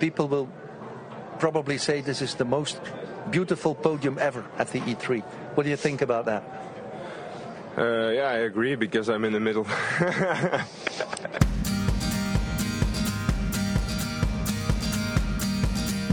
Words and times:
People 0.00 0.28
will 0.28 0.48
probably 1.38 1.76
say 1.76 2.00
this 2.00 2.22
is 2.22 2.34
the 2.36 2.44
most 2.46 2.80
beautiful 3.30 3.74
podium 3.74 4.16
ever 4.18 4.42
at 4.56 4.72
the 4.72 4.80
E3. 4.80 5.22
What 5.54 5.64
do 5.64 5.68
you 5.68 5.76
think 5.76 6.00
about 6.00 6.24
that? 6.24 6.42
Uh, 7.76 8.08
yeah, 8.08 8.28
I 8.28 8.48
agree 8.48 8.76
because 8.76 9.10
I'm 9.10 9.26
in 9.26 9.34
the 9.34 9.40
middle. 9.40 9.64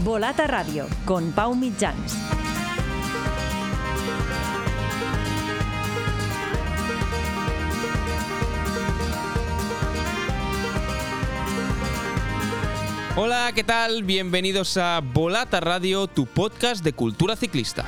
Volata 0.04 0.46
Radio 0.46 0.86
con 1.06 1.32
Pau 1.32 1.54
Mitjans. 1.54 2.41
Hola, 13.14 13.52
¿qué 13.54 13.62
tal? 13.62 14.04
Bienvenidos 14.04 14.78
a 14.78 15.00
Volata 15.02 15.60
Radio, 15.60 16.06
tu 16.06 16.24
podcast 16.24 16.82
de 16.82 16.94
cultura 16.94 17.36
ciclista. 17.36 17.84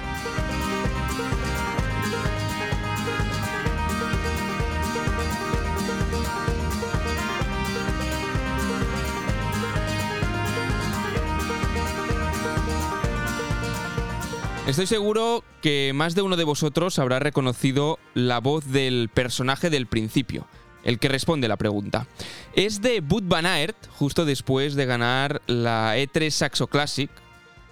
Estoy 14.67 14.87
seguro 14.87 15.43
que 15.63 15.93
más 15.95 16.15
de 16.15 16.21
uno 16.21 16.37
de 16.37 16.45
vosotros 16.45 16.99
habrá 16.99 17.19
reconocido 17.19 17.99
la 18.13 18.41
voz 18.41 18.71
del 18.71 19.09
personaje 19.09 19.71
del 19.71 19.87
principio, 19.87 20.47
el 20.85 20.99
que 20.99 21.09
responde 21.09 21.49
la 21.49 21.57
pregunta. 21.57 22.07
Es 22.55 22.81
de 22.81 23.01
Bud 23.01 23.25
Van 23.27 23.47
Aert, 23.47 23.77
justo 23.91 24.25
después 24.25 24.75
de 24.75 24.87
ganar 24.87 25.43
la 25.47 25.97
E3 25.97 26.31
Saxo 26.31 26.67
Classic, 26.69 27.11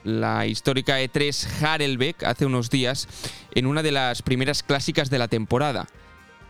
la 0.05 0.47
histórica 0.47 1.01
E3 1.01 1.62
Harelbeck 1.62 2.25
hace 2.25 2.47
unos 2.47 2.70
días, 2.70 3.06
en 3.55 3.67
una 3.67 3.83
de 3.83 3.92
las 3.92 4.23
primeras 4.23 4.62
clásicas 4.62 5.11
de 5.11 5.19
la 5.19 5.28
temporada. 5.28 5.86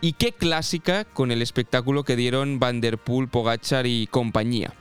Y 0.01 0.13
qué 0.13 0.31
clásica 0.31 1.05
con 1.05 1.31
el 1.31 1.41
espectáculo 1.41 2.03
que 2.03 2.15
dieron 2.15 2.59
Van 2.59 2.81
der 2.81 2.97
Poel, 2.97 3.29
Pogachar 3.29 3.85
y 3.85 4.07
compañía. 4.07 4.73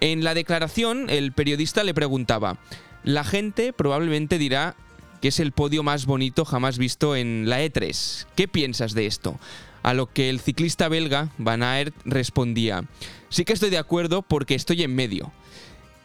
En 0.00 0.24
la 0.24 0.34
declaración, 0.34 1.10
el 1.10 1.32
periodista 1.32 1.84
le 1.84 1.94
preguntaba, 1.94 2.58
la 3.04 3.24
gente 3.24 3.72
probablemente 3.72 4.38
dirá 4.38 4.74
que 5.20 5.28
es 5.28 5.40
el 5.40 5.52
podio 5.52 5.82
más 5.82 6.06
bonito 6.06 6.44
jamás 6.44 6.78
visto 6.78 7.16
en 7.16 7.48
la 7.48 7.60
E3. 7.60 8.26
¿Qué 8.36 8.48
piensas 8.48 8.94
de 8.94 9.06
esto? 9.06 9.38
A 9.82 9.94
lo 9.94 10.06
que 10.06 10.28
el 10.28 10.40
ciclista 10.40 10.88
belga, 10.88 11.30
Van 11.38 11.62
Aert, 11.62 11.94
respondía, 12.04 12.84
sí 13.28 13.44
que 13.44 13.52
estoy 13.52 13.70
de 13.70 13.78
acuerdo 13.78 14.22
porque 14.22 14.54
estoy 14.54 14.82
en 14.82 14.94
medio. 14.94 15.32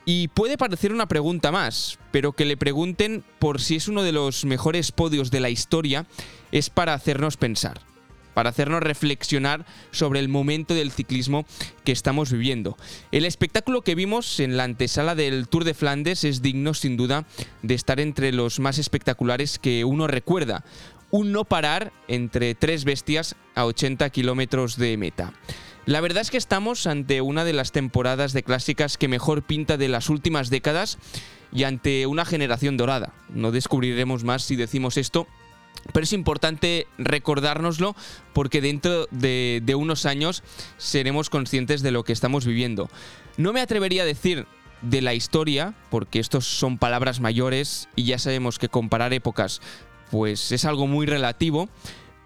Y 0.05 0.27
puede 0.29 0.57
parecer 0.57 0.91
una 0.91 1.07
pregunta 1.07 1.51
más, 1.51 1.97
pero 2.11 2.33
que 2.33 2.45
le 2.45 2.57
pregunten 2.57 3.23
por 3.39 3.61
si 3.61 3.77
es 3.77 3.87
uno 3.87 4.03
de 4.03 4.11
los 4.11 4.43
mejores 4.43 4.91
podios 4.91 5.31
de 5.31 5.39
la 5.39 5.49
historia 5.49 6.05
es 6.51 6.69
para 6.69 6.93
hacernos 6.93 7.37
pensar 7.37 7.81
para 8.33 8.49
hacernos 8.49 8.81
reflexionar 8.81 9.65
sobre 9.91 10.19
el 10.19 10.29
momento 10.29 10.73
del 10.73 10.91
ciclismo 10.91 11.45
que 11.83 11.91
estamos 11.91 12.31
viviendo. 12.31 12.77
El 13.11 13.25
espectáculo 13.25 13.81
que 13.81 13.95
vimos 13.95 14.39
en 14.39 14.57
la 14.57 14.63
antesala 14.63 15.15
del 15.15 15.47
Tour 15.47 15.63
de 15.63 15.73
Flandes 15.73 16.23
es 16.23 16.41
digno 16.41 16.73
sin 16.73 16.97
duda 16.97 17.25
de 17.61 17.73
estar 17.73 17.99
entre 17.99 18.31
los 18.31 18.59
más 18.59 18.77
espectaculares 18.77 19.59
que 19.59 19.85
uno 19.85 20.07
recuerda. 20.07 20.63
Un 21.15 21.31
no 21.31 21.45
parar 21.45 21.93
entre 22.07 22.55
tres 22.55 22.85
bestias 22.85 23.35
a 23.53 23.67
80 23.67 24.09
kilómetros 24.09 24.77
de 24.77 24.97
meta. 24.97 25.31
La 25.85 26.01
verdad 26.01 26.21
es 26.21 26.31
que 26.31 26.37
estamos 26.37 26.87
ante 26.87 27.21
una 27.21 27.45
de 27.45 27.53
las 27.53 27.71
temporadas 27.71 28.33
de 28.33 28.41
clásicas 28.41 28.97
que 28.97 29.07
mejor 29.07 29.43
pinta 29.43 29.77
de 29.77 29.89
las 29.89 30.09
últimas 30.09 30.49
décadas 30.49 30.97
y 31.51 31.65
ante 31.65 32.07
una 32.07 32.25
generación 32.25 32.77
dorada. 32.77 33.13
No 33.29 33.51
descubriremos 33.51 34.23
más 34.23 34.41
si 34.41 34.55
decimos 34.55 34.97
esto, 34.97 35.27
pero 35.91 36.03
es 36.03 36.13
importante 36.13 36.87
recordárnoslo 36.97 37.95
porque 38.33 38.59
dentro 38.59 39.05
de, 39.11 39.61
unos 39.77 40.07
años 40.07 40.41
seremos 40.77 41.29
conscientes 41.29 41.83
de 41.83 41.91
lo 41.91 42.03
que 42.03 42.13
estamos 42.13 42.43
viviendo. 42.43 42.89
No 43.37 43.53
me 43.53 43.61
atrevería 43.61 44.01
a 44.01 44.07
decir 44.07 44.47
de 44.81 45.03
la 45.03 45.13
historia, 45.13 45.75
porque 45.91 46.19
estos 46.19 46.45
son 46.45 46.79
palabras 46.79 47.19
mayores 47.19 47.87
y 47.95 48.05
ya 48.05 48.17
sabemos 48.17 48.57
que 48.57 48.67
comparar 48.67 49.13
épocas 49.13 49.61
pues 50.13 50.51
es 50.51 50.63
algo 50.65 50.85
muy 50.85 51.07
relativo, 51.07 51.69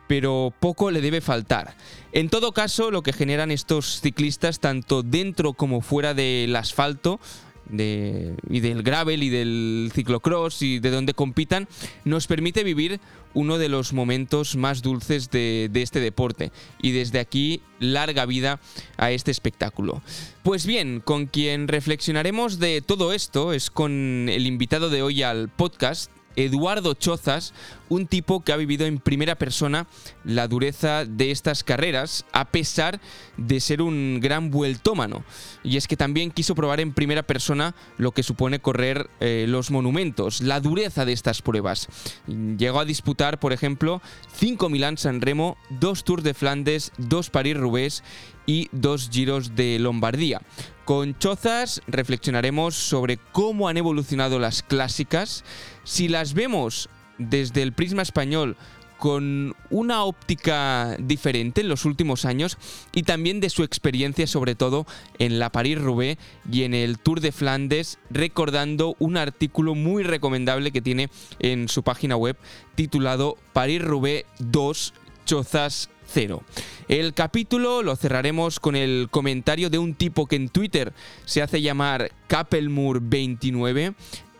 pero 0.09 0.53
poco 0.59 0.91
le 0.91 0.99
debe 0.99 1.21
faltar. 1.21 1.73
En 2.11 2.27
todo 2.27 2.51
caso, 2.51 2.91
lo 2.91 3.01
que 3.01 3.13
generan 3.13 3.49
estos 3.49 4.01
ciclistas, 4.01 4.59
tanto 4.59 5.03
dentro 5.03 5.53
como 5.53 5.79
fuera 5.79 6.13
del 6.13 6.53
asfalto, 6.57 7.21
y 7.69 8.59
del 8.59 8.83
gravel 8.83 9.23
y 9.23 9.29
del 9.29 9.91
ciclocross 9.93 10.61
y 10.61 10.79
de 10.79 10.89
donde 10.89 11.13
compitan, 11.13 11.69
nos 12.03 12.27
permite 12.27 12.65
vivir 12.65 12.99
uno 13.33 13.57
de 13.57 13.69
los 13.69 13.93
momentos 13.93 14.57
más 14.57 14.81
dulces 14.81 15.29
de, 15.31 15.69
este 15.73 16.01
deporte. 16.01 16.51
Y 16.81 16.91
desde 16.91 17.19
aquí, 17.19 17.61
larga 17.79 18.25
vida 18.25 18.59
a 18.97 19.11
este 19.11 19.31
espectáculo. 19.31 20.01
Pues 20.43 20.65
bien, 20.65 20.99
con 20.99 21.27
quien 21.27 21.69
reflexionaremos 21.69 22.59
de 22.59 22.81
todo 22.81 23.13
esto 23.13 23.53
es 23.53 23.69
con 23.71 24.27
el 24.29 24.45
invitado 24.45 24.89
de 24.89 25.01
hoy 25.03 25.23
al 25.23 25.47
podcast, 25.47 26.11
Eduardo 26.37 26.93
Chozas, 26.93 27.53
un 27.89 28.07
tipo 28.07 28.43
que 28.43 28.53
ha 28.53 28.57
vivido 28.57 28.85
en 28.85 28.99
primera 28.99 29.35
persona 29.35 29.87
la 30.23 30.47
dureza 30.47 31.03
de 31.03 31.31
estas 31.31 31.63
carreras, 31.63 32.25
a 32.31 32.45
pesar 32.45 33.01
de 33.35 33.59
ser 33.59 33.81
un 33.81 34.19
gran 34.21 34.51
vueltómano. 34.51 35.23
Y 35.63 35.77
es 35.77 35.87
que 35.87 35.97
también 35.97 36.31
quiso 36.31 36.55
probar 36.55 36.79
en 36.79 36.93
primera 36.93 37.23
persona 37.23 37.75
lo 37.97 38.11
que 38.11 38.23
supone 38.23 38.59
correr 38.59 39.09
eh, 39.19 39.45
los 39.47 39.71
monumentos, 39.71 40.41
la 40.41 40.59
dureza 40.59 41.03
de 41.03 41.13
estas 41.13 41.41
pruebas. 41.41 41.87
Llegó 42.27 42.79
a 42.79 42.85
disputar, 42.85 43.39
por 43.39 43.51
ejemplo, 43.51 44.01
5 44.37 44.69
Milán 44.69 44.97
San 44.97 45.21
Remo, 45.21 45.57
2 45.71 46.03
Tours 46.03 46.23
de 46.23 46.33
Flandes, 46.33 46.91
2 46.97 47.29
París-Roubaix 47.31 48.03
y 48.45 48.69
2 48.71 49.09
Giros 49.11 49.55
de 49.55 49.79
Lombardía. 49.79 50.41
Con 50.85 51.19
Chozas 51.19 51.81
reflexionaremos 51.87 52.73
sobre 52.73 53.17
cómo 53.17 53.67
han 53.67 53.75
evolucionado 53.75 54.39
las 54.39 54.63
clásicas, 54.63 55.43
si 55.87 56.09
las 56.09 56.33
vemos 56.33 56.89
desde 57.17 57.63
el 57.63 57.71
prisma 57.71 58.01
español 58.01 58.57
con 58.97 59.55
una 59.69 60.03
óptica 60.03 60.97
diferente 60.99 61.61
en 61.61 61.69
los 61.69 61.85
últimos 61.85 62.25
años 62.25 62.57
y 62.93 63.03
también 63.03 63.39
de 63.39 63.49
su 63.49 63.63
experiencia 63.63 64.27
sobre 64.27 64.53
todo 64.55 64.85
en 65.17 65.39
la 65.39 65.49
París-Roubaix 65.49 66.17
y 66.51 66.63
en 66.63 66.73
el 66.73 66.99
Tour 66.99 67.21
de 67.21 67.31
Flandes, 67.31 67.99
recordando 68.09 68.97
un 68.99 69.15
artículo 69.15 69.75
muy 69.75 70.03
recomendable 70.03 70.71
que 70.71 70.81
tiene 70.81 71.09
en 71.39 71.69
su 71.69 71.83
página 71.83 72.17
web 72.17 72.37
titulado 72.75 73.37
París-Roubaix 73.53 74.25
2 74.39 74.93
Chozas 75.25 75.89
cero. 76.07 76.43
El 76.87 77.13
capítulo 77.13 77.83
lo 77.83 77.95
cerraremos 77.95 78.59
con 78.59 78.75
el 78.75 79.09
comentario 79.11 79.69
de 79.69 79.77
un 79.77 79.93
tipo 79.93 80.25
que 80.25 80.37
en 80.37 80.49
Twitter 80.49 80.93
se 81.25 81.41
hace 81.41 81.61
llamar 81.61 82.11
Capelmur29. 82.29 83.93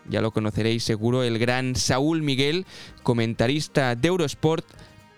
Ya 0.08 0.20
lo 0.20 0.30
conoceréis 0.30 0.84
seguro, 0.84 1.22
el 1.22 1.38
gran 1.38 1.76
Saúl 1.76 2.22
Miguel, 2.22 2.66
comentarista 3.02 3.94
de 3.94 4.08
Eurosport. 4.08 4.64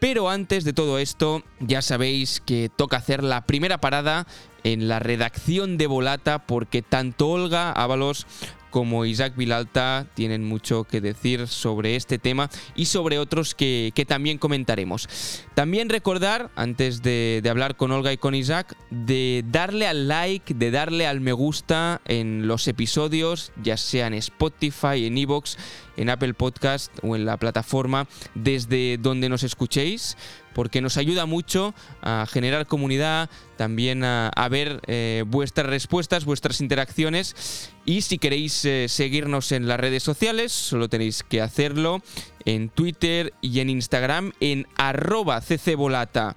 Pero 0.01 0.31
antes 0.31 0.65
de 0.65 0.73
todo 0.73 0.99
esto, 0.99 1.43
ya 1.61 1.83
sabéis 1.83 2.41
que 2.45 2.71
toca 2.75 2.97
hacer 2.97 3.23
la 3.23 3.43
primera 3.43 3.79
parada 3.79 4.27
en 4.65 4.89
la 4.89 4.99
redacción 4.99 5.77
de 5.77 5.87
Volata 5.87 6.47
porque 6.47 6.83
tanto 6.83 7.29
Olga 7.29 7.71
Ábalos 7.73 8.27
como 8.71 9.05
Isaac 9.05 9.35
Vilalta 9.37 10.07
tienen 10.15 10.45
mucho 10.45 10.85
que 10.85 11.01
decir 11.01 11.47
sobre 11.49 11.97
este 11.97 12.19
tema 12.19 12.49
y 12.75 12.87
sobre 12.87 13.19
otros 13.19 13.55
que, 13.55 13.93
que 13.95 14.07
también 14.07 14.39
comentaremos. 14.39 15.09
También 15.55 15.89
recordar, 15.89 16.51
antes 16.57 17.03
de, 17.03 17.41
de, 17.43 17.51
hablar 17.51 17.77
con 17.77 17.91
Olga 17.93 18.13
y 18.13 18.17
con 18.17 18.35
Isaac, 18.35 18.77
de 18.91 19.45
darle 19.47 19.87
al 19.87 20.09
like, 20.09 20.55
de 20.55 20.71
darle 20.71 21.07
al 21.07 21.21
me 21.21 21.33
gusta 21.33 22.01
en 22.07 22.47
los 22.47 22.67
episodios, 22.69 23.53
ya 23.63 23.77
sea 23.77 24.07
en 24.07 24.15
Spotify, 24.15 25.07
en 25.07 25.19
Evox, 25.19 25.57
en 26.01 26.09
Apple 26.09 26.35
Podcast 26.35 26.91
o 27.03 27.15
en 27.15 27.27
la 27.27 27.37
plataforma 27.37 28.09
desde 28.35 28.97
donde 28.99 29.29
nos 29.29 29.43
escuchéis 29.43 30.17
porque 30.55 30.81
nos 30.81 30.97
ayuda 30.97 31.27
mucho 31.27 31.75
a 32.03 32.27
generar 32.29 32.67
comunidad, 32.67 33.31
también 33.57 34.03
a, 34.03 34.49
ver 34.51 34.81
eh, 34.87 35.25
vuestras 35.27 35.67
respuestas, 35.67 36.25
vuestras 36.25 36.61
interacciones. 36.61 37.71
Y 37.85 38.03
si 38.03 38.19
queréis 38.19 38.65
eh, 38.65 38.87
seguirnos 38.89 39.53
en 39.53 39.69
las 39.69 39.79
redes 39.79 40.03
sociales, 40.03 40.53
solo 40.53 40.89
tenéis 40.89 41.23
que 41.23 41.41
hacerlo 41.41 42.03
en 42.45 42.69
Twitter 42.69 43.33
y 43.41 43.61
en 43.61 43.71
Instagram 43.71 44.33
en 44.41 44.67
ccbolata, 44.77 46.37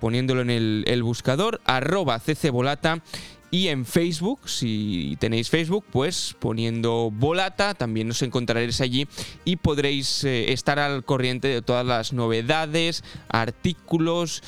poniéndolo 0.00 0.42
en 0.42 0.50
el, 0.50 0.84
el 0.86 1.02
buscador, 1.02 1.60
arroba 1.64 2.20
ccbolata 2.20 3.02
y 3.50 3.68
en 3.68 3.86
Facebook, 3.86 4.40
si 4.48 5.16
tenéis 5.20 5.48
Facebook, 5.48 5.84
pues 5.90 6.36
poniendo 6.38 7.10
Volata, 7.10 7.74
también 7.74 8.10
os 8.10 8.22
encontraréis 8.22 8.80
allí 8.80 9.06
y 9.44 9.56
podréis 9.56 10.24
eh, 10.24 10.52
estar 10.52 10.78
al 10.78 11.04
corriente 11.04 11.48
de 11.48 11.62
todas 11.62 11.86
las 11.86 12.12
novedades, 12.12 13.04
artículos, 13.28 14.42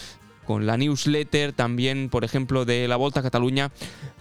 con 0.44 0.66
la 0.66 0.76
newsletter 0.76 1.52
también, 1.52 2.08
por 2.10 2.24
ejemplo, 2.24 2.64
de 2.64 2.88
la 2.88 2.96
Volta 2.96 3.20
a 3.20 3.22
Cataluña, 3.22 3.70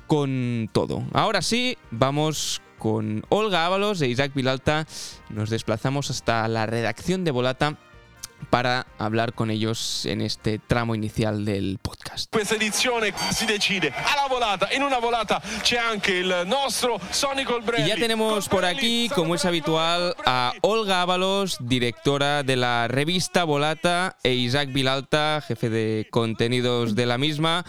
con 0.07 0.69
todo. 0.71 1.03
Ahora 1.11 1.41
sí, 1.41 1.77
vamos 1.91 2.61
con 2.77 3.25
Olga 3.29 3.65
Ábalos 3.65 4.01
e 4.01 4.07
Isaac 4.07 4.33
Vilalta. 4.33 4.87
Nos 5.29 5.49
desplazamos 5.49 6.09
hasta 6.09 6.47
la 6.47 6.65
redacción 6.65 7.23
de 7.23 7.31
Volata 7.31 7.77
para 8.49 8.87
hablar 8.97 9.33
con 9.33 9.51
ellos 9.51 10.05
en 10.05 10.21
este 10.21 10.59
tramo 10.59 10.95
inicial 10.95 11.45
del 11.45 11.79
podcast. 11.81 12.31
Questa 12.31 12.55
edizione 12.55 13.13
si 13.31 13.45
decide 13.45 13.93
alla 13.95 14.27
volata, 14.27 14.69
en 14.71 14.83
una 14.83 14.99
volata 14.99 15.41
c'è 15.61 15.77
anche 15.77 16.11
il 16.13 16.43
nostro 16.45 16.99
Sonny 17.09 17.43
Colbrelli. 17.43 17.85
Y 17.85 17.89
ya 17.89 17.95
tenemos 17.95 18.47
por 18.49 18.65
aquí, 18.65 19.09
como 19.13 19.35
es 19.35 19.45
habitual, 19.45 20.15
a 20.25 20.53
Olga 20.61 21.01
Ábalos, 21.01 21.57
directora 21.59 22.43
de 22.43 22.55
la 22.55 22.87
revista 22.87 23.43
Volata, 23.43 24.17
e 24.23 24.33
Isaac 24.33 24.71
Vilalta, 24.71 25.41
jefe 25.41 25.69
de 25.69 26.07
contenidos 26.11 26.95
de 26.95 27.05
la 27.05 27.17
misma. 27.17 27.63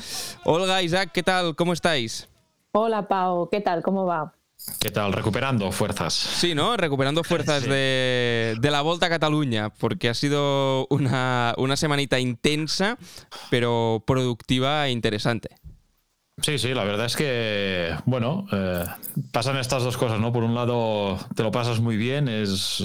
Olga, 0.45 0.83
Isaac, 0.83 1.11
¿qué 1.13 1.23
tal? 1.23 1.55
¿Cómo 1.57 1.73
estáis? 1.73 2.29
Hola 2.73 3.09
Pau, 3.09 3.49
¿qué 3.51 3.61
tal? 3.61 3.83
¿Cómo 3.83 4.07
va? 4.07 4.33
¿Qué 4.79 4.91
tal? 4.91 5.13
Recuperando 5.13 5.71
fuerzas. 5.73 6.15
Sí, 6.15 6.55
¿no? 6.55 6.77
Recuperando 6.77 7.25
fuerzas 7.25 7.65
de, 7.65 8.57
de, 8.61 8.71
la 8.71 8.83
Volta 8.83 9.07
a 9.07 9.09
Cataluña, 9.09 9.71
porque 9.71 10.09
ha 10.09 10.15
sido 10.15 10.87
una, 10.91 11.55
una 11.59 11.77
semanita 11.77 12.19
intensa, 12.19 12.99
pero 13.51 14.03
productiva 14.07 14.87
e 14.87 14.91
interesante. 14.91 15.51
Sí, 16.43 16.59
sí, 16.59 16.73
la 16.73 16.85
verdad 16.85 17.07
es 17.07 17.17
que, 17.17 17.95
bueno, 18.07 18.47
eh, 18.51 18.87
pasan 19.31 19.59
estas 19.59 19.83
dos 19.83 19.99
cosas, 19.99 20.19
¿no? 20.21 20.33
Por 20.33 20.43
un 20.43 20.55
lado, 20.55 21.19
te 21.35 21.43
lo 21.43 21.51
pasas 21.51 21.81
muy 21.81 21.99
bien, 21.99 22.29
es 22.29 22.83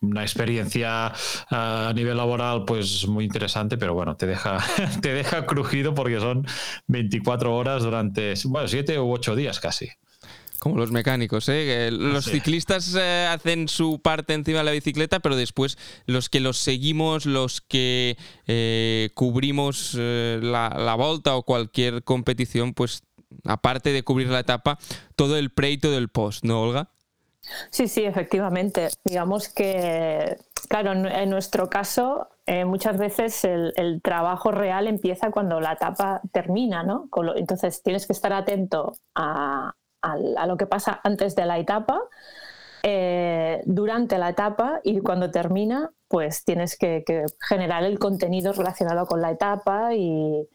una 0.00 0.22
experiencia 0.22 1.12
eh, 1.50 1.54
a 1.54 1.92
nivel 1.94 2.16
laboral, 2.16 2.64
pues 2.64 3.06
muy 3.06 3.24
interesante, 3.24 3.78
pero 3.78 3.94
bueno, 3.94 4.16
te 4.16 4.26
deja, 4.26 4.58
te 5.02 5.14
deja 5.14 5.46
crujido 5.46 5.94
porque 5.94 6.18
son 6.18 6.46
24 6.88 7.54
horas 7.54 7.84
durante, 7.84 8.34
bueno, 8.46 8.66
7 8.66 8.98
u 8.98 9.12
8 9.12 9.36
días 9.36 9.60
casi. 9.60 9.88
Como 10.60 10.76
los 10.76 10.92
mecánicos, 10.92 11.48
¿eh? 11.48 11.90
Los 11.90 12.26
ciclistas 12.26 12.94
eh, 12.94 13.26
hacen 13.30 13.66
su 13.66 14.00
parte 14.00 14.34
encima 14.34 14.58
de 14.58 14.64
la 14.64 14.70
bicicleta, 14.72 15.20
pero 15.20 15.34
después 15.34 15.78
los 16.06 16.28
que 16.28 16.40
los 16.40 16.58
seguimos, 16.58 17.24
los 17.26 17.60
que 17.62 18.16
eh, 18.46 19.10
cubrimos 19.14 19.96
eh, 19.98 20.38
la, 20.42 20.68
la, 20.78 20.94
volta 20.94 21.34
o 21.34 21.44
cualquier 21.44 22.04
competición, 22.04 22.74
pues 22.74 23.02
aparte 23.44 23.92
de 23.92 24.02
cubrir 24.02 24.28
la 24.28 24.40
etapa, 24.40 24.78
todo 25.16 25.38
el 25.38 25.50
pre 25.50 25.70
y 25.70 25.78
todo 25.78 25.96
el 25.96 26.08
post, 26.08 26.44
¿no, 26.44 26.62
Olga? 26.62 26.90
Sí, 27.70 27.88
sí, 27.88 28.04
efectivamente. 28.04 28.88
Digamos 29.04 29.48
que, 29.48 30.36
claro, 30.68 30.92
en, 30.92 31.06
en 31.06 31.30
nuestro 31.30 31.70
caso, 31.70 32.28
eh, 32.46 32.64
muchas 32.64 32.98
veces 32.98 33.44
el, 33.44 33.72
el, 33.76 34.02
trabajo 34.02 34.50
real 34.50 34.88
empieza 34.88 35.30
cuando 35.30 35.60
la 35.60 35.72
etapa 35.72 36.20
termina, 36.32 36.82
¿no? 36.82 37.08
Entonces 37.36 37.82
tienes 37.82 38.06
que 38.06 38.12
estar 38.12 38.32
atento 38.32 38.92
a, 39.14 39.74
a, 40.02 40.16
a 40.36 40.46
lo 40.46 40.56
que 40.56 40.66
pasa 40.66 41.00
antes 41.04 41.34
de 41.36 41.46
la 41.46 41.58
etapa, 41.58 42.00
eh, 42.82 43.62
durante 43.66 44.16
la 44.18 44.30
etapa 44.30 44.80
y 44.82 45.00
cuando 45.00 45.30
termina, 45.30 45.90
pues 46.08 46.44
tienes 46.44 46.78
que, 46.78 47.04
que 47.06 47.26
generar 47.46 47.84
el 47.84 47.98
contenido 47.98 48.52
relacionado 48.52 49.06
con 49.06 49.20
la 49.20 49.30
etapa 49.30 49.94
y, 49.94 50.48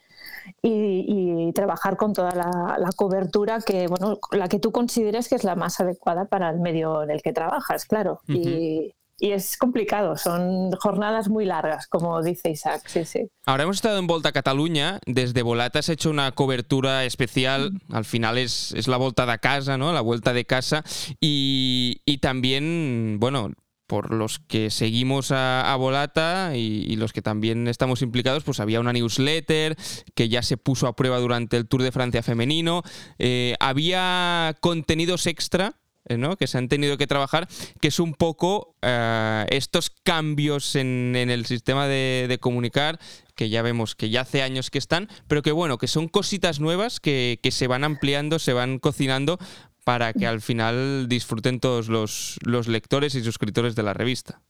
y, 0.61 1.05
y, 1.07 1.53
trabajar 1.53 1.97
con 1.97 2.13
toda 2.13 2.31
la, 2.31 2.77
la, 2.79 2.89
cobertura 2.95 3.59
que, 3.61 3.87
bueno, 3.87 4.17
la 4.31 4.47
que 4.47 4.59
tú 4.59 4.71
consideres 4.71 5.29
que 5.29 5.35
es 5.35 5.43
la 5.43 5.55
más 5.55 5.79
adecuada 5.79 6.25
para 6.25 6.49
el 6.49 6.59
medio 6.59 7.03
en 7.03 7.11
el 7.11 7.21
que 7.21 7.31
trabajas, 7.31 7.85
claro. 7.85 8.21
Uh 8.27 8.31
-huh. 8.31 8.47
y, 8.47 8.95
y 9.17 9.31
es 9.31 9.57
complicado, 9.57 10.17
son 10.17 10.71
jornadas 10.73 11.29
muy 11.29 11.45
largas, 11.45 11.87
como 11.87 12.21
dice 12.21 12.49
Isaac. 12.49 12.83
Sí, 12.85 13.05
sí. 13.05 13.27
Ahora 13.45 13.63
hemos 13.63 13.77
estado 13.77 13.97
en 13.97 14.07
Volta 14.07 14.29
a 14.29 14.33
Cataluña, 14.33 14.99
desde 15.05 15.41
Volata 15.41 15.79
has 15.79 15.89
hecho 15.89 16.09
una 16.09 16.31
cobertura 16.33 17.05
especial, 17.05 17.71
al 17.91 18.05
final 18.05 18.37
es, 18.37 18.73
es 18.73 18.87
la 18.87 18.97
Volta 18.97 19.25
de 19.25 19.39
casa, 19.39 19.77
¿no? 19.77 19.93
la 19.93 20.01
vuelta 20.01 20.33
de 20.33 20.45
casa, 20.45 20.83
y, 21.21 22.01
también, 22.21 23.17
bueno, 23.19 23.51
por 23.87 24.11
los 24.11 24.39
que 24.39 24.69
seguimos 24.69 25.31
a, 25.31 25.71
a 25.71 25.75
Volata 25.75 26.55
y, 26.55 26.95
los 26.95 27.13
que 27.13 27.21
también 27.21 27.67
estamos 27.67 28.01
implicados, 28.01 28.43
pues 28.43 28.59
había 28.59 28.79
una 28.79 28.93
newsletter 28.93 29.77
que 30.13 30.27
ya 30.27 30.41
se 30.41 30.57
puso 30.57 30.87
a 30.87 30.95
prueba 30.95 31.19
durante 31.19 31.55
el 31.55 31.67
Tour 31.67 31.83
de 31.83 31.91
Francia 31.91 32.23
femenino, 32.23 32.81
eh, 33.19 33.55
había 33.59 34.55
contenidos 34.59 35.27
extra 35.27 35.75
¿no? 36.09 36.37
que 36.37 36.47
se 36.47 36.57
han 36.57 36.69
tenido 36.69 36.97
que 36.97 37.07
trabajar, 37.07 37.47
que 37.79 37.87
es 37.87 37.99
un 37.99 38.13
poco 38.13 38.75
uh, 38.83 39.45
estos 39.49 39.89
cambios 39.89 40.75
en, 40.75 41.15
el 41.15 41.45
sistema 41.45 41.87
de, 41.87 42.37
comunicar, 42.39 42.99
que 43.35 43.49
ya 43.49 43.61
vemos 43.61 43.95
que 43.95 44.09
ya 44.09 44.21
hace 44.21 44.41
años 44.41 44.69
que 44.69 44.77
están, 44.77 45.09
pero 45.27 45.41
que 45.41 45.51
bueno, 45.51 45.77
que 45.77 45.87
son 45.87 46.07
cositas 46.07 46.59
nuevas 46.59 46.99
que, 46.99 47.39
que 47.41 47.51
se 47.51 47.67
van 47.67 47.83
ampliando, 47.83 48.39
se 48.39 48.53
van 48.53 48.79
cocinando 48.79 49.39
para 49.83 50.13
que 50.13 50.25
al 50.25 50.41
final 50.41 51.07
disfruten 51.07 51.59
todos 51.59 51.89
los, 51.89 52.37
los 52.43 52.67
lectores 52.67 53.13
y 53.15 53.23
suscriptores 53.23 53.75
de 53.75 53.83
la 53.83 53.93
revista. 53.93 54.41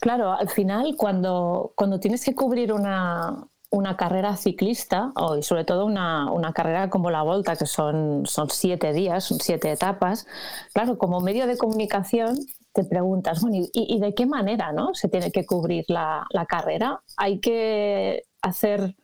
Claro, 0.00 0.32
al 0.32 0.50
final 0.50 0.94
cuando, 0.98 1.72
cuando 1.76 2.00
tienes 2.00 2.24
que 2.24 2.34
cubrir 2.34 2.72
una, 2.72 3.46
una 3.72 3.96
carrera 3.96 4.36
ciclista, 4.36 5.12
o, 5.16 5.36
y 5.36 5.42
sobre 5.42 5.64
todo 5.64 5.86
una, 5.86 6.30
una, 6.30 6.52
carrera 6.52 6.90
como 6.90 7.10
la 7.10 7.22
Volta, 7.22 7.56
que 7.56 7.64
son, 7.64 8.26
son 8.26 8.50
siete 8.50 8.92
días, 8.92 9.34
siete 9.40 9.72
etapas, 9.72 10.26
claro, 10.74 10.98
como 10.98 11.20
medio 11.20 11.46
de 11.46 11.56
comunicación 11.56 12.36
te 12.74 12.84
preguntas, 12.84 13.40
bueno, 13.40 13.56
¿y, 13.56 13.70
y 13.72 13.98
de 13.98 14.14
qué 14.14 14.26
manera 14.26 14.72
¿no? 14.72 14.94
se 14.94 15.08
tiene 15.08 15.32
que 15.32 15.46
cubrir 15.46 15.86
la, 15.88 16.26
la 16.30 16.44
carrera? 16.44 17.00
¿Hay 17.16 17.40
que 17.40 18.24
hacer 18.42 18.94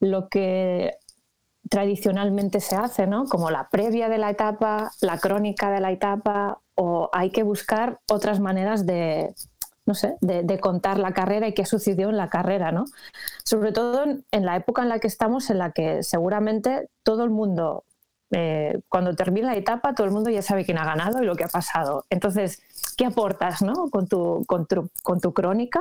lo 0.00 0.28
que 0.28 0.96
tradicionalmente 1.70 2.60
se 2.60 2.74
hace, 2.74 3.06
¿no? 3.06 3.26
como 3.26 3.50
la 3.50 3.68
previa 3.68 4.08
de 4.08 4.18
la 4.18 4.30
etapa, 4.30 4.90
la 5.00 5.18
crónica 5.18 5.70
de 5.70 5.80
la 5.80 5.92
etapa, 5.92 6.60
o 6.74 7.10
hay 7.12 7.30
que 7.30 7.44
buscar 7.44 8.00
otras 8.10 8.40
maneras 8.40 8.86
de, 8.86 9.34
no 9.86 9.94
sé, 9.94 10.16
de, 10.20 10.58
contar 10.58 10.98
la 10.98 11.12
carrera 11.12 11.46
y 11.46 11.54
qué 11.54 11.64
sucedió 11.64 12.10
en 12.10 12.16
la 12.16 12.28
carrera, 12.28 12.72
¿no? 12.72 12.84
Sobre 13.44 13.70
todo 13.70 14.04
en, 14.04 14.44
la 14.44 14.56
época 14.56 14.82
en 14.82 14.88
la 14.88 14.98
que 14.98 15.06
estamos, 15.06 15.48
en 15.48 15.58
la 15.58 15.70
que 15.70 16.02
seguramente 16.02 16.88
todo 17.04 17.22
el 17.22 17.30
mundo, 17.30 17.84
eh, 18.32 18.80
cuando 18.88 19.14
termina 19.14 19.52
la 19.52 19.56
etapa, 19.56 19.94
todo 19.94 20.04
el 20.04 20.12
mundo 20.12 20.28
ya 20.28 20.42
sabe 20.42 20.64
quién 20.64 20.78
ha 20.78 20.84
ganado 20.84 21.22
y 21.22 21.26
lo 21.26 21.36
que 21.36 21.44
ha 21.44 21.48
pasado. 21.48 22.04
Entonces, 22.10 22.60
¿qué 22.96 23.06
aportas, 23.06 23.62
no? 23.62 23.88
Con 23.88 24.08
tu, 24.08 24.44
con 24.46 24.66
tu, 24.66 24.90
con 25.04 25.20
tu 25.20 25.32
crónica. 25.32 25.80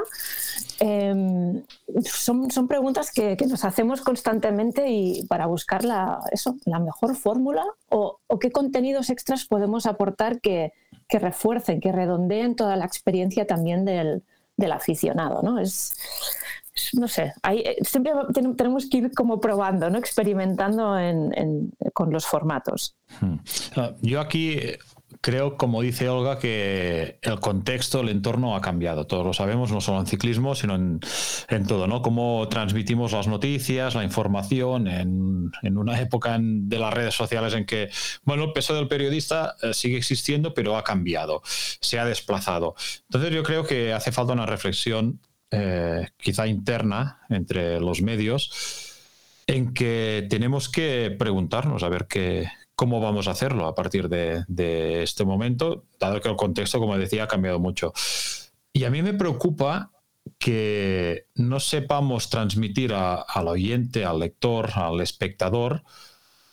Eh, 0.79 1.63
son, 2.03 2.51
son, 2.51 2.67
preguntas 2.67 3.11
que, 3.11 3.35
nos 3.47 3.65
hacemos 3.65 4.01
constantemente 4.01 4.87
y 4.87 5.25
para 5.25 5.47
buscar 5.47 5.83
la, 5.83 6.19
eso, 6.31 6.57
la 6.65 6.77
mejor 6.77 7.15
fórmula 7.15 7.65
o 7.89 8.19
qué 8.39 8.51
contenidos 8.51 9.09
extras 9.09 9.45
podemos 9.45 9.87
aportar 9.87 10.41
que 10.41 10.73
que 11.07 11.19
refuercen, 11.19 11.79
que 11.79 11.91
redondeen 11.91 12.55
toda 12.55 12.75
la 12.75 12.85
experiencia 12.85 13.45
también 13.45 13.85
del, 13.85 14.23
del 14.57 14.71
aficionado, 14.71 15.41
¿no? 15.41 15.59
Es, 15.59 15.93
no 16.93 17.07
sé, 17.07 17.33
hay, 17.41 17.63
siempre 17.81 18.13
tenemos 18.57 18.89
que 18.89 18.97
ir 18.97 19.11
como 19.13 19.39
probando, 19.39 19.89
¿no? 19.89 19.97
Experimentando 19.97 20.97
en, 20.99 21.71
con 21.93 22.11
los 22.11 22.25
formatos. 22.25 22.95
Hmm. 23.21 23.37
Yo 24.01 24.19
aquí 24.19 24.59
creo, 25.25 25.57
como 25.57 25.81
dice 25.81 26.07
Olga, 26.07 26.37
que 26.37 27.17
el 27.23 27.39
contexto, 27.39 28.01
el 28.01 28.09
entorno 28.09 28.55
ha 28.55 28.61
cambiado. 28.61 29.07
Todos 29.07 29.25
lo 29.25 29.33
sabemos, 29.33 29.71
no 29.71 29.81
solo 29.81 29.99
en 29.99 30.05
ciclismo, 30.05 30.53
sino 30.53 30.75
en, 30.75 30.99
todo, 31.67 31.87
¿no? 31.87 32.03
Cómo 32.03 32.47
transmitimos 32.47 33.11
las 33.11 33.27
noticias, 33.27 33.95
la 33.95 34.03
información, 34.03 34.87
en, 34.87 35.77
una 35.77 35.99
época 35.99 36.37
de 36.39 36.77
las 36.77 36.93
redes 36.93 37.15
sociales 37.15 37.55
en 37.55 37.65
que, 37.65 37.89
bueno, 38.23 38.43
el 38.43 38.53
peso 38.53 38.75
del 38.75 38.87
periodista 38.87 39.55
eh, 39.63 39.73
sigue 39.73 39.97
existiendo, 39.97 40.53
pero 40.53 40.77
ha 40.77 40.83
cambiado, 40.83 41.41
se 41.43 41.97
ha 41.97 42.05
desplazado. 42.05 42.75
Entonces 43.09 43.33
yo 43.33 43.41
creo 43.41 43.65
que 43.65 43.93
hace 43.93 44.11
falta 44.11 44.33
una 44.33 44.45
reflexión 44.45 45.21
eh, 45.49 46.07
quizá 46.17 46.45
interna 46.45 47.21
entre 47.29 47.79
los 47.79 48.03
medios 48.03 48.93
en 49.47 49.73
que 49.73 50.27
tenemos 50.29 50.69
que 50.69 51.15
preguntarnos 51.17 51.81
a 51.81 51.89
ver 51.89 52.05
qué, 52.05 52.47
cómo 52.75 52.99
vamos 52.99 53.27
a 53.27 53.31
hacerlo 53.31 53.67
a 53.67 53.75
partir 53.75 54.09
de, 54.09 54.43
de, 54.47 55.03
este 55.03 55.25
momento, 55.25 55.85
dado 55.99 56.21
que 56.21 56.29
el 56.29 56.35
contexto, 56.35 56.79
como 56.79 56.97
decía, 56.97 57.23
ha 57.23 57.27
cambiado 57.27 57.59
mucho. 57.59 57.93
Y 58.73 58.83
a 58.83 58.89
mí 58.89 59.01
me 59.01 59.13
preocupa 59.13 59.91
que 60.37 61.27
no 61.35 61.59
sepamos 61.59 62.29
transmitir 62.29 62.93
a, 62.93 63.15
al 63.15 63.47
oyente, 63.47 64.05
al 64.05 64.19
lector, 64.19 64.71
al 64.75 64.99
espectador, 65.01 65.83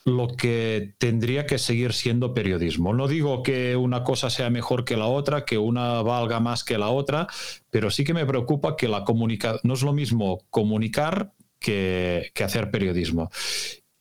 lo 0.05 0.27
que 0.27 0.95
tendría 0.97 1.45
que 1.45 1.57
seguir 1.57 1.93
siendo 1.93 2.33
periodismo. 2.33 2.93
No 2.93 3.07
digo 3.07 3.41
que 3.41 3.75
una 3.75 4.03
cosa 4.03 4.29
sea 4.29 4.49
mejor 4.49 4.83
que 4.85 4.97
la 4.97 5.07
otra, 5.07 5.45
que 5.45 5.57
una 5.57 6.01
valga 6.01 6.39
más 6.39 6.63
que 6.63 6.77
la 6.77 6.89
otra, 6.89 7.27
pero 7.69 7.89
sí 7.89 8.03
que 8.03 8.13
me 8.13 8.25
preocupa 8.25 8.75
que 8.75 8.87
la 8.87 9.05
comunicación 9.05 9.61
no 9.63 9.73
es 9.73 9.81
lo 9.81 9.93
mismo 9.93 10.41
comunicar 10.49 11.33
que, 11.59 12.31
que 12.33 12.43
hacer 12.43 12.69
periodismo. 12.69 13.31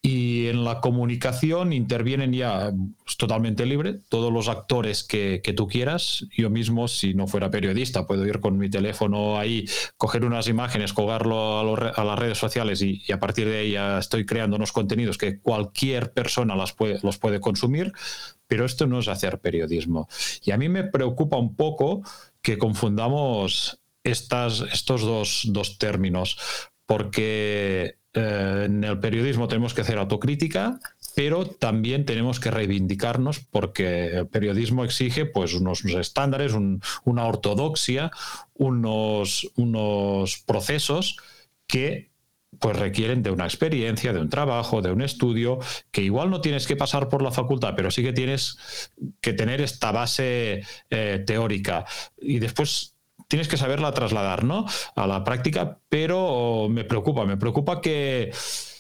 Y 0.05 0.49
en 0.49 0.65
la 0.65 0.81
comunicación 0.81 1.73
intervienen 1.73 2.33
ya, 2.33 2.73
es 3.07 3.17
totalmente 3.17 3.65
libre, 3.67 4.01
todos 4.09 4.33
los 4.33 4.49
actores 4.49 5.05
que, 5.05 5.41
que, 5.45 5.53
tú 5.53 5.69
quieras. 5.69 6.27
Yo 6.37 6.51
mismo, 6.51 6.89
si 6.89 7.15
no 7.15 7.29
fuera 7.29 7.53
periodista, 7.53 8.05
puedo 8.05 8.27
ir 8.27 8.41
con 8.41 8.59
mi 8.59 8.69
teléfono 8.69 9.39
ahí, 9.39 9.65
coger 9.97 10.25
unas 10.25 10.49
imágenes, 10.49 10.93
colgarlo 10.93 11.61
a, 11.61 11.89
a 11.91 12.05
las 12.05 12.19
redes 12.19 12.37
sociales 12.37 12.83
y, 12.83 13.01
y, 13.07 13.13
a 13.13 13.21
partir 13.21 13.47
de 13.47 13.59
ahí 13.59 13.73
ya 13.73 13.99
estoy 13.99 14.27
creando 14.27 14.57
unos 14.57 14.73
contenidos 14.73 15.19
que 15.19 15.39
cualquier 15.39 16.13
persona 16.13 16.57
las 16.57 16.73
puede, 16.73 16.99
los 17.05 17.19
puede 17.19 17.39
consumir, 17.39 17.93
pero 18.49 18.65
esto 18.65 18.89
no 18.89 18.99
es 18.99 19.07
hacer 19.07 19.39
periodismo. 19.39 20.09
Y 20.45 20.51
a 20.51 20.59
mí 20.59 20.69
me 20.69 20.83
preocupa 20.83 21.37
un 21.37 21.55
poco 21.55 22.03
que 22.43 22.59
confundamos 22.59 23.79
estas, 24.03 24.63
estos 24.73 25.03
dos, 25.03 25.43
dos 25.47 25.79
términos, 25.79 26.37
porque 26.87 28.02
eh, 28.15 28.65
en 28.67 28.85
el 28.85 28.99
periodismo 29.01 29.49
tenemos 29.49 29.75
que 29.75 29.81
hacer 29.81 29.99
autocrítica, 29.99 30.79
pero 31.15 31.47
también 31.47 32.05
tenemos 32.05 32.41
que 32.41 32.51
reivindicarnos 32.51 33.41
porque 33.41 34.07
el 34.09 34.27
periodismo 34.27 34.85
exige 34.85 35.25
pues, 35.27 35.55
unos, 35.55 35.85
estándares, 35.85 36.53
una 37.05 37.27
ortodoxia, 37.27 38.11
unos, 38.55 39.51
unos 39.57 40.39
procesos 40.47 41.17
que 41.67 42.13
pues 42.59 42.77
requieren 42.77 43.23
de 43.23 43.31
una 43.31 43.45
experiencia, 43.45 44.13
de 44.13 44.21
un 44.21 44.29
trabajo, 44.29 44.83
de 44.83 44.93
un 44.93 45.03
estudio, 45.03 45.59
que 45.91 46.03
igual 46.03 46.31
no 46.31 46.41
tienes 46.41 46.67
que 46.67 46.77
pasar 46.77 47.09
por 47.09 47.23
la 47.23 47.33
facultad, 47.33 47.73
pero 47.75 47.91
sí 47.91 48.03
que 48.03 48.13
tienes 48.13 48.91
que 49.21 49.33
tener 49.33 49.61
esta 49.61 49.91
base 49.91 50.63
eh, 50.91 51.25
teórica. 51.27 51.87
Y 52.21 52.39
después 52.39 52.95
tienes 53.29 53.49
que 53.49 53.57
saberla 53.57 53.93
trasladar 53.93 54.45
¿no? 54.45 54.67
a 54.95 55.07
la 55.07 55.25
práctica, 55.25 55.79
pero 55.89 56.69
me 56.69 56.85
preocupa, 56.85 57.25
me 57.25 57.37
preocupa 57.37 57.81
que, 57.81 58.33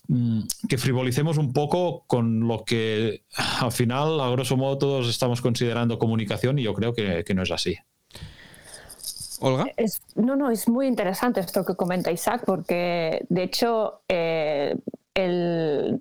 mm, 0.08 0.40
que 0.68 0.78
frivolicemos 0.78 1.38
un 1.38 1.52
poco 1.52 2.04
con 2.06 2.46
lo 2.46 2.64
que 2.64 3.22
al 3.60 3.72
final, 3.72 4.20
a 4.20 4.30
grosso 4.30 4.56
modo, 4.56 4.78
todos 4.78 5.08
estamos 5.08 5.40
considerando 5.40 5.98
comunicación 5.98 6.58
y 6.58 6.62
yo 6.62 6.74
creo 6.74 6.92
que, 6.94 7.24
no 7.34 7.42
es 7.42 7.50
así. 7.50 7.76
Olga. 9.40 9.66
no, 10.14 10.36
no, 10.36 10.50
es 10.50 10.68
muy 10.68 10.86
interesante 10.86 11.40
esto 11.40 11.64
que 11.64 11.74
comenta 11.74 12.12
Isaac, 12.12 12.44
porque 12.46 13.26
de 13.28 13.42
hecho 13.42 14.02
eh, 14.08 14.76
el, 15.14 16.00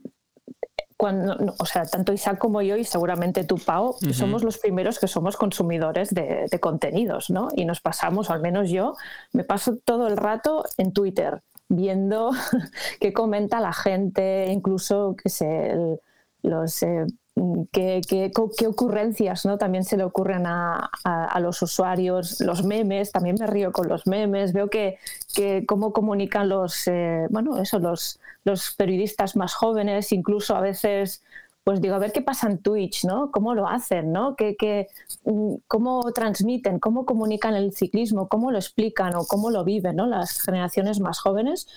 cuando, 1.01 1.55
o 1.57 1.65
sea, 1.65 1.83
tanto 1.87 2.13
Isaac 2.13 2.37
como 2.37 2.61
yo 2.61 2.77
y 2.77 2.83
seguramente 2.83 3.43
tú, 3.43 3.57
Pau, 3.57 3.95
somos 4.13 4.43
los 4.43 4.59
primeros 4.59 4.99
que 4.99 5.07
somos 5.07 5.35
consumidores 5.35 6.11
de, 6.11 6.47
contenidos, 6.59 7.31
¿no? 7.31 7.47
Y 7.55 7.65
nos 7.65 7.81
pasamos, 7.81 8.29
o 8.29 8.33
al 8.33 8.39
menos 8.39 8.69
yo, 8.69 8.95
me 9.33 9.43
paso 9.43 9.77
todo 9.83 10.07
el 10.07 10.15
rato 10.15 10.63
en 10.77 10.93
Twitter 10.93 11.41
viendo 11.69 12.29
qué 12.99 13.13
comenta 13.13 13.59
la 13.59 13.73
gente, 13.73 14.51
incluso, 14.51 15.15
qué 15.17 15.29
sé, 15.29 15.75
los... 16.43 16.83
Eh, 16.83 17.07
qué, 17.71 18.01
qué, 18.07 18.67
ocurrencias 18.67 19.45
¿no? 19.45 19.57
también 19.57 19.85
se 19.85 19.97
le 19.97 20.03
ocurren 20.03 20.45
a, 20.45 20.91
a, 21.03 21.39
los 21.39 21.63
usuarios, 21.63 22.41
los 22.41 22.63
memes, 22.63 23.11
también 23.11 23.37
me 23.39 23.47
río 23.47 23.71
con 23.71 23.87
los 23.87 24.05
memes, 24.05 24.53
veo 24.53 24.69
que, 24.69 24.99
que 25.33 25.65
cómo 25.65 25.93
comunican 25.93 26.47
los, 26.49 26.87
eh, 26.87 27.25
bueno, 27.31 27.57
eso, 27.57 27.79
los, 27.79 28.19
los 28.43 28.75
periodistas 28.75 29.35
más 29.35 29.53
jóvenes, 29.53 30.11
incluso 30.11 30.55
a 30.55 30.61
veces 30.61 31.23
pues 31.63 31.79
digo, 31.79 31.95
a 31.95 31.99
ver 31.99 32.11
qué 32.11 32.21
pasa 32.21 32.47
en 32.49 32.57
Twitch, 32.57 33.05
¿no? 33.05 33.31
¿Cómo 33.31 33.53
lo 33.53 33.67
hacen, 33.67 34.11
¿no? 34.11 34.35
¿Qué, 34.35 34.87
mm, 35.25 35.55
cómo 35.67 36.11
transmiten, 36.11 36.79
cómo 36.79 37.05
comunican 37.05 37.55
el 37.55 37.73
ciclismo, 37.73 38.27
cómo 38.29 38.51
lo 38.51 38.57
explican 38.57 39.15
o 39.15 39.25
cómo 39.25 39.51
lo 39.51 39.63
viven, 39.63 39.97
¿no? 39.97 40.07
Las 40.07 40.41
generaciones 40.41 40.99
más 40.99 41.19
jóvenes. 41.19 41.67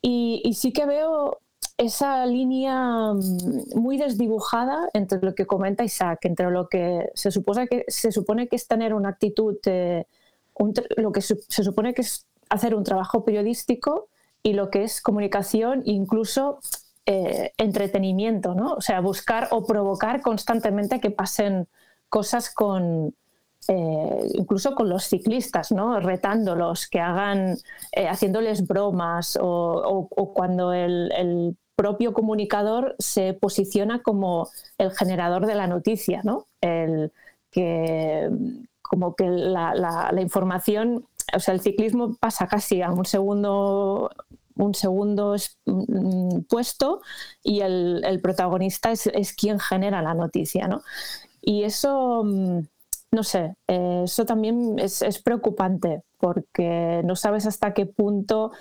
Y, 0.00 0.42
y 0.44 0.54
sí 0.54 0.72
que 0.72 0.86
veo 0.86 1.38
esa 1.76 2.26
línea 2.26 3.12
mm, 3.14 3.78
muy 3.80 3.96
desdibujada 3.96 4.88
entre 4.92 5.20
lo 5.22 5.34
que 5.34 5.46
comenta 5.46 5.84
Isaac, 5.84 6.24
entre 6.24 6.50
lo 6.50 6.68
que 6.68 7.10
se 7.14 7.30
supone 7.30 7.68
que, 7.68 7.84
se 7.88 8.10
supone 8.10 8.48
que 8.48 8.56
es 8.56 8.66
tener 8.66 8.92
una 8.92 9.10
actitud, 9.10 9.56
lo 10.96 11.12
que 11.12 11.20
se 11.22 11.64
supone 11.64 11.94
que 11.94 12.02
es 12.02 12.26
hacer 12.50 12.74
un 12.74 12.84
trabajo 12.84 13.24
periodístico 13.24 14.08
y 14.42 14.54
lo 14.54 14.70
que 14.70 14.84
es 14.84 15.00
comunicación, 15.00 15.82
incluso 15.84 16.60
eh, 17.06 17.52
entretenimiento, 17.56 18.54
¿no? 18.54 18.74
O 18.74 18.80
sea, 18.80 19.00
buscar 19.00 19.48
o 19.50 19.64
provocar 19.64 20.20
constantemente 20.20 21.00
que 21.00 21.10
pasen 21.10 21.68
cosas 22.08 22.52
con, 22.52 23.14
eh, 23.68 24.28
incluso 24.34 24.74
con 24.74 24.88
los 24.88 25.04
ciclistas, 25.04 25.72
¿no? 25.72 26.00
retándolos, 26.00 26.88
que 26.88 27.00
hagan, 27.00 27.56
eh, 27.92 28.08
haciéndoles 28.08 28.66
bromas 28.66 29.38
o, 29.40 30.08
cuando 30.34 30.72
el, 30.72 31.56
propio 31.74 32.12
comunicador 32.12 32.94
se 32.98 33.32
posiciona 33.32 34.02
como 34.02 34.50
el 34.78 34.92
generador 34.92 35.46
de 35.46 35.54
la 35.54 35.66
noticia, 35.66 36.20
¿no? 36.22 36.46
El, 36.60 37.12
que 37.50 38.30
como 38.82 39.16
que 39.16 39.26
la, 39.26 39.74
la 39.74 40.20
información 40.20 41.06
o 41.34 41.40
sea, 41.40 41.54
el 41.54 41.60
ciclismo 41.60 42.14
pasa 42.16 42.46
casi 42.46 42.82
a 42.82 42.90
un 42.90 43.04
segundo 43.04 44.10
un 44.56 44.74
segundo 44.74 45.36
mm, 45.66 46.40
puesto 46.48 47.00
y 47.42 47.60
el, 47.60 48.20
protagonista 48.22 48.92
es, 48.92 49.34
quien 49.36 49.58
genera 49.58 50.02
la 50.02 50.14
noticia, 50.14 50.68
¿no? 50.68 50.82
Y 51.40 51.64
eso, 51.64 52.22
mm, 52.24 52.60
no 53.12 53.22
sé, 53.22 53.54
eh, 53.68 54.02
eso 54.04 54.24
también 54.24 54.78
es, 54.78 55.02
preocupante 55.22 56.02
porque 56.18 57.02
no 57.04 57.16
sabes 57.16 57.46
hasta 57.46 57.74
qué 57.74 57.86
punto 57.86 58.52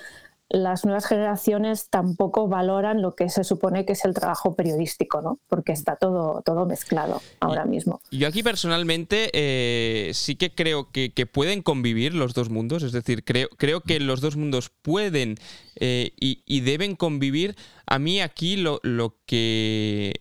las 0.52 0.84
nuevas 0.84 1.06
generaciones 1.06 1.88
tampoco 1.90 2.48
valoran 2.50 3.02
lo 3.02 3.16
que 3.16 3.30
se 3.30 3.44
supone 3.46 3.86
que 3.86 3.94
es 3.94 4.04
el 4.04 4.14
trabajo 4.14 4.54
periodístico, 4.54 5.22
¿no? 5.22 5.40
Porque 5.48 5.72
está 5.72 5.96
todo, 5.96 6.42
todo 6.44 6.66
mezclado 6.66 7.22
ahora 7.40 7.66
mismo. 7.66 8.02
Yo 8.12 8.28
aquí 8.28 8.44
personalmente 8.44 9.30
eh, 9.34 10.12
sí 10.14 10.36
que 10.36 10.54
creo 10.54 10.92
que, 10.92 11.12
pueden 11.32 11.62
convivir 11.62 12.14
los 12.14 12.34
dos 12.34 12.50
mundos, 12.50 12.84
es 12.84 12.92
decir, 12.92 13.24
creo, 13.24 13.48
creo 13.58 13.82
que 13.82 14.00
los 14.00 14.20
dos 14.20 14.36
mundos 14.36 14.72
pueden 14.82 15.38
eh, 15.78 16.12
y, 16.20 16.60
deben 16.62 16.96
convivir. 16.96 17.56
A 17.86 18.00
mí 18.00 18.20
aquí 18.20 18.58
lo, 18.58 18.82
que, 19.26 20.14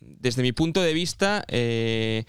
desde 0.00 0.42
mi 0.42 0.52
punto 0.52 0.82
de 0.82 0.92
vista, 0.92 1.44
eh, 1.48 2.24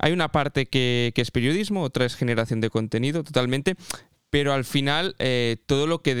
hay 0.00 0.12
una 0.12 0.32
parte 0.32 0.66
que, 0.66 1.12
que, 1.14 1.22
es 1.22 1.30
periodismo, 1.30 1.82
otra 1.82 2.06
es 2.06 2.16
generación 2.16 2.60
de 2.60 2.70
contenido, 2.70 3.22
totalmente 3.22 3.76
pero 4.30 4.52
al 4.52 4.64
final 4.64 5.14
eh, 5.18 5.56
todo 5.66 5.86
lo 5.86 6.02
que 6.02 6.14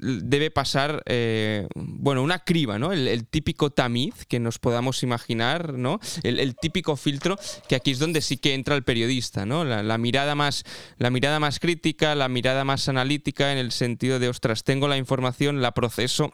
debe 0.00 0.50
pasar, 0.50 1.02
eh, 1.06 1.66
bueno, 1.74 2.22
una 2.22 2.40
criba, 2.40 2.78
¿no? 2.78 2.92
El, 2.92 3.26
típico 3.26 3.70
tamiz 3.70 4.24
que 4.26 4.38
nos 4.38 4.58
podamos 4.58 5.02
imaginar, 5.02 5.74
¿no? 5.74 5.98
El, 6.22 6.54
típico 6.56 6.96
filtro 6.96 7.36
que 7.68 7.74
aquí 7.74 7.90
es 7.90 7.98
donde 7.98 8.20
sí 8.20 8.36
que 8.36 8.54
entra 8.54 8.76
el 8.76 8.84
periodista, 8.84 9.44
¿no? 9.44 9.64
La, 9.64 9.98
mirada 9.98 10.34
más, 10.34 10.64
la 10.98 11.10
mirada 11.10 11.40
más 11.40 11.58
crítica, 11.58 12.14
la 12.14 12.28
mirada 12.28 12.64
más 12.64 12.88
analítica 12.88 13.52
en 13.52 13.58
el 13.58 13.72
sentido 13.72 14.18
de, 14.18 14.28
ostras, 14.28 14.62
tengo 14.62 14.86
la 14.86 14.96
información, 14.96 15.60
la 15.60 15.72
proceso 15.72 16.32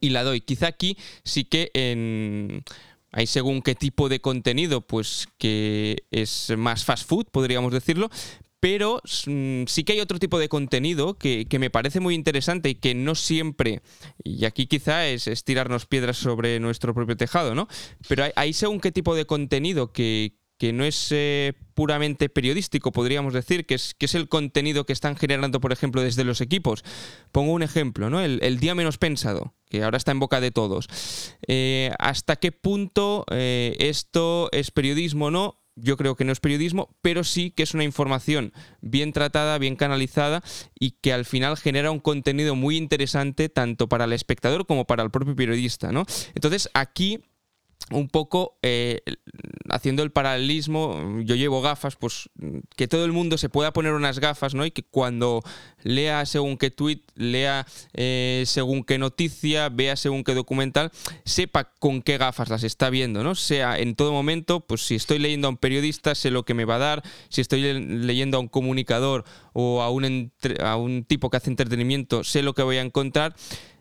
y 0.00 0.10
la 0.10 0.24
doy. 0.24 0.40
Quizá 0.40 0.68
aquí 0.68 0.96
sí 1.24 1.44
que 1.44 1.70
en 1.74 2.64
hay 3.16 3.28
según 3.28 3.62
qué 3.62 3.76
tipo 3.76 4.08
de 4.08 4.20
contenido, 4.20 4.80
pues 4.80 5.28
que 5.38 6.02
es 6.10 6.52
más 6.56 6.84
fast 6.84 7.08
food, 7.08 7.26
podríamos 7.30 7.72
decirlo, 7.72 8.10
pero 8.64 9.02
mm, 9.26 9.64
sí 9.66 9.84
que 9.84 9.92
hay 9.92 10.00
otro 10.00 10.18
tipo 10.18 10.38
de 10.38 10.48
contenido 10.48 11.18
que, 11.18 11.46
me 11.60 11.68
parece 11.68 12.00
muy 12.00 12.14
interesante 12.14 12.70
y 12.70 12.74
que 12.74 12.94
no 12.94 13.14
siempre, 13.14 13.82
y 14.22 14.46
aquí 14.46 14.66
quizá 14.66 15.06
es, 15.06 15.44
tirarnos 15.44 15.84
piedras 15.84 16.16
sobre 16.16 16.58
nuestro 16.60 16.94
propio 16.94 17.14
tejado, 17.14 17.54
¿no? 17.54 17.68
Pero 18.08 18.24
hay, 18.34 18.54
según 18.54 18.80
qué 18.80 18.90
tipo 18.90 19.14
de 19.14 19.26
contenido 19.26 19.92
que, 19.92 20.32
no 20.72 20.86
es 20.86 21.08
eh, 21.10 21.52
puramente 21.74 22.30
periodístico, 22.30 22.90
podríamos 22.90 23.34
decir, 23.34 23.66
que 23.66 23.74
es, 23.74 23.92
que 23.92 24.06
es 24.06 24.14
el 24.14 24.30
contenido 24.30 24.86
que 24.86 24.94
están 24.94 25.14
generando, 25.14 25.60
por 25.60 25.70
ejemplo, 25.70 26.00
desde 26.00 26.24
los 26.24 26.40
equipos. 26.40 26.84
Pongo 27.32 27.52
un 27.52 27.62
ejemplo, 27.62 28.08
¿no? 28.08 28.22
El, 28.22 28.60
día 28.60 28.74
menos 28.74 28.96
pensado, 28.96 29.52
que 29.68 29.82
ahora 29.82 29.98
está 29.98 30.12
en 30.12 30.20
boca 30.20 30.40
de 30.40 30.52
todos. 30.52 30.88
Eh, 31.46 31.90
¿Hasta 31.98 32.36
qué 32.36 32.50
punto 32.50 33.26
eh, 33.30 33.76
esto 33.78 34.48
es 34.52 34.70
periodismo 34.70 35.26
o 35.26 35.30
no? 35.30 35.63
Yo 35.76 35.96
creo 35.96 36.16
que 36.16 36.24
no 36.24 36.32
es 36.32 36.40
periodismo, 36.40 36.94
pero 37.02 37.24
sí 37.24 37.50
que 37.50 37.62
es 37.62 37.74
una 37.74 37.84
información 37.84 38.52
bien 38.80 39.12
tratada, 39.12 39.58
bien 39.58 39.76
canalizada 39.76 40.42
y 40.78 40.92
que 40.92 41.12
al 41.12 41.24
final 41.24 41.56
genera 41.56 41.90
un 41.90 42.00
contenido 42.00 42.54
muy 42.54 42.76
interesante 42.76 43.48
tanto 43.48 43.88
para 43.88 44.04
el 44.04 44.12
espectador 44.12 44.66
como 44.66 44.86
para 44.86 45.02
el 45.02 45.10
propio 45.10 45.34
periodista, 45.34 45.92
¿no? 45.92 46.04
Entonces 46.34 46.70
aquí 46.74 47.24
un 47.90 48.08
poco 48.08 48.56
eh, 48.62 49.02
haciendo 49.68 50.02
el 50.02 50.10
paralelismo, 50.10 51.20
yo 51.22 51.34
llevo 51.34 51.60
gafas, 51.60 51.96
pues 51.96 52.30
que 52.76 52.88
todo 52.88 53.04
el 53.04 53.12
mundo 53.12 53.36
se 53.36 53.50
pueda 53.50 53.72
poner 53.72 53.92
unas 53.92 54.20
gafas, 54.20 54.54
¿no? 54.54 54.64
Y 54.64 54.70
que 54.70 54.82
cuando 54.82 55.42
lea 55.82 56.24
según 56.24 56.56
qué 56.56 56.70
tweet, 56.70 57.02
lea 57.14 57.66
eh, 57.92 58.44
según 58.46 58.84
qué 58.84 58.96
noticia, 58.96 59.68
vea 59.68 59.96
según 59.96 60.24
qué 60.24 60.34
documental, 60.34 60.92
sepa 61.24 61.72
con 61.78 62.00
qué 62.00 62.16
gafas 62.16 62.48
las 62.48 62.64
está 62.64 62.88
viendo, 62.88 63.22
¿no? 63.22 63.34
Sea 63.34 63.78
en 63.78 63.94
todo 63.96 64.12
momento, 64.12 64.60
pues 64.60 64.80
si 64.86 64.94
estoy 64.94 65.18
leyendo 65.18 65.48
a 65.48 65.50
un 65.50 65.58
periodista, 65.58 66.14
sé 66.14 66.30
lo 66.30 66.44
que 66.44 66.54
me 66.54 66.64
va 66.64 66.76
a 66.76 66.78
dar, 66.78 67.02
si 67.28 67.42
estoy 67.42 67.60
leyendo 67.60 68.38
a 68.38 68.40
un 68.40 68.48
comunicador 68.48 69.24
o 69.52 69.82
a 69.82 69.90
un, 69.90 70.32
a 70.60 70.76
un 70.76 71.04
tipo 71.04 71.28
que 71.28 71.36
hace 71.36 71.50
entretenimiento, 71.50 72.24
sé 72.24 72.42
lo 72.42 72.54
que 72.54 72.62
voy 72.62 72.78
a 72.78 72.82
encontrar. 72.82 73.36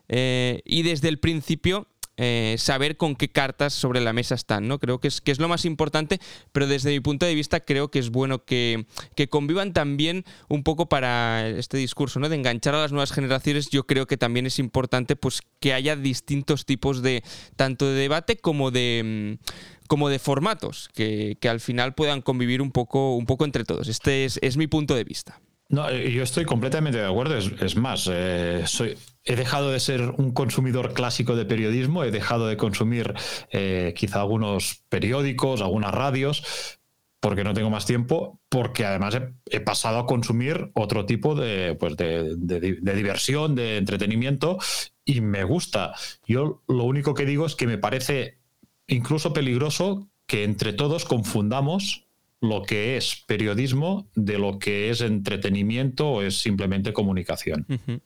Eh, 0.10 0.62
y 0.66 0.84
desde 0.84 1.08
el 1.08 1.18
principio 1.18 1.88
eh, 2.18 2.56
saber 2.60 2.98
con 2.98 3.16
qué 3.16 3.30
cartas 3.30 3.74
sobre 3.74 4.00
la 4.00 4.14
mesa 4.14 4.36
están, 4.36 4.68
¿no? 4.68 4.80
Creo 4.80 5.00
que 5.00 5.08
es, 5.08 5.22
que 5.22 5.32
es 5.32 5.40
lo 5.40 5.48
más 5.48 5.66
importante, 5.66 6.20
pero 6.52 6.68
desde 6.68 6.92
mi 6.92 7.00
punto 7.00 7.26
de 7.26 7.34
vista 7.34 7.60
creo 7.60 7.90
que 7.90 8.00
es 8.00 8.12
bueno 8.12 8.46
que, 8.46 8.86
que 9.16 9.30
convivan 9.30 9.74
también 9.74 10.24
un 10.48 10.64
poco 10.64 10.88
para 10.88 11.48
este 11.48 11.78
discurso, 11.78 12.20
¿no? 12.20 12.30
De 12.30 12.36
enganchar 12.36 12.76
a 12.76 12.82
las 12.82 12.92
nuevas 12.92 13.12
generaciones, 13.12 13.70
yo 13.70 13.88
creo 13.88 14.06
que 14.06 14.18
también 14.18 14.46
es 14.46 14.60
importante 14.60 15.16
pues 15.16 15.42
que 15.60 15.74
haya 15.74 15.96
distintos 15.96 16.66
tipos 16.66 17.02
de, 17.02 17.24
tanto 17.56 17.88
de 17.88 17.96
debate 17.96 18.38
como 18.38 18.70
de 18.70 19.38
mm, 19.40 19.46
como 19.88 20.10
de 20.10 20.20
formatos, 20.20 20.90
que, 20.94 21.38
que 21.40 21.50
al 21.50 21.60
final 21.60 21.94
puedan 21.94 22.22
convivir 22.22 22.62
un 22.62 22.72
poco, 22.72 23.16
un 23.16 23.26
poco 23.26 23.46
entre 23.46 23.64
todos. 23.64 23.88
Este 23.88 24.26
es, 24.26 24.40
es 24.42 24.58
mi 24.58 24.68
punto 24.68 24.96
de 24.96 25.04
vista. 25.04 25.40
No, 25.74 25.90
eh, 25.90 26.12
yo 26.12 26.22
estoy 26.22 26.46
completamente 26.46 27.00
de 27.00 27.08
acuerdo. 27.08 27.36
Es, 27.36 27.52
es 27.60 27.76
más, 27.76 28.08
eh, 28.12 28.62
soy, 28.68 28.96
he 29.24 29.36
dejado 29.36 29.72
de 29.72 29.80
ser 29.80 30.02
un 30.18 30.32
consumidor 30.32 30.94
clásico 30.94 31.36
de 31.36 31.46
periodismo, 31.46 32.04
he 32.04 32.12
dejado 32.12 32.46
de 32.46 32.58
consumir 32.58 33.16
eh, 33.50 33.92
quizá 33.98 34.22
algunos 34.22 34.84
periódicos, 34.90 35.62
algunas 35.62 35.92
radios, 35.92 36.78
porque 37.20 37.44
no 37.44 37.56
tengo 37.56 37.72
más 37.72 37.88
tiempo, 37.88 38.40
porque 38.50 38.86
además 38.86 39.18
he, 39.50 39.60
pasado 39.62 39.98
a 39.98 40.06
consumir 40.06 40.70
otro 40.76 41.08
tipo 41.08 41.34
de, 41.34 41.74
pues 41.74 41.98
de, 41.98 42.36
diversión, 42.38 43.56
de 43.56 43.78
entretenimiento, 43.78 44.60
y 45.04 45.22
me 45.22 45.44
gusta. 45.44 45.96
Yo 46.28 46.62
lo 46.68 46.84
único 46.84 47.16
que 47.16 47.26
digo 47.26 47.48
es 47.48 47.56
que 47.56 47.66
me 47.66 47.80
parece 47.80 48.38
incluso 48.86 49.34
peligroso 49.34 50.08
que 50.28 50.44
entre 50.44 50.72
todos 50.72 51.06
confundamos 51.06 52.03
lo 52.44 52.62
que 52.62 52.98
es 52.98 53.24
periodismo 53.26 54.10
de 54.16 54.38
lo 54.38 54.60
que 54.60 54.90
es 54.90 55.00
entretenimiento 55.00 56.10
o 56.10 56.22
es 56.22 56.40
simplemente 56.40 56.92
comunicación. 56.92 57.66
Uh 57.70 57.74
-huh. 57.74 58.02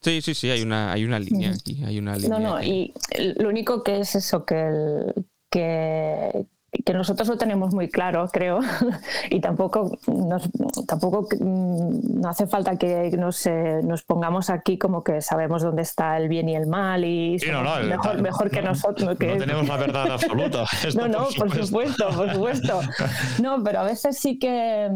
Sí, 0.00 0.20
sí, 0.22 0.34
sí, 0.34 0.50
hay 0.50 0.62
una, 0.62 0.92
hay 0.92 1.04
una 1.04 1.18
línea 1.18 1.50
aquí. 1.50 1.82
Hay 1.84 1.98
una 1.98 2.16
línea 2.16 2.38
no, 2.38 2.40
no, 2.40 2.54
aquí. 2.54 2.94
y 3.18 3.42
lo 3.42 3.48
único 3.48 3.82
que 3.82 3.98
es 3.98 4.14
eso, 4.14 4.44
que, 4.44 4.60
el, 4.60 5.26
que, 5.50 6.46
que 6.84 6.94
nosotros 6.94 7.28
lo 7.28 7.36
tenemos 7.36 7.74
muy 7.74 7.88
claro, 7.90 8.26
creo, 8.32 8.60
y 9.30 9.40
tampoco, 9.40 9.98
nos, 10.06 10.48
tampoco 10.86 11.28
no 11.40 12.28
hace 12.28 12.46
falta 12.46 12.76
que 12.76 13.10
nos, 13.18 13.44
eh, 13.46 13.80
nos, 13.84 14.02
pongamos 14.02 14.48
aquí 14.48 14.78
como 14.78 15.04
que 15.04 15.20
sabemos 15.20 15.62
dónde 15.62 15.82
está 15.82 16.16
el 16.16 16.28
bien 16.28 16.48
y 16.48 16.56
el 16.56 16.66
mal 16.66 17.04
y 17.04 17.38
sí, 17.38 17.50
no, 17.50 17.62
no, 17.62 17.78
mejor, 17.82 18.22
mejor, 18.22 18.50
que 18.50 18.62
no, 18.62 18.70
nosotros. 18.70 19.18
Que... 19.18 19.26
No 19.26 19.38
tenemos 19.38 19.68
la 19.68 19.76
verdad 19.76 20.12
absoluta. 20.12 20.64
no, 20.94 21.08
no, 21.08 21.28
por 21.36 21.66
supuesto. 21.66 22.08
por 22.08 22.32
supuesto, 22.32 22.80
No, 23.42 23.62
pero 23.62 23.80
a 23.80 23.84
veces 23.84 24.18
sí 24.18 24.38
que, 24.38 24.90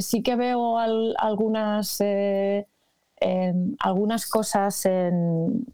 sí 0.00 0.22
que 0.22 0.34
veo 0.34 0.78
al, 0.78 1.14
algunas... 1.18 2.00
Eh, 2.00 2.66
algunas 3.78 4.26
cosas 4.26 4.84
en, 4.86 5.64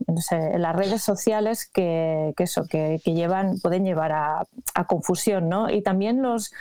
las 0.58 0.76
redes 0.76 1.02
sociales 1.02 1.66
que, 1.66 2.32
eso, 2.38 2.66
que, 2.66 2.98
llevan, 3.04 3.58
pueden 3.60 3.84
llevar 3.84 4.12
a, 4.12 4.46
confusión, 4.86 5.48
¿no? 5.48 5.70
Y 5.70 5.82
también 5.82 6.22
los, 6.22 6.52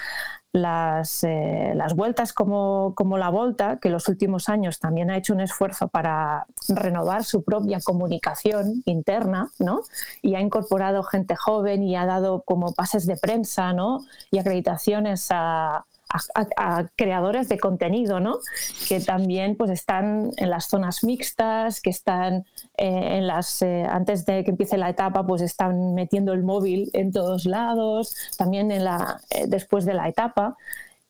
las, 0.52 1.24
eh, 1.24 1.74
las 1.76 1.96
vueltas 1.96 2.34
como, 2.34 2.94
como, 2.96 3.18
la 3.18 3.30
Volta, 3.30 3.78
que 3.80 3.88
en 3.88 3.94
los 3.94 4.08
últimos 4.08 4.50
años 4.50 4.80
también 4.80 5.10
ha 5.10 5.18
hecho 5.18 5.34
un 5.34 5.42
esfuerzo 5.42 5.88
para 5.88 6.46
renovar 6.68 7.24
su 7.24 7.44
propia 7.44 7.80
comunicación 7.82 8.84
interna, 8.86 9.52
¿no? 9.60 9.82
Y 10.22 10.36
ha 10.36 10.42
incorporado 10.42 11.04
gente 11.04 11.36
joven 11.36 11.84
y 11.84 11.96
ha 11.96 12.06
dado 12.06 12.42
como 12.42 12.74
pases 12.74 13.06
de 13.06 13.18
prensa, 13.18 13.74
¿no? 13.74 14.00
Y 14.32 14.40
acreditaciones 14.40 15.28
a, 15.30 15.86
a, 16.10 16.88
creadores 16.96 17.50
de 17.50 17.60
contenido, 17.60 18.20
¿no? 18.20 18.40
Que 18.88 19.00
también 19.00 19.56
pues, 19.56 19.72
están 19.72 20.32
en 20.38 20.50
las 20.50 20.66
zonas 20.68 21.04
mixtas, 21.04 21.82
que 21.82 21.90
están 21.90 22.46
eh, 22.78 23.18
en 23.18 23.28
las, 23.28 23.62
eh, 23.62 23.86
antes 23.90 24.26
de 24.26 24.44
que 24.44 24.52
empiece 24.52 24.78
la 24.78 24.90
etapa, 24.90 25.26
pues 25.26 25.42
están 25.42 25.94
metiendo 25.94 26.34
el 26.34 26.44
móvil 26.44 26.90
en 26.94 27.12
todos 27.12 27.46
lados, 27.46 28.16
también 28.38 28.72
en 28.72 28.84
la, 28.86 29.22
eh, 29.30 29.46
después 29.48 29.86
de 29.86 29.94
la 29.94 30.08
etapa. 30.08 30.58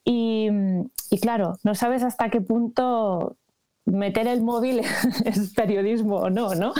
Y, 0.03 0.49
claro, 1.21 1.59
no 1.63 1.75
sabes 1.75 2.03
hasta 2.03 2.29
qué 2.29 2.41
punto 2.41 3.35
meter 3.91 4.27
el 4.27 4.41
móvil 4.41 4.81
es 5.25 5.53
periodismo 5.53 6.17
o 6.17 6.29
no, 6.29 6.55
¿no? 6.55 6.73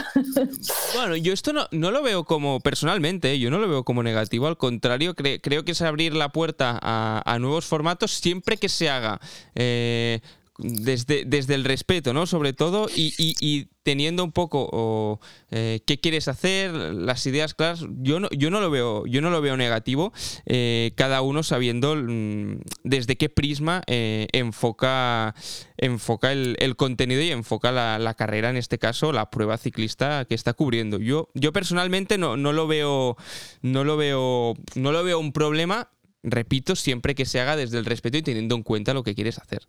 Bueno, 0.94 1.16
yo 1.16 1.32
esto 1.32 1.52
no, 1.52 1.66
no 1.70 1.90
lo 1.90 2.02
veo 2.02 2.24
como, 2.24 2.60
personalmente, 2.60 3.38
yo 3.38 3.50
no 3.50 3.58
lo 3.58 3.68
veo 3.68 3.84
como 3.84 4.02
negativo, 4.02 4.46
al 4.46 4.56
contrario, 4.56 5.14
cre 5.14 5.40
creo 5.40 5.64
que 5.64 5.72
es 5.72 5.82
abrir 5.82 6.14
la 6.14 6.30
puerta 6.30 6.78
a, 6.80 7.22
a, 7.24 7.38
nuevos 7.38 7.66
formatos 7.66 8.12
siempre 8.12 8.56
que 8.56 8.68
se 8.68 8.90
haga 8.90 9.20
eh, 9.54 10.20
desde, 10.62 11.24
desde 11.24 11.54
el 11.54 11.64
respeto, 11.64 12.12
¿no? 12.12 12.26
Sobre 12.26 12.52
todo, 12.52 12.88
y, 12.94 13.14
y, 13.18 13.68
teniendo 13.82 14.22
un 14.22 14.30
poco 14.30 15.20
eh, 15.50 15.80
qué 15.86 15.98
quieres 15.98 16.28
hacer, 16.28 16.70
las 16.72 17.24
ideas 17.26 17.54
claras, 17.54 17.86
yo 17.98 18.20
no, 18.20 18.28
yo 18.30 18.50
no 18.50 18.60
lo 18.60 18.70
veo, 18.70 19.06
yo 19.06 19.22
no 19.22 19.30
lo 19.30 19.40
veo 19.40 19.56
negativo, 19.56 20.12
eh, 20.44 20.92
cada 20.96 21.22
uno 21.22 21.42
sabiendo 21.42 21.96
mmm, 21.96 22.60
desde 22.84 23.16
qué 23.16 23.30
prisma 23.30 23.82
eh, 23.86 24.28
enfoca, 24.32 25.34
enfoca 25.78 26.30
el, 26.32 26.56
el, 26.58 26.76
contenido 26.76 27.22
y 27.22 27.30
enfoca 27.30 27.72
la, 27.72 27.98
la, 27.98 28.14
carrera, 28.14 28.50
en 28.50 28.58
este 28.58 28.78
caso, 28.78 29.12
la 29.12 29.30
prueba 29.30 29.56
ciclista 29.56 30.26
que 30.26 30.34
está 30.34 30.52
cubriendo. 30.52 30.98
Yo, 30.98 31.30
yo 31.34 31.52
personalmente 31.52 32.18
no, 32.18 32.36
no 32.36 32.52
lo 32.52 32.66
veo, 32.66 33.16
no 33.62 33.84
lo 33.84 33.96
veo, 33.96 34.54
no 34.74 34.92
lo 34.92 35.02
veo 35.04 35.18
un 35.18 35.32
problema, 35.32 35.90
repito, 36.22 36.76
siempre 36.76 37.14
que 37.14 37.24
se 37.24 37.40
haga 37.40 37.56
desde 37.56 37.78
el 37.78 37.86
respeto 37.86 38.18
y 38.18 38.22
teniendo 38.22 38.54
en 38.54 38.62
cuenta 38.62 38.94
lo 38.94 39.02
que 39.02 39.14
quieres 39.14 39.38
hacer. 39.38 39.66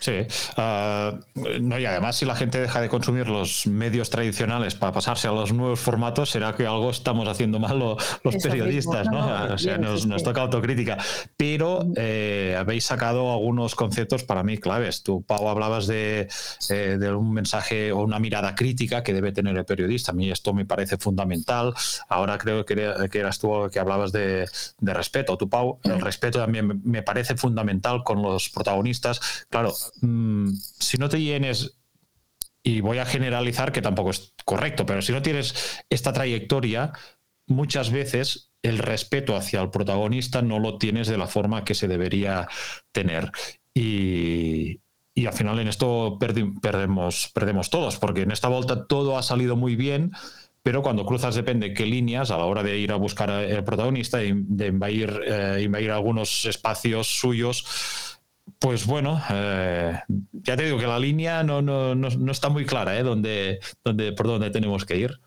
Sí, 0.00 0.26
uh, 0.58 1.60
no, 1.60 1.78
y 1.78 1.86
además 1.86 2.16
si 2.16 2.26
la 2.26 2.36
gente 2.36 2.60
deja 2.60 2.80
de 2.80 2.88
consumir 2.88 3.28
los 3.28 3.66
medios 3.66 4.10
tradicionales 4.10 4.74
para 4.74 4.92
pasarse 4.92 5.28
a 5.28 5.32
los 5.32 5.52
nuevos 5.52 5.80
formatos, 5.80 6.30
será 6.30 6.54
que 6.54 6.66
algo 6.66 6.90
estamos 6.90 7.26
haciendo 7.26 7.58
mal 7.58 7.78
lo, 7.78 7.96
los 8.22 8.34
Eso 8.34 8.48
periodistas, 8.48 9.08
mismo, 9.08 9.26
¿no? 9.26 9.48
¿no? 9.48 9.54
O 9.54 9.58
sea, 9.58 9.78
nos, 9.78 10.06
nos, 10.06 10.22
toca 10.22 10.42
autocrítica. 10.42 10.98
Pero 11.36 11.86
eh, 11.96 12.54
habéis 12.58 12.84
sacado 12.84 13.32
algunos 13.32 13.74
conceptos 13.74 14.24
para 14.24 14.42
mí 14.42 14.58
claves. 14.58 15.02
Tú, 15.02 15.22
Pau, 15.22 15.48
hablabas 15.48 15.86
de, 15.86 16.28
eh, 16.68 16.96
de, 17.00 17.14
un 17.14 17.32
mensaje 17.32 17.92
o 17.92 18.02
una 18.02 18.18
mirada 18.18 18.54
crítica 18.54 19.02
que 19.02 19.14
debe 19.14 19.32
tener 19.32 19.56
el 19.56 19.64
periodista. 19.64 20.12
A 20.12 20.14
mí 20.14 20.30
esto 20.30 20.52
me 20.52 20.66
parece 20.66 20.98
fundamental. 20.98 21.72
Ahora 22.08 22.36
creo 22.36 22.64
que, 22.66 22.74
que 23.10 23.18
eras 23.18 23.38
tú 23.38 23.70
que 23.72 23.78
hablabas 23.78 24.12
de, 24.12 24.46
de 24.78 24.94
respeto. 24.94 25.38
Tú, 25.38 25.48
Pau, 25.48 25.80
el 25.84 26.00
respeto 26.00 26.38
también 26.38 26.82
me 26.84 27.02
parece 27.02 27.36
fundamental 27.36 28.02
con 28.04 28.20
los 28.20 28.50
protagonistas 28.50 29.46
claro, 29.54 29.72
mmm, 30.00 30.48
si 30.80 30.98
no 30.98 31.08
te 31.08 31.20
llenes, 31.20 31.78
y 32.64 32.80
voy 32.80 32.98
a 32.98 33.06
generalizar 33.06 33.70
que 33.70 33.82
tampoco 33.82 34.10
es 34.10 34.34
correcto, 34.44 34.84
pero 34.84 35.00
si 35.00 35.12
no 35.12 35.22
tienes 35.22 35.84
esta 35.88 36.12
trayectoria, 36.12 36.92
muchas 37.46 37.92
veces 37.92 38.50
el 38.62 38.78
respeto 38.78 39.36
hacia 39.36 39.62
el 39.62 39.70
protagonista 39.70 40.42
no 40.42 40.58
lo 40.58 40.76
tienes 40.78 41.06
de 41.06 41.18
la 41.18 41.28
forma 41.28 41.64
que 41.64 41.76
se 41.76 41.86
debería 41.86 42.48
tener. 42.90 43.30
Y, 43.72 44.80
y 45.14 45.26
al 45.26 45.34
final 45.34 45.60
en 45.60 45.68
esto 45.68 46.18
perdemos, 46.18 47.30
perdemos 47.32 47.70
todos, 47.70 47.98
porque 47.98 48.22
en 48.22 48.32
esta 48.32 48.48
vuelta 48.48 48.88
todo 48.88 49.16
ha 49.16 49.22
salido 49.22 49.54
muy 49.54 49.76
bien, 49.76 50.10
pero 50.64 50.82
cuando 50.82 51.06
cruzas 51.06 51.36
depende 51.36 51.74
qué 51.74 51.86
líneas 51.86 52.32
a 52.32 52.38
la 52.38 52.46
hora 52.46 52.64
de 52.64 52.76
ir 52.76 52.90
a 52.90 52.96
buscar 52.96 53.30
el 53.30 53.62
protagonista 53.62 54.18
de 54.18 54.66
invadir, 54.66 55.20
eh, 55.24 55.60
invadir 55.62 55.92
algunos 55.92 56.44
espacios 56.44 57.06
suyos, 57.06 58.13
pues 58.58 58.86
bueno, 58.86 59.20
eh, 59.30 60.00
ya 60.32 60.56
te 60.56 60.64
digo 60.64 60.78
que 60.78 60.86
la 60.86 60.98
línea 60.98 61.42
no, 61.42 61.62
no, 61.62 61.94
no, 61.94 62.08
no 62.08 62.32
está 62.32 62.48
muy 62.48 62.64
clara, 62.64 62.98
¿eh? 62.98 63.02
Donde, 63.02 63.60
por 64.16 64.26
dónde 64.26 64.50
tenemos 64.50 64.84
que 64.84 64.96
ir. 64.96 65.20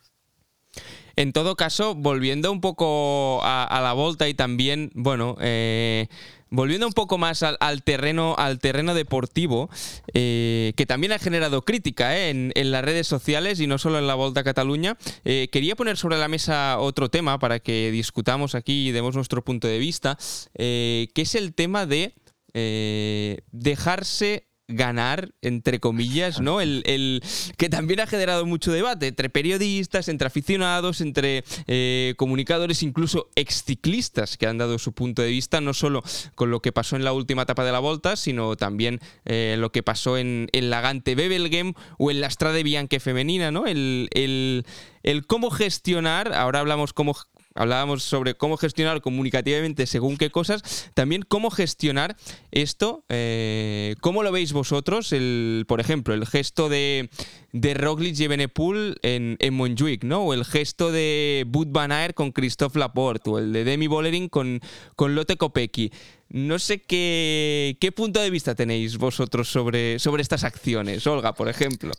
En 1.16 1.34
todo 1.34 1.56
caso, 1.56 1.96
volviendo 1.96 2.52
un 2.52 2.62
poco 2.62 3.40
a, 3.44 3.80
la 3.82 3.94
volta 3.94 4.30
y 4.30 4.36
también, 4.36 4.92
bueno, 4.94 5.36
eh, 5.42 6.08
volviendo 6.52 6.86
un 6.86 6.94
poco 6.94 7.18
más 7.18 7.42
al, 7.42 7.82
terreno, 7.82 8.36
al 8.38 8.60
terreno 8.60 8.94
deportivo, 8.94 9.70
eh, 10.14 10.74
que 10.76 10.86
también 10.86 11.14
ha 11.14 11.18
generado 11.20 11.64
crítica 11.64 12.28
en, 12.28 12.52
las 12.56 12.86
redes 12.86 13.08
sociales 13.08 13.60
y 13.60 13.66
no 13.66 13.80
solo 13.80 13.98
en 13.98 14.06
la 14.06 14.14
Volta 14.14 14.44
Cataluña, 14.44 14.96
quería 15.24 15.76
poner 15.76 15.98
sobre 15.98 16.20
la 16.20 16.28
mesa 16.28 16.78
otro 16.78 17.10
tema 17.10 17.40
para 17.40 17.60
que 17.60 17.90
discutamos 17.90 18.54
aquí 18.54 18.90
y 18.90 18.92
demos 18.92 19.16
nuestro 19.16 19.44
punto 19.44 19.68
de 19.68 19.80
vista, 19.80 20.20
que 20.54 21.10
es 21.16 21.34
el 21.34 21.56
tema 21.56 21.88
de 21.88 22.14
eh, 22.60 23.42
dejarse 23.52 24.48
ganar, 24.68 25.30
entre 25.42 25.80
comillas, 25.80 26.42
¿no? 26.42 26.60
El, 26.60 26.82
el, 26.86 27.24
que 27.56 27.70
también 27.70 28.02
ha 28.02 28.08
generado 28.08 28.46
mucho 28.46 28.72
debate 28.72 29.08
entre 29.08 29.30
periodistas, 29.30 30.10
entre 30.10 30.28
aficionados, 30.28 31.00
entre 31.00 31.44
eh, 31.68 32.16
comunicadores, 32.18 32.84
incluso 32.84 33.30
exciclistas 33.36 34.38
que 34.38 34.48
han 34.48 34.58
dado 34.58 34.78
su 34.78 34.94
punto 34.94 35.22
de 35.22 35.30
vista, 35.30 35.62
no 35.62 35.74
solo 35.74 36.04
con 36.36 36.52
lo 36.52 36.62
que 36.62 36.74
pasó 36.74 36.96
en 36.96 37.06
la 37.06 37.14
última 37.14 37.44
etapa 37.44 37.64
de 37.64 37.72
la 37.72 37.80
Volta, 37.80 38.18
sino 38.18 38.58
también 38.58 39.00
eh, 39.26 39.56
lo 39.58 39.72
que 39.72 39.84
pasó 39.84 40.18
en, 40.18 40.50
en 40.52 40.70
la 40.70 40.82
Gante 40.82 41.16
Bebelgem 41.16 41.74
o 41.98 42.12
en 42.12 42.20
la 42.20 42.30
Strade 42.30 42.64
Bianche 42.64 43.00
femenina, 43.00 43.52
¿no? 43.52 43.68
El, 43.68 44.10
el, 44.12 44.66
el 45.04 45.26
cómo 45.28 45.50
gestionar, 45.50 46.34
ahora 46.34 46.60
hablamos 46.60 46.92
cómo 46.92 47.16
hablábamos 47.58 48.04
sobre 48.04 48.36
cómo 48.36 48.58
gestionar 48.58 49.02
comunicativamente 49.02 49.86
según 49.88 50.18
qué 50.18 50.30
cosas, 50.30 50.92
también 50.94 51.24
cómo 51.28 51.50
gestionar 51.50 52.16
esto, 52.52 53.04
eh, 53.10 53.96
cómo 54.02 54.24
lo 54.24 54.32
veis 54.32 54.54
vosotros, 54.54 55.12
el, 55.12 55.66
por 55.68 55.80
ejemplo, 55.80 56.14
el 56.14 56.26
gesto 56.26 56.70
de, 56.70 57.10
de 57.52 57.74
Roglic 57.74 58.20
y 58.20 58.28
Benepool 58.28 58.98
en, 59.02 59.38
en 59.40 59.54
Montjuic, 59.54 60.04
¿no? 60.04 60.24
O 60.24 60.34
el 60.34 60.46
gesto 60.46 60.92
de 60.92 61.46
Bud 61.48 61.68
Van 61.70 61.88
con 62.14 62.32
Christophe 62.32 62.80
Laporte, 62.80 63.30
o 63.30 63.40
el 63.40 63.54
de 63.54 63.64
Demi 63.64 63.88
Bollering 63.88 64.30
con, 64.30 64.60
con 64.96 65.16
Lotte 65.16 65.38
Kopecky. 65.38 65.92
No 66.30 66.60
sé 66.60 66.82
qué, 66.82 67.78
qué 67.80 67.94
punto 67.94 68.20
de 68.20 68.30
vista 68.30 68.54
tenéis 68.54 68.98
vosotros 68.98 69.50
sobre, 69.50 69.98
sobre 70.00 70.22
estas 70.22 70.44
acciones, 70.44 71.08
Olga, 71.08 71.34
por 71.34 71.48
ejemplo. 71.48 71.94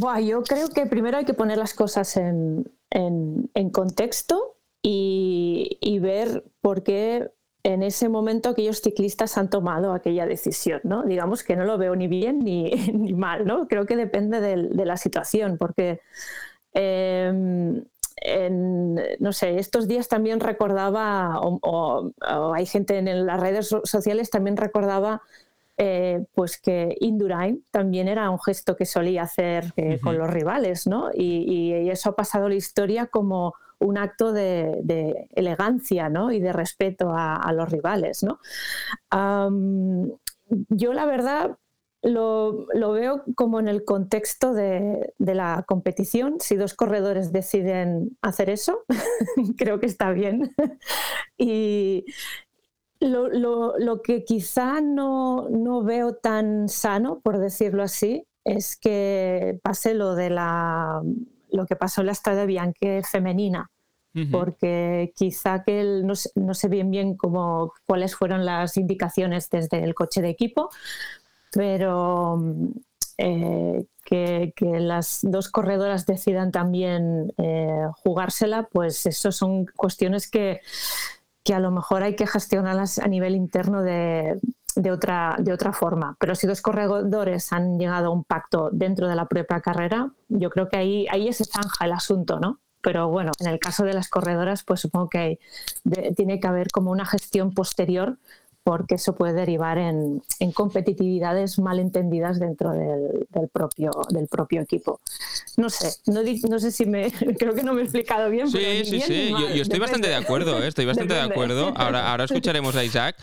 Buah, 0.00 0.20
yo 0.20 0.42
creo 0.42 0.68
que 0.68 0.86
primero 0.86 1.18
hay 1.18 1.24
que 1.24 1.34
poner 1.34 1.58
las 1.58 1.72
cosas 1.72 2.16
en, 2.16 2.68
en 2.90 3.70
contexto 3.70 4.51
y, 4.82 5.78
y, 5.80 5.98
ver 6.00 6.44
por 6.60 6.82
qué 6.82 7.30
en 7.62 7.82
ese 7.82 8.08
momento 8.08 8.48
aquellos 8.48 8.80
ciclistas 8.80 9.38
han 9.38 9.48
tomado 9.48 9.92
aquella 9.92 10.26
decisión. 10.26 10.80
¿no? 10.84 11.04
Digamos 11.04 11.44
que 11.44 11.54
no 11.54 11.64
lo 11.64 11.78
veo 11.78 11.94
ni 11.94 12.08
bien 12.08 12.40
ni, 12.40 12.70
ni 12.92 13.12
mal, 13.12 13.46
¿no? 13.46 13.68
creo 13.68 13.86
que 13.86 13.96
depende 13.96 14.40
de, 14.40 14.68
de 14.68 14.84
la 14.84 14.96
situación, 14.96 15.58
porque 15.58 16.00
eh, 16.74 17.82
en, 18.16 19.00
no 19.18 19.32
sé, 19.32 19.58
estos 19.58 19.88
días 19.88 20.08
también 20.08 20.40
recordaba, 20.40 21.40
o, 21.40 21.58
o, 21.62 22.12
o, 22.20 22.54
hay 22.54 22.66
gente 22.66 22.98
en 22.98 23.26
las 23.26 23.40
redes 23.40 23.74
sociales 23.84 24.30
también 24.30 24.56
recordaba 24.56 25.22
eh, 25.78 26.24
pues 26.34 26.60
que 26.60 26.96
Indurain 27.00 27.64
también 27.70 28.06
era 28.06 28.30
un 28.30 28.38
gesto 28.38 28.76
que 28.76 28.86
solía 28.86 29.22
hacer 29.22 29.72
eh, 29.76 29.82
uh 29.82 29.92
-huh. 29.94 30.00
con 30.00 30.18
los 30.18 30.30
rivales, 30.30 30.86
¿no? 30.86 31.10
Y, 31.12 31.72
y, 31.72 31.90
eso 31.90 32.10
ha 32.10 32.14
pasado 32.14 32.48
la 32.48 32.54
historia 32.54 33.06
como 33.06 33.54
un 33.82 33.98
acto 33.98 34.32
de, 34.32 35.28
elegancia, 35.34 36.08
¿no? 36.08 36.32
Y 36.32 36.40
de 36.40 36.52
respeto 36.52 37.12
a, 37.14 37.52
los 37.52 37.70
rivales, 37.70 38.22
¿no? 38.22 38.38
Yo 40.68 40.92
la 40.92 41.06
verdad 41.06 41.56
lo, 42.02 42.66
veo 42.92 43.22
como 43.36 43.60
en 43.60 43.68
el 43.68 43.84
contexto 43.84 44.52
de, 44.52 45.14
la 45.18 45.64
competición. 45.66 46.36
Si 46.40 46.56
dos 46.56 46.74
corredores 46.74 47.32
deciden 47.32 48.16
hacer 48.22 48.50
eso, 48.50 48.84
creo 49.56 49.80
que 49.80 49.86
está 49.86 50.10
bien. 50.10 50.54
y 51.38 52.04
lo 53.00 54.02
que 54.02 54.24
quizá 54.24 54.80
no, 54.80 55.48
no, 55.48 55.82
veo 55.82 56.14
tan 56.14 56.68
sano, 56.68 57.20
por 57.20 57.38
decirlo 57.38 57.82
así, 57.82 58.26
es 58.44 58.76
que 58.76 59.60
pase 59.62 59.94
lo 59.94 60.14
de 60.14 60.30
la 60.30 61.02
lo 61.52 61.66
que 61.66 61.76
pasó 61.76 62.00
en 62.00 62.06
la 62.06 62.12
Estrada 62.12 62.46
Bianche 62.46 63.02
femenina. 63.02 63.70
Uh 64.14 64.18
-huh. 64.18 64.30
porque 64.30 65.12
quizá 65.16 65.62
que 65.64 65.80
el, 65.80 66.06
no, 66.06 66.12
no, 66.34 66.52
sé 66.52 66.68
bien 66.68 66.90
bien 66.90 67.16
cómo, 67.16 67.72
cuáles 67.86 68.14
fueron 68.14 68.44
las 68.44 68.76
indicaciones 68.76 69.48
desde 69.48 69.82
el 69.82 69.94
coche 69.94 70.20
de 70.20 70.28
equipo, 70.28 70.68
pero 71.50 72.38
eh, 73.16 73.84
que, 74.04 74.52
que, 74.54 74.80
las 74.80 75.20
dos 75.22 75.48
corredoras 75.48 76.06
decidan 76.06 76.50
también 76.50 77.32
eh, 77.38 77.86
jugársela, 78.02 78.68
pues 78.70 79.06
eso 79.06 79.32
son 79.32 79.64
cuestiones 79.64 80.30
que, 80.30 80.60
que, 81.44 81.54
a 81.54 81.60
lo 81.60 81.70
mejor 81.70 82.02
hay 82.02 82.16
que 82.16 82.26
gestionarlas 82.26 82.98
a 82.98 83.06
nivel 83.06 83.34
interno 83.34 83.82
de, 83.82 84.40
de, 84.74 84.90
otra, 84.90 85.36
de 85.38 85.52
otra 85.52 85.72
forma. 85.72 86.16
Pero 86.18 86.34
si 86.34 86.46
dos 86.46 86.60
corredores 86.60 87.52
han 87.52 87.78
llegado 87.78 88.08
a 88.08 88.10
un 88.10 88.24
pacto 88.24 88.70
dentro 88.72 89.08
de 89.08 89.16
la 89.16 89.26
propia 89.26 89.60
carrera, 89.60 90.10
yo 90.28 90.50
creo 90.50 90.68
que 90.68 90.76
ahí, 90.76 91.06
ahí 91.10 91.32
se 91.32 91.44
zanja 91.44 91.84
el 91.84 91.92
asunto, 91.92 92.40
¿no? 92.40 92.58
Pero 92.82 93.08
bueno, 93.08 93.30
en 93.38 93.46
el 93.46 93.60
caso 93.60 93.84
de 93.84 93.94
las 93.94 94.08
corredoras, 94.08 94.64
pues 94.64 94.80
supongo 94.80 95.08
que 95.08 95.18
hay, 95.18 95.38
de, 95.84 96.12
tiene 96.16 96.40
que 96.40 96.48
haber 96.48 96.68
como 96.70 96.90
una 96.90 97.06
gestión 97.06 97.52
posterior 97.54 98.18
porque 98.64 98.94
eso 98.94 99.14
puede 99.14 99.32
derivar 99.32 99.78
en, 99.78 100.22
en 100.38 100.52
competitividades 100.52 101.58
malentendidas 101.58 102.38
dentro 102.38 102.70
del, 102.70 103.26
del, 103.28 103.48
propio, 103.48 103.90
del 104.10 104.28
propio 104.28 104.60
equipo. 104.60 105.00
No 105.56 105.68
sé, 105.68 105.92
no, 106.06 106.20
no, 106.48 106.58
sé 106.60 106.70
si 106.70 106.86
me. 106.86 107.10
Creo 107.38 107.54
que 107.54 107.62
no 107.62 107.74
me 107.74 107.80
he 107.80 107.84
explicado 107.84 108.30
bien. 108.30 108.48
Sí, 108.48 108.58
pero 108.60 108.84
sí, 108.84 108.90
bien 108.92 109.06
sí. 109.06 109.30
Yo, 109.30 109.38
yo, 109.38 109.46
estoy 109.46 109.62
Depende. 109.62 109.78
bastante 109.80 110.08
de 110.08 110.14
acuerdo, 110.14 110.62
¿eh? 110.62 110.68
estoy 110.68 110.86
bastante 110.86 111.14
Depende. 111.14 111.34
de 111.34 111.34
acuerdo. 111.34 111.72
Ahora, 111.76 112.10
ahora 112.10 112.24
escucharemos 112.24 112.76
a 112.76 112.84
Isaac, 112.84 113.16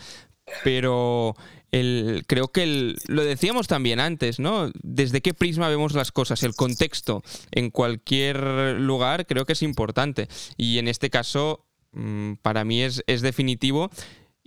pero. 0.64 1.34
El, 1.72 2.24
creo 2.26 2.48
que 2.48 2.64
el, 2.64 2.98
lo 3.06 3.22
decíamos 3.22 3.68
también 3.68 4.00
antes, 4.00 4.40
¿no? 4.40 4.72
Desde 4.82 5.20
qué 5.20 5.34
prisma 5.34 5.68
vemos 5.68 5.92
las 5.92 6.10
cosas, 6.10 6.42
el 6.42 6.56
contexto 6.56 7.22
en 7.52 7.70
cualquier 7.70 8.40
lugar 8.80 9.24
creo 9.24 9.46
que 9.46 9.52
es 9.52 9.62
importante. 9.62 10.26
Y 10.56 10.78
en 10.78 10.88
este 10.88 11.10
caso, 11.10 11.64
mm, 11.92 12.32
para 12.42 12.64
mí 12.64 12.82
es, 12.82 13.04
es 13.06 13.20
definitivo 13.20 13.88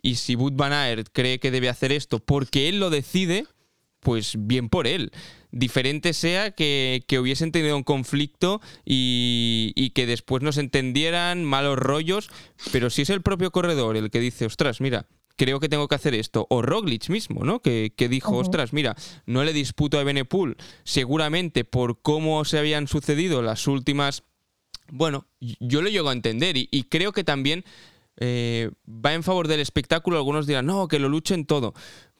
y 0.04 0.16
si 0.16 0.36
Wout 0.36 0.56
Van 0.56 0.74
Aert 0.74 1.08
cree 1.13 1.39
que 1.39 1.50
debe 1.50 1.70
hacer 1.70 1.94
esto 1.94 2.20
porque 2.20 2.68
él 2.68 2.80
lo 2.80 2.89
decide, 2.89 3.46
pues 4.02 4.36
bien 4.38 4.68
por 4.68 4.86
él. 4.86 5.12
Diferente 5.52 6.13
sea 6.13 6.52
que, 6.52 7.04
que 7.08 7.20
hubiesen 7.20 7.52
tenido 7.52 7.78
un 7.78 7.84
conflicto 7.84 8.60
y, 8.86 9.72
y, 9.76 9.92
que 9.92 10.06
después 10.06 10.44
no 10.44 10.52
se 10.52 10.60
entendieran, 10.60 11.46
malos 11.46 11.80
rollos, 11.80 12.30
pero 12.72 12.89
si 12.89 13.04
es 13.04 13.10
el 13.10 13.22
propio 13.22 13.52
corredor 13.52 13.96
el 13.96 14.12
que 14.12 14.20
dice, 14.20 14.46
ostras, 14.46 14.82
mira, 14.82 15.08
creo 15.36 15.60
que 15.60 15.69
tengo 15.69 15.88
que 15.88 15.96
hacer 15.96 16.13
esto. 16.13 16.48
O 16.50 16.62
Roglic 16.62 17.10
mismo, 17.10 17.43
¿no? 17.43 17.62
Que, 17.62 17.93
que 17.96 18.08
dijo, 18.10 18.32
uh 18.32 18.36
-huh. 18.36 18.41
ostras, 18.41 18.74
mira, 18.74 18.96
no 19.26 19.43
le 19.43 19.54
disputo 19.54 20.00
a 20.00 20.04
Benepool, 20.04 20.58
seguramente 20.84 21.63
por 21.65 22.02
cómo 22.02 22.43
se 22.46 22.60
habían 22.60 22.88
sucedido 22.88 23.41
las 23.41 23.67
últimas... 23.67 24.24
Bueno, 24.91 25.26
yo 25.39 25.82
lo 25.82 25.89
llego 25.89 26.10
a 26.10 26.13
entender 26.13 26.58
y, 26.58 26.67
y 26.72 26.84
creo 26.84 27.13
que 27.13 27.24
también 27.24 27.63
eh, 28.17 28.69
va 28.88 29.13
en 29.13 29.24
favor 29.24 29.48
del 29.48 29.60
espectáculo. 29.60 30.17
Algunos 30.17 30.46
dirán, 30.46 30.65
no, 30.65 30.88
que 30.88 31.00
lo 31.00 31.10
luchen 31.10 31.46
todo. 31.46 31.74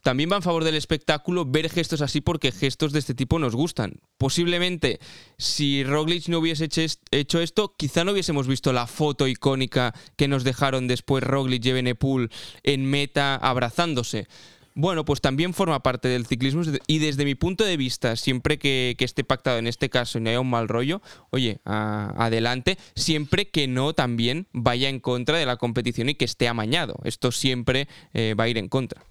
También 0.04 0.30
va 0.30 0.36
en 0.36 0.42
favor 0.42 0.66
del 0.66 0.76
espectáculo 0.76 1.46
ver 1.46 1.70
gestos 1.70 2.02
así 2.02 2.20
porque 2.20 2.52
gestos 2.52 2.92
de 2.92 3.00
este 3.00 3.16
tipo 3.16 3.40
nos 3.40 3.56
gustan. 3.56 4.02
Posiblemente, 4.18 5.00
si 5.38 5.86
Roglic 5.86 6.28
no 6.28 6.40
hubiese 6.40 6.68
hecho 7.12 7.40
esto, 7.40 7.74
quizá 7.78 8.04
no 8.04 8.12
hubiésemos 8.12 8.46
visto 8.46 8.74
la 8.74 8.86
foto 8.86 9.30
icónica 9.30 9.94
que 10.18 10.28
nos 10.28 10.44
dejaron 10.44 10.90
después 10.90 11.24
Roglic 11.24 11.66
y 11.66 11.72
Benepool 11.72 12.30
en 12.64 12.86
meta 12.86 13.38
abrazándose. 13.38 14.28
Bueno, 14.76 15.06
pues 15.06 15.22
también 15.22 15.54
forma 15.54 15.82
parte 15.84 16.10
del 16.10 16.26
ciclismo 16.26 16.64
y 16.86 16.98
desde 17.00 17.24
mi 17.24 17.36
punto 17.36 17.64
de 17.64 17.78
vista, 17.78 18.18
siempre 18.18 18.58
que, 18.60 18.98
esté 19.00 19.24
pactado 19.24 19.58
en 19.58 19.68
este 19.68 19.90
caso 19.90 20.18
y 20.18 20.22
no 20.22 20.32
haya 20.32 20.42
un 20.42 20.50
mal 20.50 20.68
rollo, 20.68 21.02
oye, 21.30 21.60
adelante, 21.64 22.78
siempre 22.96 23.50
que 23.50 23.68
no 23.70 23.94
también 23.94 24.48
vaya 24.52 24.90
en 24.90 25.00
contra 25.00 25.38
de 25.38 25.46
la 25.46 25.56
competición 25.56 26.10
y 26.10 26.16
que 26.16 26.26
esté 26.26 26.50
amañado. 26.50 26.96
Esto 27.06 27.32
siempre 27.32 27.88
eh, 28.14 28.36
va 28.38 28.46
a 28.46 28.50
ir 28.50 28.58
en 28.58 28.68
contra. 28.68 29.06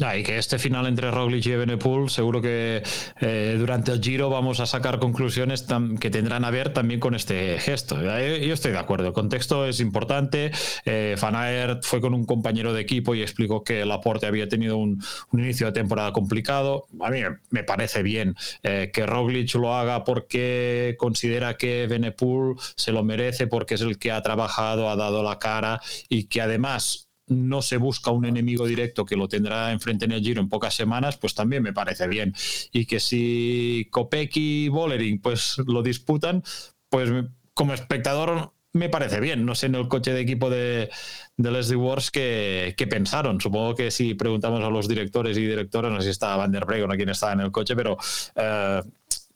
Ah, 0.00 0.16
y 0.16 0.22
que 0.22 0.38
este 0.38 0.58
final 0.58 0.86
entre 0.86 1.10
Roglic 1.10 1.46
y 1.46 1.52
Evenepoel 1.52 2.08
seguro 2.08 2.40
que 2.40 2.82
eh, 3.20 3.56
durante 3.58 3.90
el 3.90 4.00
Giro 4.00 4.30
vamos 4.30 4.60
a 4.60 4.66
sacar 4.66 5.00
conclusiones 5.00 5.66
que 5.98 6.10
tendrán 6.10 6.44
a 6.44 6.50
ver 6.50 6.72
también 6.72 7.00
con 7.00 7.16
este 7.16 7.58
gesto. 7.58 7.98
Eh, 8.00 8.46
yo 8.46 8.54
estoy 8.54 8.72
de 8.72 8.78
acuerdo, 8.78 9.08
el 9.08 9.12
contexto 9.12 9.66
es 9.66 9.80
importante. 9.80 10.52
Eh, 10.84 11.16
Van 11.20 11.34
Aert 11.34 11.84
fue 11.84 12.00
con 12.00 12.14
un 12.14 12.24
compañero 12.24 12.72
de 12.72 12.80
equipo 12.80 13.14
y 13.14 13.22
explicó 13.22 13.64
que 13.64 13.84
Laporte 13.84 14.26
había 14.26 14.48
tenido 14.48 14.76
un, 14.76 15.02
un 15.32 15.40
inicio 15.40 15.66
de 15.66 15.72
temporada 15.72 16.12
complicado. 16.12 16.86
A 17.00 17.10
mí 17.10 17.20
me 17.50 17.64
parece 17.64 18.02
bien 18.02 18.36
eh, 18.62 18.90
que 18.92 19.04
Roglic 19.04 19.52
lo 19.54 19.74
haga 19.74 20.04
porque 20.04 20.94
considera 20.98 21.56
que 21.56 21.84
Evenepoel 21.84 22.54
se 22.76 22.92
lo 22.92 23.02
merece 23.02 23.46
porque 23.48 23.74
es 23.74 23.80
el 23.80 23.98
que 23.98 24.12
ha 24.12 24.22
trabajado, 24.22 24.88
ha 24.90 24.96
dado 24.96 25.22
la 25.22 25.38
cara 25.38 25.80
y 26.08 26.24
que 26.24 26.40
además 26.40 27.07
no 27.28 27.62
se 27.62 27.76
busca 27.76 28.10
un 28.10 28.24
enemigo 28.24 28.66
directo 28.66 29.04
que 29.04 29.16
lo 29.16 29.28
tendrá 29.28 29.72
enfrente 29.72 30.04
en 30.04 30.12
el 30.12 30.22
Giro 30.22 30.40
en 30.40 30.48
pocas 30.48 30.74
semanas, 30.74 31.16
pues 31.16 31.34
también 31.34 31.62
me 31.62 31.72
parece 31.72 32.08
bien. 32.08 32.34
Y 32.72 32.86
que 32.86 33.00
si 33.00 33.88
Kopecky 33.90 34.66
y 34.66 34.68
Bollering 34.68 35.20
pues 35.20 35.58
lo 35.66 35.82
disputan, 35.82 36.42
pues 36.88 37.10
como 37.54 37.74
espectador 37.74 38.52
me 38.72 38.88
parece 38.88 39.20
bien. 39.20 39.44
No 39.44 39.54
sé 39.54 39.66
en 39.66 39.74
el 39.74 39.88
coche 39.88 40.12
de 40.12 40.20
equipo 40.20 40.50
de, 40.50 40.90
de 41.36 41.50
Leslie 41.50 41.76
Wars 41.76 42.10
qué, 42.10 42.74
pensaron. 42.88 43.40
Supongo 43.40 43.74
que 43.74 43.90
si 43.90 44.14
preguntamos 44.14 44.62
a 44.62 44.70
los 44.70 44.88
directores 44.88 45.36
y 45.38 45.46
directoras, 45.46 45.90
no 45.90 45.98
sé 45.98 46.04
si 46.04 46.10
estaba 46.10 46.36
Van 46.36 46.52
der 46.52 46.64
Breggen 46.64 46.90
o 46.90 46.94
quién 46.94 47.08
estaba 47.08 47.32
en 47.32 47.40
el 47.40 47.52
coche, 47.52 47.74
pero 47.74 47.94
uh, 47.94 48.88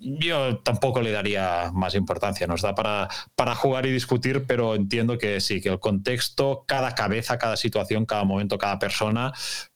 yo 0.02 0.58
tampoco 0.58 1.00
le 1.00 1.12
daría 1.12 1.70
más 1.72 1.94
importancia. 1.94 2.46
Nos 2.46 2.62
da 2.62 2.74
para, 2.74 3.08
para 3.34 3.54
jugar 3.54 3.86
y 3.86 3.92
discutir, 3.92 4.44
pero 4.46 4.74
entiendo 4.74 5.18
que 5.18 5.40
sí, 5.40 5.60
que 5.60 5.68
el 5.68 5.78
contexto, 5.78 6.64
cada 6.66 6.94
cabeza, 6.94 7.38
cada 7.38 7.56
situación, 7.56 8.04
cada 8.06 8.24
momento, 8.24 8.58
cada 8.58 8.78
persona, 8.78 9.32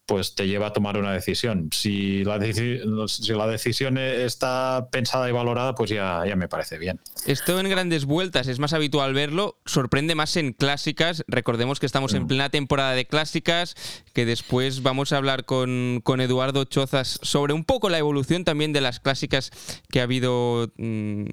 pues 0.07 0.37
te 0.37 0.47
lleva 0.47 0.69
a 0.69 0.73
tomar 0.73 0.97
una 0.97 1.13
decisión. 1.13 1.69
Si 1.73 2.25
la, 2.25 2.39
deci 2.39 2.79
si 3.09 3.33
la 3.33 3.47
decisión 3.49 3.99
está 3.99 4.89
pensada 4.91 5.29
y 5.29 5.33
valorada, 5.33 5.75
pues 5.75 5.91
ya, 5.91 6.23
ya 6.27 6.37
me 6.37 6.49
parece 6.49 6.79
bien. 6.79 7.01
Esto 7.27 7.59
en 7.59 7.69
grandes 7.69 8.05
vueltas 8.05 8.47
es 8.47 8.61
más 8.61 8.73
habitual 8.73 9.15
verlo, 9.15 9.59
sorprende 9.67 10.15
más 10.15 10.37
en 10.37 10.53
clásicas. 10.53 11.25
Recordemos 11.27 11.81
que 11.81 11.87
estamos 11.87 12.13
mm. 12.13 12.17
en 12.17 12.27
plena 12.29 12.51
temporada 12.51 12.93
de 12.93 13.07
clásicas, 13.07 13.75
que 14.13 14.25
después 14.25 14.83
vamos 14.83 15.13
a 15.13 15.17
hablar 15.17 15.45
con, 15.45 16.01
con, 16.05 16.21
Eduardo 16.21 16.65
Chozas 16.65 17.19
sobre 17.23 17.53
un 17.53 17.65
poco 17.65 17.91
la 17.91 17.99
evolución 17.99 18.45
también 18.45 18.73
de 18.73 18.81
las 18.81 19.01
clásicas 19.01 19.51
que 19.91 20.01
ha 20.01 20.05
habido... 20.05 20.73
Mmm, 20.77 21.27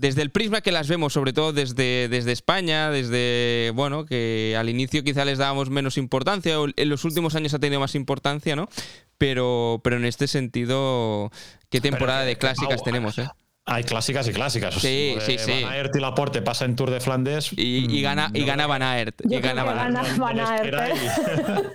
desde 0.00 0.22
el 0.22 0.30
prisma 0.30 0.62
que 0.62 0.72
las 0.72 0.88
vemos, 0.88 1.12
sobre 1.12 1.34
todo 1.34 1.52
desde, 1.52 2.08
desde 2.08 2.32
España, 2.32 2.90
desde, 2.90 3.70
bueno, 3.74 4.06
que 4.06 4.56
al 4.58 4.70
inicio 4.70 5.04
quizá 5.04 5.26
les 5.26 5.36
dábamos 5.36 5.68
menos 5.68 5.98
importancia, 5.98 6.58
o 6.58 6.68
en 6.74 6.88
los 6.88 7.04
últimos 7.04 7.34
años 7.34 7.52
ha 7.52 7.58
tenido 7.58 7.80
más 7.80 7.94
importancia, 7.94 8.56
¿no? 8.56 8.70
Pero, 9.18 9.82
pero 9.84 9.96
en 9.96 10.06
este 10.06 10.26
sentido, 10.26 11.30
¿qué 11.68 11.82
temporada 11.82 12.22
de 12.22 12.36
clásicas 12.36 12.82
tenemos, 12.82 13.18
eh? 13.18 13.28
Hay 13.66 13.84
clásicas 13.84 14.26
y 14.26 14.32
clásicas. 14.32 14.74
Sí, 14.74 15.16
sí, 15.20 15.36
sí. 15.38 15.62
Van 15.62 15.74
Aert 15.74 15.94
y 15.94 16.00
Laporte 16.00 16.40
pasa 16.40 16.64
en 16.64 16.76
Tour 16.76 16.90
de 16.90 16.98
Flandes. 17.00 17.50
Y, 17.54 18.00
gana, 18.00 18.30
y 18.32 18.44
gana 18.46 18.66
Van 18.66 18.82
Aert. 18.82 19.20
Yo 19.24 19.38
y 19.38 19.42
gana 19.42 19.64
Van 19.64 19.96
Aert. 19.96 20.16
gana 20.16 20.16
Van 20.18 20.40
Aert. 20.40 21.72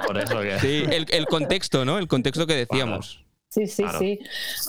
Por 0.06 0.18
eso 0.18 0.40
que. 0.40 0.58
Sí, 0.60 0.84
el, 0.90 1.06
el 1.10 1.26
contexto, 1.26 1.84
¿no? 1.84 1.98
El 1.98 2.08
contexto 2.08 2.46
que 2.46 2.54
decíamos. 2.54 3.23
Sí, 3.54 3.66
sí, 3.68 3.82
Claro. 3.84 3.98
sí. 4.00 4.18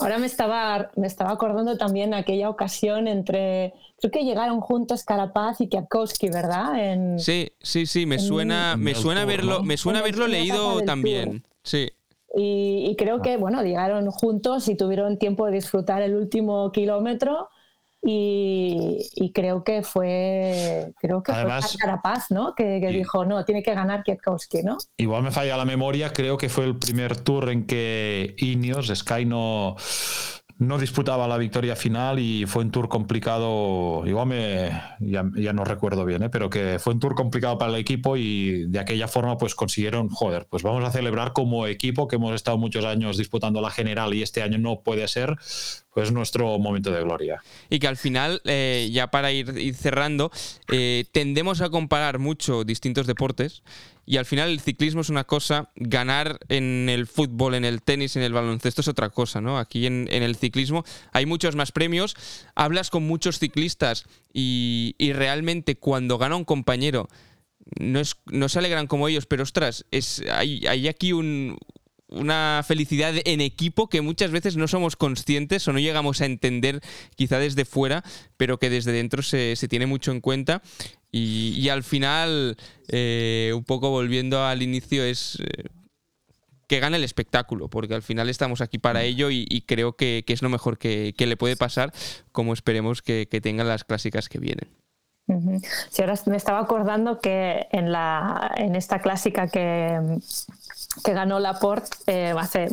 Ahora 0.00 0.18
me 0.18 0.26
estaba, 0.26 0.90
me 0.96 1.06
estaba 1.08 1.32
acordando 1.32 1.76
también 1.76 2.14
aquella 2.14 2.48
ocasión 2.48 3.08
entre, 3.08 3.74
creo 4.00 4.10
que 4.12 4.22
llegaron 4.24 4.60
juntos 4.60 5.02
Carapaz 5.04 5.60
y 5.60 5.68
Kwiatkowski, 5.68 6.28
¿verdad? 6.30 6.78
En, 6.78 7.18
Sí, 7.18 7.50
sí, 7.60 7.86
sí, 7.86 8.06
me 8.06 8.18
suena, 8.20 8.72
En 8.74 8.80
me 8.80 8.94
suena 8.94 9.22
Tour, 9.22 9.30
haberlo, 9.32 9.58
¿no? 9.58 9.62
me 9.64 9.76
suena 9.76 9.98
En 9.98 10.04
haberlo 10.04 10.28
leído 10.28 10.82
también. 10.82 11.44
Sí. 11.64 11.88
y, 12.36 12.86
y 12.90 12.96
creo 12.96 13.22
que, 13.22 13.36
bueno, 13.38 13.62
llegaron 13.62 14.10
juntos 14.10 14.68
y 14.68 14.76
tuvieron 14.76 15.18
tiempo 15.18 15.46
de 15.46 15.52
disfrutar 15.52 16.02
el 16.02 16.14
último 16.14 16.70
kilómetro 16.70 17.48
y, 18.02 19.08
y 19.14 19.32
creo 19.32 19.64
que 19.64 19.82
fue, 19.82 20.92
creo 21.00 21.22
que 21.22 21.32
Además- 21.32 21.72
fue 21.72 21.78
Carapaz, 21.80 22.30
¿no? 22.30 22.54
Que, 22.54 22.80
que 22.80 22.90
Y- 22.90 22.96
dijo, 22.98 23.24
no, 23.24 23.44
tiene 23.44 23.62
que 23.62 23.74
ganar 23.74 24.04
Kwiatkowski, 24.04 24.62
¿no? 24.62 24.76
Igual 24.96 25.22
me 25.22 25.30
falla 25.30 25.56
la 25.56 25.64
memoria, 25.64 26.12
creo 26.12 26.36
que 26.38 26.48
fue 26.48 26.64
el 26.64 26.76
primer 26.78 27.16
tour 27.16 27.50
en 27.50 27.66
que 27.66 28.34
Ineos, 28.38 28.88
Sky, 28.94 29.24
no, 29.24 29.76
no 30.58 30.78
disputaba 30.78 31.28
la 31.28 31.36
victoria 31.36 31.76
final 31.76 32.18
y 32.18 32.46
fue 32.46 32.64
un 32.64 32.70
tour 32.70 32.88
complicado, 32.88 34.02
igual 34.06 34.26
me, 34.26 34.70
ya, 35.00 35.22
no 35.22 35.64
recuerdo 35.64 36.04
bien, 36.06 36.22
¿eh? 36.22 36.30
pero 36.30 36.48
que 36.48 36.78
fue 36.78 36.94
un 36.94 37.00
tour 37.00 37.14
complicado 37.14 37.58
para 37.58 37.72
el 37.72 37.78
equipo 37.78 38.16
y 38.16 38.66
de 38.68 38.78
aquella 38.78 39.06
forma 39.06 39.36
pues 39.36 39.54
consiguieron, 39.54 40.08
joder, 40.08 40.46
pues 40.48 40.62
vamos 40.62 40.82
a 40.84 40.90
celebrar 40.90 41.34
como 41.34 41.66
equipo 41.66 42.08
que 42.08 42.16
hemos 42.16 42.34
estado 42.34 42.56
muchos 42.56 42.86
años 42.86 43.18
disputando 43.18 43.60
la 43.60 43.70
general 43.70 44.14
y 44.14 44.22
este 44.22 44.42
año 44.42 44.56
no 44.56 44.80
puede 44.80 45.06
ser, 45.08 45.36
pues 45.92 46.10
nuestro 46.10 46.58
momento 46.58 46.90
de 46.90 47.02
gloria. 47.02 47.42
Y 47.68 47.78
que 47.78 47.88
al 47.88 47.98
final, 47.98 48.40
eh, 48.44 48.88
ya 48.90 49.08
para 49.08 49.32
ir, 49.32 49.58
ir 49.58 49.74
cerrando, 49.74 50.30
eh, 50.72 51.04
tendemos 51.12 51.60
a 51.60 51.68
comparar 51.68 52.18
mucho 52.18 52.64
distintos 52.64 53.06
deportes 53.06 53.62
y 54.06 54.16
al 54.16 54.24
final 54.24 54.50
el 54.50 54.60
ciclismo 54.60 55.00
es 55.00 55.08
una 55.08 55.24
cosa, 55.24 55.70
ganar 55.74 56.38
en 56.48 56.88
el 56.88 57.06
fútbol, 57.06 57.54
en 57.54 57.64
el 57.64 57.82
tenis, 57.82 58.16
en 58.16 58.22
el 58.22 58.32
baloncesto 58.32 58.80
es 58.80 58.88
otra 58.88 59.10
cosa, 59.10 59.40
¿no? 59.40 59.58
Aquí 59.58 59.86
en, 59.86 60.08
el 60.10 60.36
ciclismo 60.36 60.84
hay 61.12 61.26
muchos 61.26 61.56
más 61.56 61.72
premios, 61.72 62.16
hablas 62.54 62.90
con 62.90 63.02
muchos 63.06 63.38
ciclistas 63.40 64.04
y, 64.32 64.94
y 64.98 65.12
realmente 65.12 65.76
cuando 65.76 66.18
gana 66.18 66.36
un 66.36 66.44
compañero 66.44 67.08
no, 67.80 68.00
no 68.26 68.48
se 68.48 68.58
alegran 68.58 68.86
como 68.86 69.08
ellos, 69.08 69.26
pero 69.26 69.42
ostras, 69.42 69.84
es, 69.90 70.22
hay, 70.30 70.64
hay 70.66 70.88
aquí 70.88 71.12
un, 71.12 71.58
una 72.08 72.62
felicidad 72.66 73.14
en 73.24 73.40
equipo 73.40 73.88
que 73.88 74.00
muchas 74.00 74.30
veces 74.30 74.56
no 74.56 74.68
somos 74.68 74.96
conscientes 74.96 75.66
o 75.66 75.72
no 75.72 75.78
llegamos 75.78 76.20
a 76.20 76.26
entender 76.26 76.80
quizá 77.16 77.38
desde 77.38 77.64
fuera, 77.64 78.04
pero 78.36 78.58
que 78.58 78.70
desde 78.70 78.92
dentro 78.92 79.22
se, 79.22 79.56
se 79.56 79.68
tiene 79.68 79.86
mucho 79.86 80.12
en 80.12 80.20
cuenta. 80.20 80.62
Y, 81.10 81.54
y 81.58 81.68
al 81.68 81.82
final, 81.82 82.56
eh, 82.88 83.52
un 83.54 83.64
poco 83.64 83.90
volviendo 83.90 84.44
al 84.44 84.62
inicio, 84.62 85.02
es 85.02 85.38
eh, 85.40 85.68
que 86.68 86.80
gane 86.80 86.96
el 86.96 87.04
espectáculo, 87.04 87.68
porque 87.68 87.94
al 87.94 88.02
final 88.02 88.28
estamos 88.28 88.60
aquí 88.60 88.78
para 88.78 89.02
ello 89.02 89.30
y, 89.30 89.46
y 89.48 89.62
creo 89.62 89.96
que, 89.96 90.24
que 90.26 90.32
es 90.32 90.42
lo 90.42 90.48
mejor 90.48 90.78
que, 90.78 91.14
que 91.16 91.26
le 91.26 91.36
puede 91.36 91.56
pasar, 91.56 91.92
como 92.32 92.52
esperemos 92.52 93.02
que, 93.02 93.28
que 93.30 93.40
tengan 93.40 93.68
las 93.68 93.84
clásicas 93.84 94.28
que 94.28 94.38
vienen. 94.38 94.68
Sí, 95.90 96.02
ahora 96.02 96.14
me 96.26 96.36
estaba 96.36 96.60
acordando 96.60 97.18
que 97.18 97.66
en, 97.72 97.90
la, 97.90 98.52
en 98.56 98.76
esta 98.76 99.00
clásica 99.00 99.48
que, 99.48 99.98
que 101.04 101.12
ganó 101.12 101.38
Laporte 101.38 101.90
eh, 102.06 102.34
hace, 102.36 102.68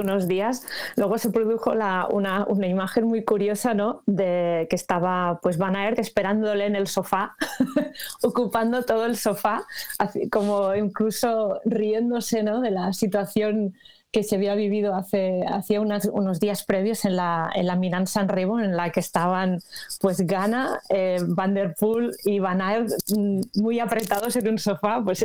unos 0.00 0.28
días, 0.28 0.64
luego 0.96 1.18
se 1.18 1.30
produjo 1.30 1.72
una, 1.72 2.44
una 2.46 2.66
imagen 2.66 3.04
muy 3.06 3.24
curiosa 3.24 3.74
¿no? 3.74 4.02
de 4.06 4.66
que 4.70 4.76
estaba 4.76 5.40
pues, 5.42 5.58
Van 5.58 5.76
Aert 5.76 5.98
esperándole 5.98 6.66
en 6.66 6.76
el 6.76 6.86
sofá, 6.86 7.36
ocupando 8.22 8.82
todo 8.84 9.06
el 9.06 9.16
sofá, 9.16 9.64
así 9.98 10.28
como 10.28 10.74
incluso 10.74 11.60
riéndose 11.64 12.42
¿no? 12.42 12.60
de 12.60 12.70
la 12.70 12.92
situación 12.92 13.74
que 14.12 14.22
se 14.22 14.36
había 14.36 14.54
vivido 14.54 14.94
hace 14.94 15.42
hacía 15.50 15.80
unos 15.80 16.38
días 16.38 16.64
previos 16.64 17.06
en 17.06 17.16
la, 17.16 17.50
en 17.54 17.66
la 17.66 17.76
Milan 17.76 18.06
San 18.06 18.28
Remo, 18.28 18.60
en 18.60 18.76
la 18.76 18.90
que 18.90 19.00
estaban 19.00 19.60
pues 20.00 20.20
Gana, 20.26 20.80
eh, 20.90 21.18
Van 21.26 21.54
der 21.54 21.74
Poel 21.74 22.14
y 22.24 22.38
Van 22.38 22.60
Aert 22.60 22.90
mm, 23.16 23.40
muy 23.54 23.80
apretados 23.80 24.36
en 24.36 24.48
un 24.48 24.58
sofá, 24.58 25.00
pues 25.02 25.24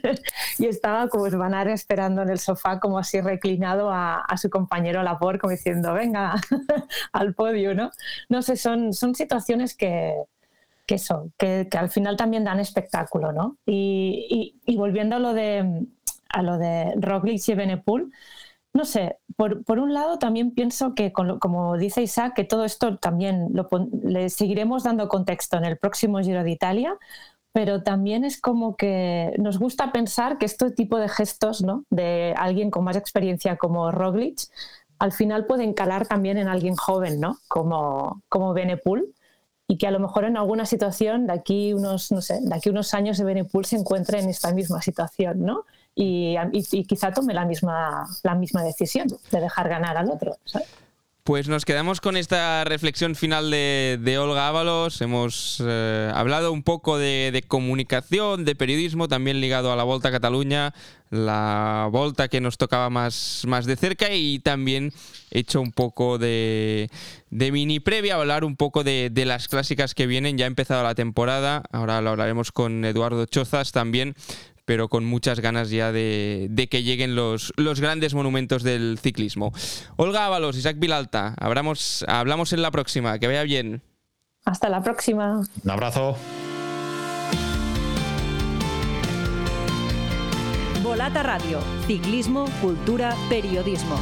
y 0.58 0.66
estaba 0.66 1.06
pues 1.06 1.34
Van 1.34 1.54
Aert 1.54 1.70
esperando 1.70 2.20
en 2.20 2.28
el 2.28 2.38
sofá 2.38 2.78
como 2.80 2.98
así 2.98 3.20
reclinado 3.20 3.90
a, 3.90 4.20
a 4.20 4.36
su 4.36 4.50
compañero 4.50 5.02
Laporte 5.02 5.38
como 5.40 5.52
diciendo 5.52 5.94
venga 5.94 6.34
al 7.12 7.32
podio, 7.34 7.74
¿no? 7.74 7.90
No 8.28 8.42
sé, 8.42 8.56
son, 8.56 8.92
son 8.92 9.14
situaciones 9.14 9.74
que, 9.74 10.14
que 10.84 10.96
eso, 10.96 11.30
que, 11.38 11.66
que 11.70 11.78
al 11.78 11.88
final 11.88 12.16
también 12.18 12.44
dan 12.44 12.60
espectáculo, 12.60 13.32
¿no? 13.32 13.56
Y- 13.64 14.54
y 14.66 14.76
volviendo 14.76 15.16
a 15.16 15.18
lo 15.18 15.32
de, 15.32 15.86
a 16.28 16.42
lo 16.42 16.58
de 16.58 16.92
Roglic 16.96 17.48
y 17.48 17.54
Benepul, 17.54 18.12
no 18.74 18.84
sé, 18.84 19.18
por, 19.36 19.64
por 19.64 19.78
un 19.78 19.94
lado 19.94 20.18
también 20.18 20.52
pienso 20.52 20.94
que, 20.94 21.12
como 21.12 21.76
dice 21.78 22.02
Isaac, 22.02 22.34
que 22.34 22.44
todo 22.44 22.64
esto 22.64 22.98
también 22.98 23.48
lo 23.52 23.68
le 24.04 24.30
seguiremos 24.30 24.84
dando 24.84 25.08
contexto 25.08 25.56
en 25.56 25.64
el 25.64 25.78
próximo 25.78 26.20
Giro 26.20 26.44
de 26.44 26.50
Italia, 26.50 26.96
pero 27.52 27.82
también 27.82 28.24
es 28.24 28.40
como 28.40 28.76
que 28.76 29.34
nos 29.38 29.58
gusta 29.58 29.90
pensar 29.90 30.38
que 30.38 30.46
este 30.46 30.70
tipo 30.70 30.98
de 30.98 31.08
gestos 31.08 31.62
¿no? 31.62 31.84
de 31.90 32.34
alguien 32.36 32.70
con 32.70 32.84
más 32.84 32.96
experiencia 32.96 33.56
como 33.56 33.90
Roglic 33.90 34.40
al 34.98 35.12
final 35.12 35.46
pueden 35.46 35.72
calar 35.74 36.06
también 36.06 36.38
en 36.38 36.48
alguien 36.48 36.76
joven, 36.76 37.20
¿no? 37.20 37.38
Como, 37.48 38.22
como 38.28 38.52
Benepul, 38.52 39.14
y 39.68 39.78
que 39.78 39.86
a 39.86 39.90
lo 39.90 40.00
mejor 40.00 40.24
en 40.24 40.36
alguna 40.36 40.66
situación 40.66 41.26
de 41.26 41.34
aquí 41.34 41.72
unos, 41.72 42.10
no 42.10 42.20
sé, 42.20 42.40
de 42.40 42.54
aquí 42.54 42.70
unos 42.70 42.94
años 42.94 43.18
de 43.18 43.24
Benepul 43.24 43.64
se 43.64 43.76
encuentre 43.76 44.18
en 44.18 44.28
esta 44.28 44.52
misma 44.52 44.82
situación, 44.82 45.44
¿no? 45.44 45.64
Y, 46.00 46.36
quizá 46.86 47.12
tome 47.12 47.34
la 47.34 47.44
misma, 47.44 48.06
la 48.22 48.36
misma 48.36 48.62
decisión 48.62 49.08
de 49.08 49.40
dejar 49.40 49.68
ganar 49.68 49.96
al 49.96 50.08
otro. 50.08 50.36
Pues 51.24 51.46
nos 51.46 51.66
quedamos 51.66 52.00
con 52.00 52.16
esta 52.16 52.64
reflexión 52.64 53.14
final 53.14 53.50
de, 53.50 53.98
de 54.00 54.16
Olga 54.16 54.48
Ábalos. 54.48 55.02
Hemos 55.02 55.62
eh, 55.62 56.10
hablado 56.14 56.52
un 56.52 56.62
poco 56.62 56.96
de, 56.96 57.44
comunicación, 57.46 58.46
de 58.46 58.54
periodismo, 58.54 59.08
también 59.08 59.40
ligado 59.40 59.70
a 59.70 59.76
la 59.76 59.82
Volta 59.82 60.08
a 60.08 60.12
Cataluña, 60.12 60.72
la 61.10 61.88
Volta 61.90 62.28
que 62.28 62.40
nos 62.40 62.56
tocaba 62.56 62.88
más, 62.88 63.42
más 63.46 63.66
de 63.66 63.76
cerca 63.76 64.14
y 64.14 64.38
también 64.38 64.92
hecho 65.30 65.60
un 65.60 65.72
poco 65.72 66.16
de, 66.16 66.88
de 67.28 67.52
mini 67.52 67.78
previa, 67.78 68.14
hablar 68.14 68.44
un 68.44 68.56
poco 68.56 68.82
de 68.82 69.24
las 69.26 69.48
clásicas 69.48 69.94
que 69.94 70.06
vienen. 70.06 70.38
Ya 70.38 70.44
ha 70.44 70.48
empezado 70.48 70.82
la 70.82 70.94
temporada, 70.94 71.64
ahora 71.72 72.00
lo 72.00 72.08
hablaremos 72.08 72.52
con 72.52 72.86
Eduardo 72.86 73.26
Chozas 73.26 73.72
también 73.72 74.14
pero 74.68 74.90
con 74.90 75.06
muchas 75.06 75.40
ganas 75.40 75.70
ya 75.70 75.92
de, 75.92 76.48
de 76.50 76.68
que 76.68 76.82
lleguen 76.82 77.14
los, 77.14 77.54
los 77.56 77.80
grandes 77.80 78.12
monumentos 78.12 78.62
del 78.62 78.98
ciclismo. 79.00 79.50
Olga 79.96 80.26
Ábalos, 80.26 80.58
Isaac 80.58 80.76
Vilalta, 80.78 81.34
hablamos, 81.40 82.04
hablamos 82.06 82.52
en 82.52 82.60
la 82.60 82.70
próxima, 82.70 83.18
que 83.18 83.28
vaya 83.28 83.44
bien. 83.44 83.80
Hasta 84.44 84.68
la 84.68 84.82
próxima. 84.82 85.38
Un 85.64 85.70
abrazo. 85.70 86.18
Volata 90.82 91.22
Radio. 91.22 91.60
Ciclismo, 91.86 92.44
cultura, 92.60 93.16
periodismo. 93.30 93.98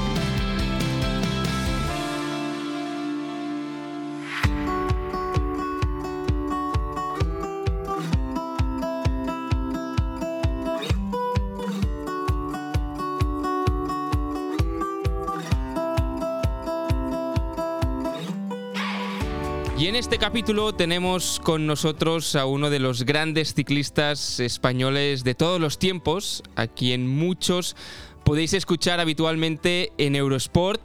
En 19.87 19.94
este 19.94 20.18
capítulo 20.18 20.75
tenemos 20.75 21.38
con 21.38 21.68
nosotros 21.68 22.35
a 22.35 22.44
uno 22.44 22.70
de 22.70 22.81
los 22.81 23.05
grandes 23.05 23.55
ciclistas 23.55 24.40
españoles 24.40 25.22
de 25.22 25.37
todos 25.37 25.61
los 25.61 25.79
tiempos, 25.79 26.42
a 26.57 26.66
quien 26.66 27.07
muchos 27.07 27.77
podéis 28.25 28.53
escuchar 28.53 28.99
habitualmente 28.99 29.92
en 29.96 30.16
Eurosport. 30.16 30.83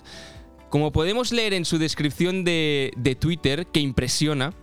Como 0.69 0.91
podemos 0.91 1.31
leer 1.31 1.55
en 1.55 1.65
su 1.65 1.79
descripción 1.79 2.43
de, 2.43 2.93
de 2.95 3.15
Twitter, 3.15 3.65
que 3.65 3.79
impresiona, 3.79 4.53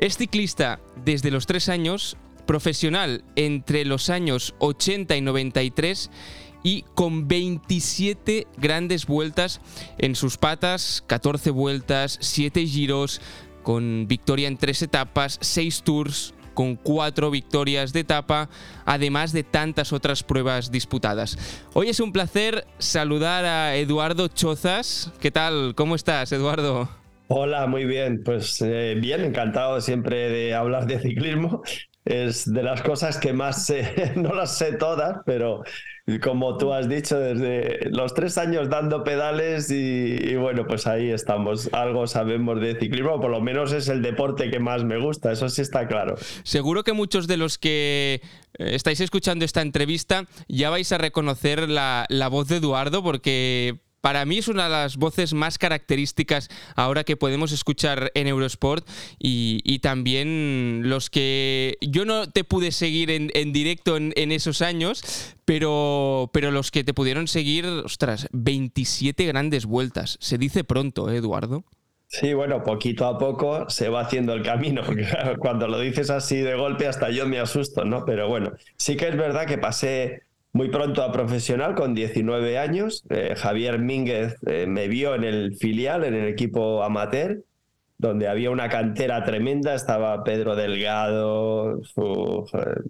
es 0.00 0.16
ciclista 0.16 0.80
desde 1.04 1.30
los 1.30 1.46
3 1.46 1.68
años, 1.68 2.16
profesional 2.44 3.22
entre 3.36 3.84
los 3.84 4.10
años 4.10 4.56
80 4.58 5.16
y 5.16 5.20
93 5.20 6.10
y 6.66 6.82
con 6.96 7.28
27 7.28 8.48
grandes 8.56 9.06
vueltas 9.06 9.60
en 9.98 10.16
sus 10.16 10.36
patas, 10.36 11.04
14 11.06 11.50
vueltas, 11.50 12.18
7 12.20 12.66
giros, 12.66 13.20
con 13.66 14.06
victoria 14.06 14.46
en 14.46 14.58
3 14.58 14.82
etapas, 14.82 15.38
6 15.42 15.82
tours, 15.82 16.34
con 16.54 16.76
4 16.76 17.32
victorias 17.32 17.92
de 17.92 17.98
etapa, 17.98 18.48
además 18.84 19.32
de 19.32 19.42
tantas 19.42 19.92
otras 19.92 20.22
pruebas 20.22 20.70
disputadas. 20.70 21.36
Hoy 21.74 21.88
es 21.88 21.98
un 21.98 22.12
placer 22.12 22.64
saludar 22.78 23.44
a 23.44 23.74
Eduardo 23.74 24.28
Chozas. 24.28 25.12
¿Qué 25.20 25.32
tal? 25.32 25.74
¿Cómo 25.74 25.96
estás, 25.96 26.30
Eduardo? 26.30 26.88
Hola, 27.26 27.66
muy 27.66 27.86
bien. 27.86 28.22
Pues 28.24 28.62
eh, 28.62 28.94
bien, 29.00 29.24
encantado 29.24 29.80
siempre 29.80 30.30
de 30.30 30.54
hablar 30.54 30.86
de 30.86 31.00
ciclismo. 31.00 31.64
Es 32.06 32.50
de 32.50 32.62
las 32.62 32.82
cosas 32.82 33.18
que 33.18 33.32
más 33.32 33.66
sé, 33.66 34.12
no 34.16 34.32
las 34.32 34.56
sé 34.56 34.72
todas, 34.72 35.18
pero 35.26 35.62
como 36.22 36.56
tú 36.56 36.72
has 36.72 36.88
dicho, 36.88 37.18
desde 37.18 37.90
los 37.90 38.14
tres 38.14 38.38
años 38.38 38.70
dando 38.70 39.02
pedales 39.02 39.72
y, 39.72 40.36
bueno, 40.36 40.64
pues 40.64 40.86
ahí 40.86 41.10
estamos. 41.10 41.68
Algo 41.72 42.06
sabemos 42.06 42.60
de 42.60 42.78
ciclismo, 42.78 43.20
por 43.20 43.30
lo 43.30 43.40
menos 43.40 43.72
es 43.72 43.88
el 43.88 44.02
deporte 44.02 44.48
que 44.48 44.60
más 44.60 44.84
me 44.84 44.98
gusta, 44.98 45.32
eso 45.32 45.48
sí 45.48 45.62
está 45.62 45.88
claro. 45.88 46.14
Seguro 46.44 46.84
que 46.84 46.92
muchos 46.92 47.26
de 47.26 47.36
los 47.36 47.58
que 47.58 48.20
eh, 48.58 48.74
estáis 48.74 49.00
escuchando 49.00 49.44
esta 49.44 49.62
entrevista 49.62 50.26
ya 50.46 50.70
vais 50.70 50.92
a 50.92 50.98
reconocer 50.98 51.68
la, 51.68 52.06
la 52.08 52.28
voz 52.28 52.46
de 52.46 52.58
Eduardo 52.58 53.02
porque 53.02 53.80
para 54.06 54.24
mí 54.24 54.38
es 54.38 54.46
una 54.46 54.66
de 54.66 54.70
las 54.70 54.98
voces 54.98 55.34
más 55.34 55.58
características 55.58 56.48
ahora 56.76 57.02
que 57.02 57.16
podemos 57.16 57.50
escuchar 57.50 58.12
en 58.14 58.28
Eurosport 58.28 58.86
y, 59.18 59.80
también 59.80 60.82
los 60.84 61.10
que 61.10 61.76
yo 61.80 62.04
no 62.04 62.30
te 62.30 62.44
pude 62.44 62.70
seguir 62.70 63.10
en, 63.10 63.52
directo 63.52 63.96
en, 63.96 64.30
esos 64.30 64.62
años, 64.62 65.34
pero, 65.44 66.30
pero 66.32 66.52
los 66.52 66.70
que 66.70 66.84
te 66.84 66.94
pudieron 66.94 67.26
seguir, 67.26 67.66
ostras, 67.66 68.28
27 68.30 69.26
grandes 69.26 69.66
vueltas. 69.66 70.18
Se 70.20 70.38
dice 70.38 70.62
pronto, 70.62 71.10
¿eh, 71.10 71.16
Eduardo? 71.16 71.64
Sí, 72.06 72.32
bueno, 72.32 72.62
poquito 72.62 73.06
a 73.06 73.18
poco 73.18 73.68
se 73.68 73.88
va 73.88 74.02
haciendo 74.02 74.34
el 74.34 74.44
camino, 74.44 74.82
cuando 75.40 75.66
lo 75.66 75.80
dices 75.80 76.10
así 76.10 76.36
de 76.36 76.54
golpe 76.54 76.86
hasta 76.86 77.10
yo 77.10 77.26
me 77.26 77.40
asusto, 77.40 77.84
¿no? 77.84 78.04
Pero 78.04 78.28
bueno, 78.28 78.52
sí 78.76 78.96
que 78.96 79.08
es 79.08 79.16
verdad 79.16 79.46
que 79.46 79.58
pasé 79.58 80.25
muy 80.56 80.68
pronto 80.70 81.02
a 81.02 81.12
profesional 81.12 81.74
con 81.74 81.94
19 81.94 82.58
años. 82.58 83.04
Eh, 83.10 83.34
Javier 83.36 83.78
Mínguez 83.78 84.36
eh, 84.46 84.66
me 84.66 84.88
vio 84.88 85.14
en 85.14 85.24
el 85.24 85.54
filial, 85.54 86.02
en 86.02 86.14
el 86.14 86.28
equipo 86.28 86.82
amateur, 86.82 87.42
donde 87.98 88.26
había 88.26 88.50
una 88.50 88.70
cantera 88.70 89.22
tremenda. 89.22 89.74
Estaba 89.74 90.24
Pedro 90.24 90.56
Delgado, 90.56 91.82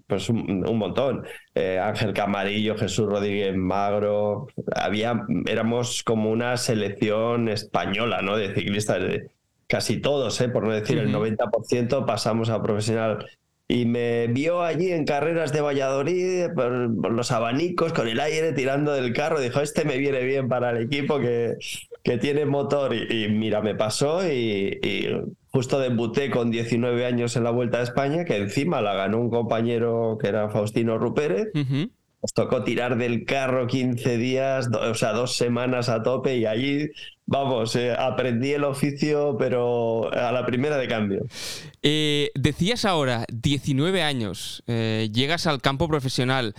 pues 0.07 0.29
un, 0.29 0.79
montón. 0.79 1.25
Eh, 1.57 1.81
Ángel 1.81 2.13
Camarillo, 2.13 2.79
Jesús 2.79 3.07
Rodríguez 3.07 3.57
Magro. 3.57 4.47
Había, 4.73 5.27
éramos 5.47 6.05
como 6.05 6.31
una 6.31 6.57
selección 6.57 7.49
española, 7.49 8.23
¿no? 8.23 8.37
De 8.37 8.55
ciclistas. 8.55 9.01
De, 9.03 9.31
casi 9.67 10.01
todos, 10.01 10.41
por 10.53 10.63
no 10.63 10.71
decir 10.71 10.99
el 10.99 11.13
90%, 11.13 12.07
pasamos 12.07 12.49
a 12.49 12.63
profesional 12.63 13.27
y 13.69 13.85
me 13.85 14.29
vio 14.29 14.63
allí 14.63 14.93
en 14.93 15.05
carreras 15.05 15.53
de 15.53 15.61
Valladolid, 15.61 16.47
por, 16.55 17.13
los 17.13 17.33
abanicos, 17.33 17.93
con 17.93 18.07
el 18.07 18.21
aire 18.21 18.53
tirando 18.53 18.93
del 18.93 19.13
carro. 19.13 19.41
Dijo, 19.41 19.61
este 19.61 19.85
me 19.85 19.99
viene 19.99 20.23
bien 20.25 20.49
para 20.49 20.71
el 20.71 20.85
equipo 20.85 21.19
que, 21.19 21.57
que 22.05 22.17
tiene 22.19 22.47
motor. 22.47 22.95
Y, 22.95 23.29
mira, 23.29 23.61
me 23.63 23.75
pasó 23.75 24.27
y, 24.27 24.79
justo 25.51 25.81
debuté 25.81 26.31
con 26.31 26.51
19 26.51 27.07
años 27.07 27.35
en 27.35 27.43
la 27.43 27.51
Vuelta 27.51 27.79
a 27.79 27.83
España, 27.83 28.25
que 28.25 28.37
encima 28.37 28.81
la 28.81 28.95
ganó 28.95 29.19
un 29.19 29.31
compañero 29.31 30.17
que 30.21 30.29
era 30.29 30.49
Faustino 30.49 30.99
Rupérez. 30.99 31.49
Nos 32.27 32.33
tocó 32.33 32.65
tirar 32.65 32.99
del 32.99 33.25
carro 33.25 33.69
15 33.69 34.17
días, 34.17 34.69
o 34.73 34.95
sea, 34.95 35.12
dos 35.12 35.37
semanas 35.37 35.89
a 35.89 36.03
tope 36.03 36.37
y 36.37 36.45
allí 36.45 36.91
Vamos, 37.29 37.75
eh, 37.75 37.93
aprendí 37.93 38.53
el 38.53 38.62
oficio, 38.62 39.37
pero 39.37 40.12
a 40.12 40.31
la 40.31 40.47
primera 40.47 40.77
de 40.77 40.87
cambio. 40.87 41.27
Eh, 41.83 42.31
decías 42.37 42.85
ahora, 42.85 43.25
19 43.33 44.03
años, 44.05 44.62
eh, 44.69 45.09
llegas 45.12 45.49
al 45.49 45.61
campo 45.61 45.89
profesional. 45.89 46.55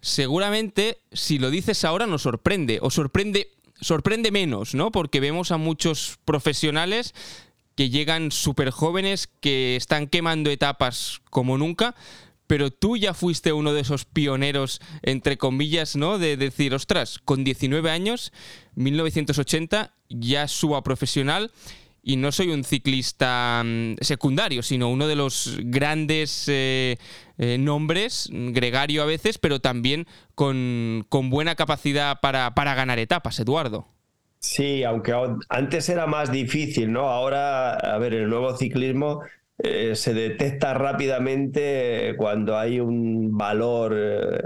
Seguramente, 0.00 0.98
si 1.12 1.38
lo 1.38 1.50
dices 1.50 1.84
ahora, 1.84 2.06
nos 2.06 2.22
sorprende, 2.22 2.78
o 2.80 2.90
sorprende, 2.90 3.50
sorprende 3.78 4.30
menos, 4.30 4.74
¿no? 4.74 4.90
Porque 4.90 5.20
vemos 5.20 5.50
a 5.50 5.58
muchos 5.58 6.18
profesionales 6.24 7.14
que 7.74 7.90
llegan 7.90 8.32
súper 8.32 8.70
jóvenes, 8.70 9.28
que 9.40 9.76
están 9.76 10.06
quemando 10.06 10.50
etapas 10.50 11.20
como 11.28 11.58
nunca, 11.58 11.94
pero 12.46 12.70
tú 12.70 12.96
ya 12.96 13.14
fuiste 13.14 13.52
uno 13.52 13.72
de 13.72 13.80
esos 13.80 14.04
pioneros, 14.04 14.80
entre 15.02 15.36
comillas, 15.36 15.96
¿no? 15.96 16.18
De 16.18 16.36
decir, 16.36 16.74
ostras, 16.74 17.20
con 17.24 17.44
19 17.44 17.90
años, 17.90 18.32
1980, 18.74 19.92
ya 20.08 20.48
subo 20.48 20.76
a 20.76 20.84
profesional 20.84 21.50
y 22.02 22.16
no 22.16 22.30
soy 22.30 22.50
un 22.50 22.62
ciclista 22.62 23.62
mm, 23.64 23.96
secundario, 24.00 24.62
sino 24.62 24.88
uno 24.88 25.08
de 25.08 25.16
los 25.16 25.58
grandes 25.64 26.44
eh, 26.46 26.98
eh, 27.36 27.58
nombres, 27.58 28.28
gregario 28.30 29.02
a 29.02 29.06
veces, 29.06 29.38
pero 29.38 29.60
también 29.60 30.06
con, 30.36 31.04
con 31.08 31.30
buena 31.30 31.56
capacidad 31.56 32.20
para, 32.20 32.54
para 32.54 32.74
ganar 32.76 33.00
etapas, 33.00 33.40
Eduardo. 33.40 33.88
Sí, 34.38 34.84
aunque 34.84 35.12
antes 35.48 35.88
era 35.88 36.06
más 36.06 36.30
difícil, 36.30 36.92
¿no? 36.92 37.08
Ahora, 37.08 37.74
a 37.74 37.98
ver, 37.98 38.14
el 38.14 38.28
nuevo 38.30 38.56
ciclismo 38.56 39.22
eh, 39.58 39.94
se 39.94 40.12
detecta 40.12 40.74
rápidamente 40.74 42.14
cuando 42.18 42.58
hay 42.58 42.78
un 42.78 43.36
valor 43.36 43.94
eh, 43.96 44.42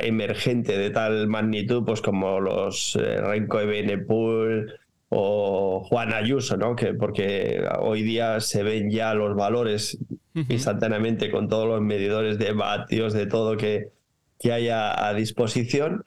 emergente 0.00 0.76
de 0.76 0.90
tal 0.90 1.26
magnitud, 1.28 1.84
pues 1.86 2.02
como 2.02 2.38
los 2.38 2.96
eh, 2.96 3.20
Renko 3.22 3.58
de 3.58 3.66
Benepul 3.66 4.74
o 5.08 5.80
Juan 5.84 6.12
Ayuso, 6.12 6.58
¿no? 6.58 6.76
Que 6.76 6.92
porque 6.92 7.64
hoy 7.80 8.02
día 8.02 8.40
se 8.40 8.62
ven 8.62 8.90
ya 8.90 9.14
los 9.14 9.34
valores 9.36 9.98
instantáneamente 10.34 11.30
con 11.30 11.48
todos 11.48 11.66
los 11.66 11.80
medidores 11.80 12.38
de 12.38 12.52
vatios, 12.52 13.14
de 13.14 13.26
todo 13.26 13.56
que, 13.56 13.88
que 14.38 14.52
hay 14.52 14.68
a 14.68 15.12
disposición 15.14 16.04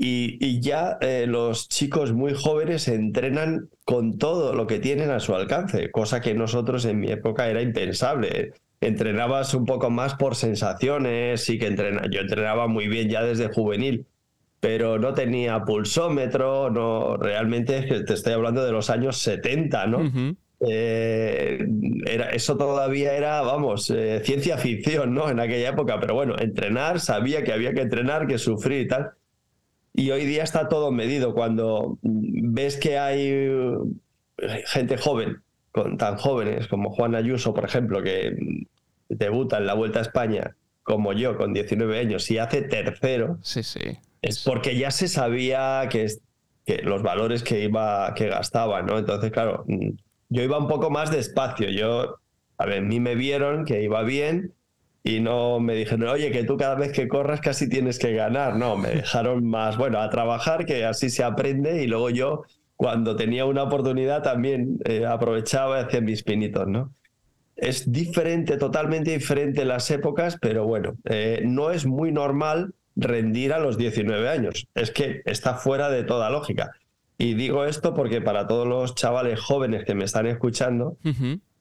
y, 0.00 0.60
ya 0.60 0.96
eh, 1.00 1.26
los 1.26 1.68
chicos 1.68 2.12
muy 2.12 2.32
jóvenes 2.32 2.86
entrenan 2.86 3.68
con 3.84 4.16
todo 4.16 4.54
lo 4.54 4.68
que 4.68 4.78
tienen 4.78 5.10
a 5.10 5.18
su 5.18 5.34
alcance, 5.34 5.90
cosa 5.90 6.20
que 6.20 6.34
nosotros 6.34 6.84
en 6.84 7.00
mi 7.00 7.10
época 7.10 7.48
era 7.48 7.60
impensable. 7.62 8.52
Entrenabas 8.80 9.54
un 9.54 9.66
poco 9.66 9.90
más 9.90 10.14
por 10.14 10.36
sensaciones, 10.36 11.42
sí 11.42 11.58
que 11.58 11.66
entrena, 11.66 12.02
yo 12.12 12.20
entrenaba 12.20 12.68
muy 12.68 12.86
bien 12.86 13.10
ya 13.10 13.24
desde 13.24 13.52
juvenil, 13.52 14.06
pero 14.60 15.00
no 15.00 15.14
tenía 15.14 15.64
pulsómetro, 15.64 16.70
no 16.70 17.16
realmente 17.16 17.82
te 18.04 18.14
estoy 18.14 18.34
hablando 18.34 18.64
de 18.64 18.70
los 18.70 18.90
años 18.90 19.18
70, 19.18 19.86
¿no? 19.88 20.36
Eh, 20.60 21.66
era, 22.06 22.30
eso 22.30 22.56
todavía 22.56 23.14
era, 23.14 23.40
vamos, 23.42 23.90
eh, 23.90 24.20
ciencia 24.24 24.58
ficción, 24.58 25.12
¿no? 25.12 25.28
En 25.28 25.40
aquella 25.40 25.70
época, 25.70 25.98
pero 25.98 26.14
bueno, 26.14 26.36
entrenar, 26.38 27.00
sabía 27.00 27.42
que 27.42 27.52
había 27.52 27.72
que 27.72 27.80
entrenar, 27.80 28.28
que 28.28 28.38
sufrir 28.38 28.82
y 28.82 28.86
tal. 28.86 29.10
Y 29.98 30.12
hoy 30.12 30.26
día 30.26 30.44
está 30.44 30.68
todo 30.68 30.92
medido. 30.92 31.34
Cuando 31.34 31.98
ves 32.02 32.76
que 32.76 33.00
hay 33.00 33.30
eh, 33.30 33.74
gente 34.66 34.96
joven, 34.96 35.42
con, 35.72 35.96
tan 35.96 36.16
jóvenes 36.16 36.68
como 36.68 36.90
Juan 36.90 37.16
Ayuso, 37.16 37.52
por 37.52 37.64
ejemplo, 37.64 38.00
que 38.00 38.32
debuta 39.08 39.58
en 39.58 39.66
la 39.66 39.74
Vuelta 39.74 39.98
a 39.98 40.02
España, 40.02 40.54
como 40.84 41.12
yo, 41.14 41.36
con 41.36 41.52
19 41.52 41.98
años, 41.98 42.30
y 42.30 42.38
hace 42.38 42.62
tercero, 42.62 43.38
sí, 43.42 43.64
sí. 43.64 43.98
es 44.22 44.44
porque 44.44 44.78
ya 44.78 44.92
se 44.92 45.08
sabía 45.08 45.88
que, 45.90 46.06
que 46.64 46.76
los 46.82 47.02
valores 47.02 47.42
que, 47.42 47.64
iba, 47.64 48.14
que 48.14 48.28
gastaba, 48.28 48.82
¿no? 48.82 48.98
Entonces, 48.98 49.32
claro, 49.32 49.64
mm, 49.66 49.90
yo 50.28 50.42
iba 50.44 50.58
un 50.58 50.68
poco 50.68 50.90
más 50.90 51.10
despacio. 51.10 51.70
Yo, 51.70 52.18
a 52.56 52.66
ver, 52.66 52.78
a 52.78 52.82
mí 52.82 53.00
me 53.00 53.16
vieron 53.16 53.64
que 53.64 53.82
iba 53.82 54.04
bien 54.04 54.54
y 55.08 55.20
no 55.20 55.58
me 55.58 55.74
dijeron, 55.74 56.06
oye, 56.06 56.30
que 56.30 56.44
tú 56.44 56.58
cada 56.58 56.74
vez 56.74 56.92
que 56.92 57.08
corras 57.08 57.40
casi 57.40 57.66
tienes 57.66 57.98
que 57.98 58.12
ganar. 58.12 58.56
No, 58.56 58.76
me 58.76 58.90
dejaron 58.90 59.42
más, 59.46 59.78
bueno, 59.78 60.00
a 60.00 60.10
trabajar, 60.10 60.66
que 60.66 60.84
así 60.84 61.08
se 61.08 61.24
aprende 61.24 61.82
y 61.82 61.86
luego 61.86 62.10
yo, 62.10 62.42
cuando 62.76 63.16
tenía 63.16 63.46
una 63.46 63.62
oportunidad, 63.62 64.22
también 64.22 64.78
eh, 64.84 65.06
aprovechaba 65.06 65.80
y 65.80 65.84
hacía 65.84 66.02
mis 66.02 66.22
pinitos, 66.22 66.68
¿no? 66.68 66.92
Es 67.56 67.90
diferente, 67.90 68.58
totalmente 68.58 69.12
diferente 69.12 69.64
las 69.64 69.90
épocas, 69.90 70.36
pero 70.38 70.66
bueno, 70.66 70.96
eh, 71.06 71.40
no 71.42 71.70
es 71.70 71.86
muy 71.86 72.12
normal 72.12 72.74
rendir 72.94 73.54
a 73.54 73.60
los 73.60 73.78
19 73.78 74.28
años. 74.28 74.66
Es 74.74 74.90
que 74.90 75.22
está 75.24 75.54
fuera 75.54 75.88
de 75.88 76.04
toda 76.04 76.28
lógica. 76.28 76.72
Y 77.16 77.32
digo 77.32 77.64
esto 77.64 77.94
porque 77.94 78.20
para 78.20 78.46
todos 78.46 78.68
los 78.68 78.94
chavales 78.94 79.40
jóvenes 79.40 79.86
que 79.86 79.94
me 79.94 80.04
están 80.04 80.26
escuchando, 80.26 80.98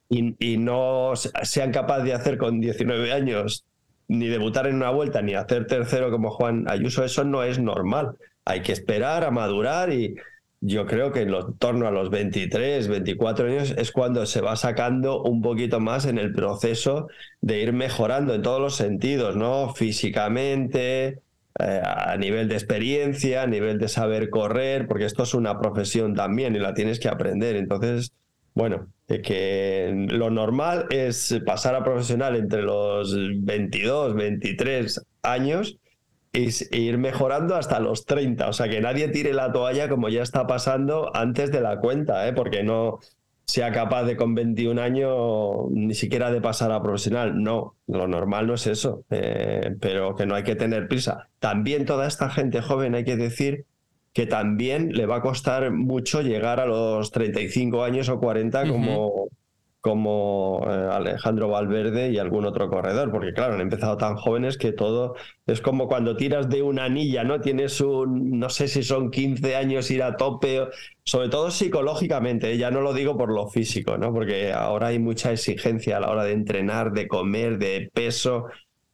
y, 0.09 0.57
no 0.57 1.13
sean 1.15 1.71
capaces 1.71 2.05
de 2.05 2.13
hacer 2.13 2.37
con 2.37 2.59
19 2.59 3.11
años 3.11 3.65
ni 4.07 4.27
debutar 4.27 4.67
en 4.67 4.75
una 4.75 4.89
vuelta 4.89 5.21
ni 5.21 5.33
hacer 5.33 5.67
tercero 5.67 6.11
como 6.11 6.31
Juan 6.31 6.65
Ayuso, 6.69 7.03
eso 7.03 7.25
no 7.25 7.43
es 7.43 7.59
normal. 7.59 8.15
Hay 8.45 8.61
que 8.61 8.71
esperar 8.71 9.25
a 9.25 9.31
madurar 9.31 9.91
y 9.91 10.15
yo 10.61 10.85
creo 10.85 11.11
que 11.11 11.21
en 11.21 11.33
torno 11.59 11.87
a 11.87 11.91
los 11.91 12.09
23, 12.09 12.87
24 12.87 13.47
años 13.47 13.75
es 13.77 13.91
cuando 13.91 14.25
se 14.25 14.41
va 14.41 14.55
sacando 14.55 15.21
un 15.23 15.41
poquito 15.41 15.79
más 15.79 16.05
en 16.05 16.17
el 16.17 16.33
proceso 16.33 17.09
de 17.41 17.61
ir 17.61 17.73
mejorando 17.73 18.33
en 18.33 18.41
todos 18.41 18.61
los 18.61 18.75
sentidos, 18.75 19.35
¿no? 19.35 19.73
Físicamente, 19.75 21.21
eh, 21.59 21.81
a 21.83 22.15
nivel 22.17 22.47
de 22.47 22.55
experiencia, 22.55 23.43
a 23.43 23.47
nivel 23.47 23.77
de 23.77 23.87
saber 23.87 24.29
correr, 24.29 24.87
porque 24.87 25.05
esto 25.05 25.23
es 25.23 25.33
una 25.33 25.59
profesión 25.59 26.15
también 26.15 26.55
y 26.55 26.59
la 26.59 26.73
tienes 26.73 26.99
que 26.99 27.09
aprender. 27.09 27.55
Entonces, 27.55 28.13
bueno, 28.53 28.87
que 29.07 30.07
lo 30.09 30.29
normal 30.29 30.85
es 30.89 31.39
pasar 31.45 31.75
a 31.75 31.83
profesional 31.83 32.35
entre 32.35 32.61
los 32.61 33.15
22, 33.15 34.15
23 34.15 35.01
años 35.23 35.77
e 36.33 36.51
ir 36.77 36.97
mejorando 36.97 37.55
hasta 37.55 37.79
los 37.79 38.05
30. 38.05 38.49
O 38.49 38.53
sea, 38.53 38.69
que 38.69 38.81
nadie 38.81 39.07
tire 39.07 39.33
la 39.33 39.51
toalla 39.51 39.89
como 39.89 40.09
ya 40.09 40.21
está 40.21 40.45
pasando 40.45 41.15
antes 41.15 41.51
de 41.51 41.61
la 41.61 41.79
cuenta, 41.79 42.27
¿eh? 42.27 42.33
porque 42.33 42.63
no, 42.63 42.99
sea 43.47 43.71
capaz 43.71 44.03
de 44.03 44.17
con 44.17 44.35
21 44.35 44.79
años 44.81 45.71
ni 45.71 45.95
siquiera 45.95 46.31
de 46.31 46.41
pasar 46.41 46.71
a 46.71 46.83
profesional. 46.83 47.41
No, 47.41 47.75
lo 47.87 48.07
normal 48.07 48.45
no 48.47 48.55
es 48.55 48.67
eso, 48.67 49.05
eh, 49.09 49.75
pero 49.79 50.15
que 50.15 50.25
no 50.25 50.35
hay 50.35 50.43
que 50.43 50.55
tener 50.55 50.87
prisa. 50.89 51.29
También 51.39 51.85
toda 51.85 52.07
esta 52.07 52.29
gente 52.29 52.61
joven 52.61 52.93
hay 52.93 53.05
que 53.05 53.15
decir 53.15 53.65
que 54.17 54.25
también 54.25 54.93
le 54.93 55.05
va 55.05 55.17
a 55.17 55.21
costar 55.21 55.69
mucho 55.71 56.23
llegar 56.23 56.59
a 56.59 56.65
los 56.65 57.11
35 57.11 57.83
años 57.83 58.09
o 58.09 58.19
40 58.19 58.67
como, 58.67 59.27
como 59.79 60.65
eh, 60.67 60.89
Alejandro 60.91 61.49
Valverde 61.49 62.09
y 62.09 62.17
algún 62.17 62.43
otro 62.45 62.67
corredor, 62.67 63.11
porque 63.11 63.31
claro, 63.31 63.53
han 63.53 63.61
empezado 63.61 63.95
tan 63.95 64.15
jóvenes 64.15 64.57
que 64.57 64.71
todo 64.71 65.13
es 65.45 65.61
como 65.61 65.87
cuando 65.87 66.17
tiras 66.17 66.49
de 66.49 66.63
una 66.63 66.85
anilla, 66.85 67.23
¿no? 67.23 67.41
Tienes 67.41 67.79
un, 67.79 68.39
no 68.39 68.49
sé 68.49 68.67
si 68.67 68.81
son 68.81 69.11
15 69.11 69.55
años 69.55 69.91
ir 69.91 70.01
a 70.01 70.17
tope, 70.17 70.67
sobre 71.03 71.29
todo 71.29 71.51
psicológicamente, 71.51 72.51
¿eh? 72.53 72.57
ya 72.57 72.71
no 72.71 72.81
lo 72.81 72.93
digo 72.93 73.15
por 73.15 73.31
lo 73.31 73.47
físico, 73.49 73.99
¿no? 73.99 74.11
Porque 74.11 74.51
ahora 74.51 74.87
hay 74.87 74.97
mucha 74.97 75.31
exigencia 75.31 75.97
a 75.97 75.99
la 75.99 76.09
hora 76.09 76.23
de 76.23 76.31
entrenar, 76.31 76.91
de 76.91 77.07
comer, 77.07 77.59
de 77.59 77.91
peso, 77.93 78.47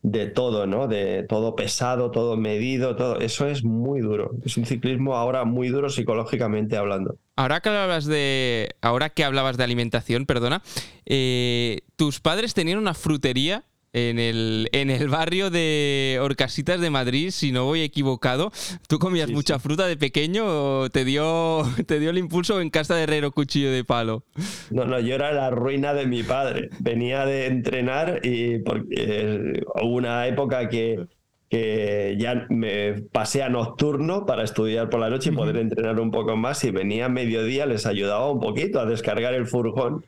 de 0.03 0.27
todo, 0.27 0.67
¿no? 0.67 0.87
De 0.87 1.23
todo 1.23 1.55
pesado, 1.55 2.11
todo 2.11 2.37
medido, 2.37 2.95
todo. 2.95 3.19
Eso 3.19 3.47
es 3.47 3.63
muy 3.63 4.01
duro. 4.01 4.31
Es 4.45 4.57
un 4.57 4.65
ciclismo 4.65 5.15
ahora 5.15 5.45
muy 5.45 5.69
duro 5.69 5.89
psicológicamente 5.89 6.77
hablando. 6.77 7.17
Ahora 7.35 7.61
que 7.61 7.69
hablabas 7.69 8.05
de. 8.05 8.75
Ahora 8.81 9.09
que 9.09 9.23
hablabas 9.23 9.57
de 9.57 9.63
alimentación, 9.63 10.25
perdona. 10.25 10.61
Eh, 11.05 11.81
tus 11.95 12.19
padres 12.19 12.53
tenían 12.53 12.77
una 12.77 12.93
frutería 12.93 13.63
en 13.93 14.17
el, 14.17 14.69
en 14.71 14.89
el 14.89 15.07
barrio 15.07 15.51
de 15.51 16.17
Orcasitas 16.19 16.81
de 16.81 16.89
Madrid, 16.89 17.29
si 17.29 17.51
no 17.51 17.65
voy 17.65 17.81
equivocado. 17.81 18.51
¿Tú 18.87 18.97
comías 18.97 19.29
mucha 19.29 19.59
fruta 19.59 19.87
de 19.87 19.95
pequeño 19.95 20.45
o 20.45 20.89
te 20.89 21.05
dio, 21.05 21.63
te 21.87 21.99
dio 21.99 22.09
el 22.09 22.17
impulso 22.17 22.59
en 22.59 22.71
casa 22.71 22.95
de 22.95 23.03
herrero 23.03 23.31
cuchillo 23.31 23.71
de 23.71 23.83
palo? 23.83 24.23
No, 24.71 24.85
no, 24.85 24.99
yo 24.99 25.13
era 25.13 25.31
la 25.31 25.51
ruina 25.51 25.93
de 25.93 26.07
mi 26.07 26.23
padre. 26.23 26.69
Venía 26.79 27.25
de 27.25 27.45
entrenar 27.45 28.19
y 28.23 28.59
porque 28.59 29.63
hubo 29.81 29.95
una 29.95 30.25
época 30.25 30.69
que, 30.69 31.05
que 31.49 32.15
ya 32.19 32.47
me 32.49 32.93
pasé 33.11 33.43
a 33.43 33.49
nocturno 33.49 34.25
para 34.25 34.43
estudiar 34.43 34.89
por 34.89 35.01
la 35.01 35.11
noche 35.11 35.29
y 35.29 35.33
poder 35.35 35.57
entrenar 35.57 35.99
un 35.99 36.09
poco 36.09 36.35
más 36.35 36.63
y 36.63 36.71
venía 36.71 37.05
a 37.05 37.09
mediodía, 37.09 37.67
les 37.67 37.85
ayudaba 37.85 38.31
un 38.31 38.39
poquito 38.39 38.79
a 38.79 38.87
descargar 38.87 39.35
el 39.35 39.45
furgón 39.45 40.03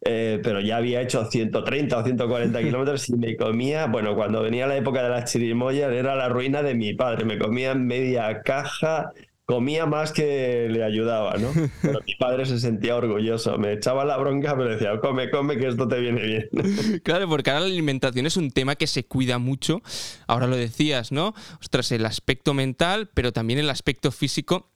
eh, 0.00 0.40
pero 0.42 0.60
ya 0.60 0.76
había 0.76 1.00
hecho 1.00 1.24
130 1.24 1.98
o 1.98 2.04
140 2.04 2.62
kilómetros 2.62 3.08
y 3.08 3.16
me 3.16 3.36
comía, 3.36 3.86
bueno, 3.86 4.14
cuando 4.14 4.42
venía 4.42 4.66
la 4.66 4.76
época 4.76 5.02
de 5.02 5.08
las 5.08 5.30
chirimoyas 5.30 5.92
era 5.92 6.14
la 6.14 6.28
ruina 6.28 6.62
de 6.62 6.74
mi 6.74 6.94
padre, 6.94 7.24
me 7.24 7.38
comía 7.38 7.74
media 7.74 8.42
caja, 8.42 9.12
comía 9.44 9.86
más 9.86 10.12
que 10.12 10.68
le 10.70 10.84
ayudaba, 10.84 11.36
¿no? 11.38 11.50
Pero 11.82 12.00
mi 12.06 12.14
padre 12.14 12.46
se 12.46 12.60
sentía 12.60 12.94
orgulloso, 12.94 13.58
me 13.58 13.72
echaba 13.72 14.04
la 14.04 14.16
bronca, 14.18 14.56
pero 14.56 14.68
decía, 14.68 15.00
come, 15.00 15.30
come, 15.30 15.56
que 15.56 15.66
esto 15.66 15.88
te 15.88 15.98
viene 15.98 16.22
bien. 16.22 16.48
Claro, 17.02 17.28
porque 17.28 17.50
ahora 17.50 17.60
la 17.60 17.66
alimentación 17.66 18.26
es 18.26 18.36
un 18.36 18.50
tema 18.50 18.76
que 18.76 18.86
se 18.86 19.04
cuida 19.04 19.38
mucho, 19.38 19.82
ahora 20.26 20.46
lo 20.46 20.56
decías, 20.56 21.10
¿no? 21.10 21.34
Ostras, 21.60 21.90
el 21.92 22.06
aspecto 22.06 22.54
mental, 22.54 23.10
pero 23.14 23.32
también 23.32 23.58
el 23.58 23.70
aspecto 23.70 24.12
físico 24.12 24.70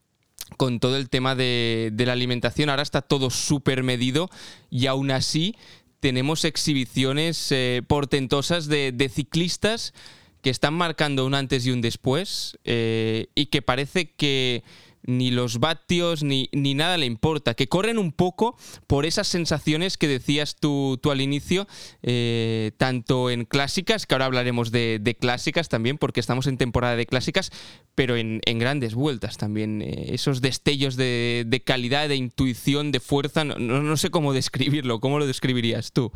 con 0.57 0.81
todo 0.81 0.97
el 0.97 1.09
tema 1.09 1.35
de, 1.35 1.93
la 1.97 2.13
alimentación. 2.13 2.71
Ahora 2.71 2.83
está 2.83 3.03
todo 3.03 3.31
súper 3.31 3.83
medido 3.83 4.31
y 4.71 4.87
aún 4.87 5.11
así 5.11 5.57
tenemos 6.01 6.45
exhibiciones 6.45 7.53
eh, 7.53 7.83
portentosas 7.87 8.67
de, 8.67 9.11
ciclistas 9.13 9.95
que 10.43 10.51
están 10.51 10.75
marcando 10.75 11.25
un 11.25 11.35
antes 11.35 11.67
y 11.67 11.71
un 11.71 11.81
después 11.81 12.59
eh, 12.65 13.29
y 13.35 13.47
que 13.47 13.63
parece 13.63 14.11
que 14.11 14.65
ni 15.05 15.31
los 15.31 15.59
vatios, 15.59 16.23
ni, 16.23 16.49
ni, 16.53 16.75
nada 16.75 16.97
le 16.97 17.07
importa, 17.07 17.55
que 17.55 17.69
corren 17.69 17.99
un 17.99 18.13
poco 18.13 18.57
por 18.87 19.07
esas 19.07 19.29
sensaciones 19.29 19.97
que 19.97 20.09
decías 20.09 20.57
tú, 20.57 20.99
tú 21.03 21.11
al 21.11 21.21
inicio, 21.21 21.67
eh, 22.03 22.73
tanto 22.77 23.31
en 23.31 23.45
clásicas, 23.45 24.07
que 24.07 24.15
ahora 24.15 24.27
hablaremos 24.27 24.71
de, 24.71 25.17
clásicas 25.21 25.69
también, 25.69 25.99
porque 25.99 26.21
estamos 26.21 26.47
en 26.47 26.57
temporada 26.57 26.97
de 26.97 27.07
clásicas, 27.07 27.51
pero 27.95 28.17
en, 28.17 28.41
grandes 28.59 28.95
vueltas 28.95 29.39
también, 29.39 29.83
eh, 29.83 30.15
esos 30.15 30.41
destellos 30.41 30.97
de, 30.97 31.63
calidad, 31.65 32.09
de 32.09 32.17
intuición, 32.17 32.93
de 32.93 33.01
fuerza, 33.01 33.45
no, 33.45 33.57
no, 33.59 33.97
sé 33.97 34.11
cómo 34.11 34.33
describirlo, 34.33 35.01
¿cómo 35.01 35.19
lo 35.19 35.27
describirías 35.27 35.93
tú? 35.93 36.13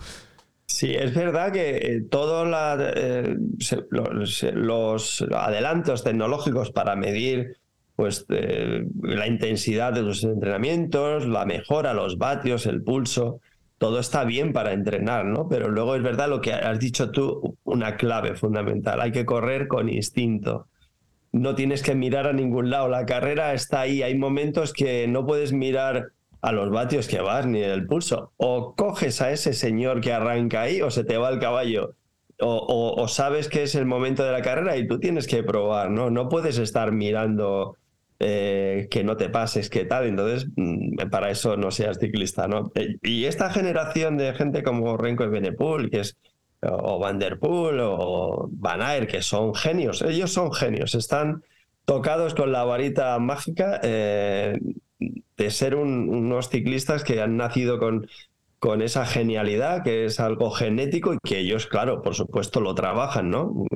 Sí, 0.66 0.92
es 0.94 1.14
verdad 1.14 1.52
que 1.52 1.76
eh, 1.76 2.00
todos 2.10 2.46
los 4.52 5.22
adelantos 5.32 6.02
tecnológicos 6.02 6.72
para 6.72 6.96
medir 6.96 7.56
pues 7.96 8.26
la 8.28 9.26
intensidad 9.26 9.92
de 9.94 10.02
los 10.02 10.22
entrenamientos, 10.22 11.26
la 11.26 11.46
mejora, 11.46 11.94
los 11.94 12.18
vatios, 12.18 12.66
el 12.66 12.82
pulso, 12.82 13.40
todo 13.78 13.98
está 13.98 14.24
bien 14.24 14.52
para 14.52 14.72
entrenar, 14.72 15.24
¿no? 15.24 15.48
Pero 15.48 15.70
luego 15.70 15.96
es 15.96 16.02
verdad 16.02 16.28
lo 16.28 16.42
que 16.42 16.52
has 16.52 16.78
dicho 16.78 17.10
tú, 17.10 17.56
una 17.64 17.96
clave 17.96 18.34
fundamental, 18.34 19.00
hay 19.00 19.12
que 19.12 19.24
correr 19.24 19.66
con 19.66 19.88
instinto. 19.88 20.66
No 21.32 21.54
tienes 21.54 21.82
que 21.82 21.94
mirar 21.94 22.26
a 22.26 22.32
ningún 22.32 22.70
lado, 22.70 22.88
la 22.88 23.06
carrera 23.06 23.54
está 23.54 23.80
ahí, 23.80 24.02
hay 24.02 24.16
momentos 24.16 24.72
que 24.72 25.08
no 25.08 25.26
puedes 25.26 25.52
mirar 25.52 26.08
a 26.42 26.52
los 26.52 26.70
vatios 26.70 27.08
que 27.08 27.20
vas 27.20 27.46
ni 27.46 27.60
el 27.60 27.86
pulso. 27.86 28.32
O 28.36 28.74
coges 28.74 29.20
a 29.20 29.32
ese 29.32 29.52
señor 29.52 30.00
que 30.00 30.12
arranca 30.12 30.62
ahí 30.62 30.80
o 30.80 30.90
se 30.90 31.04
te 31.04 31.16
va 31.16 31.30
el 31.30 31.38
caballo. 31.38 31.94
O, 32.38 32.94
o 32.96 33.08
sabes 33.08 33.48
que 33.48 33.62
es 33.62 33.74
el 33.74 33.86
momento 33.86 34.22
de 34.22 34.32
la 34.32 34.42
carrera 34.42 34.76
y 34.76 34.86
tú 34.86 35.00
tienes 35.00 35.26
que 35.26 35.42
probar, 35.42 35.90
¿no? 35.90 36.10
No 36.10 36.28
puedes 36.28 36.58
estar 36.58 36.92
mirando 36.92 37.76
eh, 38.18 38.88
que 38.90 39.04
no 39.04 39.16
te 39.16 39.28
pases, 39.28 39.70
que 39.70 39.84
tal. 39.84 40.06
Entonces, 40.06 40.48
mm, 40.56 41.08
para 41.10 41.30
eso 41.30 41.56
no 41.56 41.70
seas 41.70 41.98
ciclista, 41.98 42.48
¿no? 42.48 42.72
Eh, 42.74 42.96
y 43.02 43.24
esta 43.26 43.50
generación 43.50 44.16
de 44.16 44.34
gente 44.34 44.62
como 44.62 44.96
Renko 44.96 45.24
y 45.24 45.28
Benepul, 45.28 45.90
que 45.90 46.00
es 46.00 46.16
o 46.62 46.98
Van 46.98 47.18
Der 47.18 47.38
Poel 47.38 47.80
o 47.80 48.48
Van 48.50 48.82
Aert, 48.82 49.10
que 49.10 49.22
son 49.22 49.54
genios, 49.54 50.02
ellos 50.02 50.32
son 50.32 50.52
genios, 50.52 50.94
están 50.94 51.42
tocados 51.84 52.34
con 52.34 52.50
la 52.52 52.64
varita 52.64 53.18
mágica 53.18 53.80
eh, 53.82 54.58
de 54.98 55.50
ser 55.50 55.76
unos 55.76 56.48
ciclistas 56.48 57.04
que 57.04 57.20
han 57.20 57.36
nacido 57.36 57.78
con, 57.78 58.08
con 58.58 58.82
esa 58.82 59.06
genialidad, 59.06 59.84
que 59.84 60.06
es 60.06 60.18
algo 60.18 60.50
genético 60.50 61.14
y 61.14 61.18
que 61.22 61.38
ellos, 61.38 61.66
claro, 61.66 62.02
por 62.02 62.14
supuesto, 62.14 62.60
lo 62.60 62.74
trabajan, 62.74 63.30
¿no? 63.30 63.66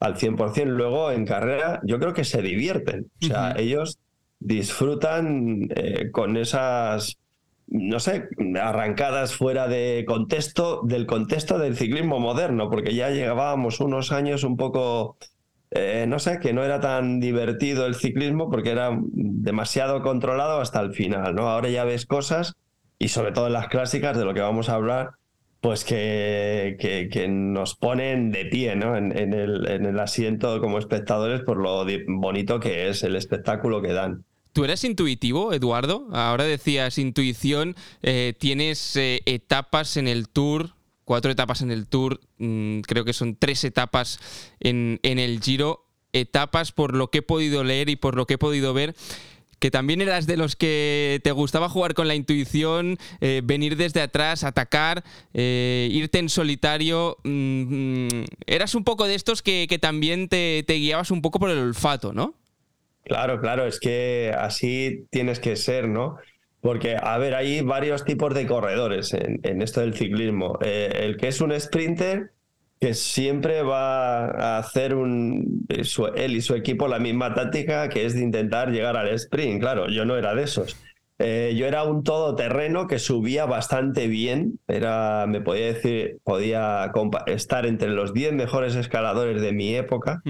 Al 0.00 0.16
100%. 0.16 0.66
Luego 0.66 1.10
en 1.10 1.24
carrera 1.26 1.80
yo 1.84 1.98
creo 1.98 2.12
que 2.12 2.24
se 2.24 2.42
divierten. 2.42 3.10
O 3.22 3.26
sea, 3.26 3.54
ellos 3.56 3.98
disfrutan 4.38 5.68
eh, 5.74 6.10
con 6.10 6.36
esas, 6.36 7.18
no 7.66 7.98
sé, 7.98 8.28
arrancadas 8.60 9.34
fuera 9.34 9.68
de 9.68 10.04
contexto, 10.06 10.82
del 10.84 11.06
contexto 11.06 11.58
del 11.58 11.76
ciclismo 11.76 12.20
moderno, 12.20 12.70
porque 12.70 12.94
ya 12.94 13.10
llevábamos 13.10 13.80
unos 13.80 14.12
años 14.12 14.44
un 14.44 14.56
poco, 14.56 15.16
eh, 15.70 16.04
no 16.06 16.18
sé, 16.18 16.38
que 16.40 16.52
no 16.52 16.62
era 16.62 16.80
tan 16.80 17.20
divertido 17.20 17.86
el 17.86 17.94
ciclismo 17.94 18.50
porque 18.50 18.70
era 18.70 18.98
demasiado 19.00 20.02
controlado 20.02 20.60
hasta 20.60 20.80
el 20.80 20.92
final, 20.92 21.34
¿no? 21.34 21.48
Ahora 21.48 21.70
ya 21.70 21.84
ves 21.84 22.04
cosas 22.04 22.54
y 22.98 23.08
sobre 23.08 23.32
todo 23.32 23.46
en 23.46 23.54
las 23.54 23.68
clásicas 23.68 24.16
de 24.16 24.24
lo 24.24 24.34
que 24.34 24.40
vamos 24.40 24.68
a 24.68 24.74
hablar 24.74 25.12
pues 25.64 25.82
que, 25.82 26.76
que, 27.10 27.26
nos 27.26 27.74
ponen 27.74 28.30
de 28.32 28.44
pie 28.44 28.76
¿no? 28.76 28.98
en, 28.98 29.12
el, 29.16 29.66
en, 29.66 29.86
el, 29.86 29.98
asiento 29.98 30.60
como 30.60 30.78
espectadores 30.78 31.40
por 31.40 31.56
lo 31.56 31.86
bonito 32.06 32.60
que 32.60 32.90
es 32.90 33.02
el 33.02 33.16
espectáculo 33.16 33.80
que 33.80 33.94
dan. 33.94 34.26
¿Tú 34.52 34.66
eres 34.66 34.84
intuitivo, 34.84 35.54
Eduardo? 35.54 36.06
Ahora 36.12 36.44
decías 36.44 36.98
intuición, 36.98 37.76
eh, 38.02 38.34
tienes 38.38 38.94
eh, 38.96 39.22
etapas 39.24 39.96
en 39.96 40.06
el 40.06 40.28
tour, 40.28 40.74
cuatro 41.04 41.30
etapas 41.30 41.62
en 41.62 41.70
el 41.70 41.88
tour, 41.88 42.20
mm, 42.36 42.80
creo 42.80 43.06
que 43.06 43.14
son 43.14 43.34
tres 43.34 43.64
etapas 43.64 44.18
en, 44.60 45.00
en 45.02 45.18
el 45.18 45.40
giro, 45.40 45.86
etapas 46.12 46.72
por 46.72 46.94
lo 46.94 47.08
que 47.08 47.18
he 47.18 47.22
podido 47.22 47.64
leer 47.64 47.88
y 47.88 47.96
por 47.96 48.16
lo 48.16 48.26
que 48.26 48.34
he 48.34 48.38
podido 48.38 48.74
ver 48.74 48.94
que 49.58 49.70
también 49.70 50.00
eras 50.00 50.26
de 50.26 50.36
los 50.36 50.56
que 50.56 51.20
te 51.22 51.32
gustaba 51.32 51.68
jugar 51.68 51.94
con 51.94 52.08
la 52.08 52.14
intuición, 52.14 52.98
eh, 53.20 53.40
venir 53.44 53.76
desde 53.76 54.00
atrás, 54.00 54.44
atacar, 54.44 55.04
eh, 55.32 55.88
irte 55.90 56.18
en 56.18 56.28
solitario. 56.28 57.16
Mm, 57.24 58.06
mm, 58.06 58.24
eras 58.46 58.74
un 58.74 58.84
poco 58.84 59.06
de 59.06 59.14
estos 59.14 59.42
que, 59.42 59.66
también 59.80 60.28
te, 60.28 60.64
guiabas 60.66 61.10
un 61.10 61.22
poco 61.22 61.38
por 61.38 61.50
el 61.50 61.58
olfato, 61.58 62.12
¿no? 62.12 62.34
Claro, 63.04 63.40
claro, 63.40 63.66
es 63.66 63.80
que 63.80 64.32
así 64.36 65.06
tienes 65.10 65.40
que 65.40 65.56
ser, 65.56 65.88
¿no? 65.88 66.16
Porque, 66.60 66.96
a 67.00 67.18
ver, 67.18 67.34
hay 67.34 67.60
varios 67.60 68.04
tipos 68.04 68.32
de 68.34 68.46
corredores 68.46 69.12
en, 69.12 69.60
esto 69.60 69.82
del 69.82 69.94
ciclismo. 69.94 70.58
Eh, 70.62 71.00
el 71.02 71.18
que 71.18 71.28
es 71.28 71.42
un 71.42 71.58
sprinter 71.60 72.32
que 72.80 72.94
siempre 72.94 73.62
va 73.62 74.26
a 74.26 74.58
hacer 74.58 74.94
un, 74.94 75.66
su- 75.84 76.06
él 76.06 76.36
y 76.36 76.40
su 76.42 76.54
equipo 76.54 76.88
la 76.88 76.98
misma 76.98 77.32
táctica 77.34 77.88
que 77.88 78.04
es 78.04 78.14
de 78.14 78.22
intentar 78.22 78.70
llegar 78.70 78.96
al 78.96 79.08
sprint. 79.08 79.60
Claro, 79.60 79.88
yo 79.88 80.04
no 80.04 80.16
era 80.16 80.34
de 80.34 80.42
esos. 80.42 80.76
Eh, 81.20 81.54
yo 81.56 81.66
era 81.66 81.84
un 81.84 82.02
todoterreno 82.02 82.88
que 82.88 82.98
subía 82.98 83.46
bastante 83.46 84.08
bien. 84.08 84.58
Era, 84.66 85.26
me 85.28 85.40
podía 85.40 85.66
decir, 85.66 86.18
podía 86.24 86.90
estar 87.26 87.66
entre 87.66 87.90
los 87.90 88.12
10 88.12 88.32
mejores 88.32 88.74
escaladores 88.74 89.40
de 89.40 89.52
mi 89.52 89.74
época 89.76 90.20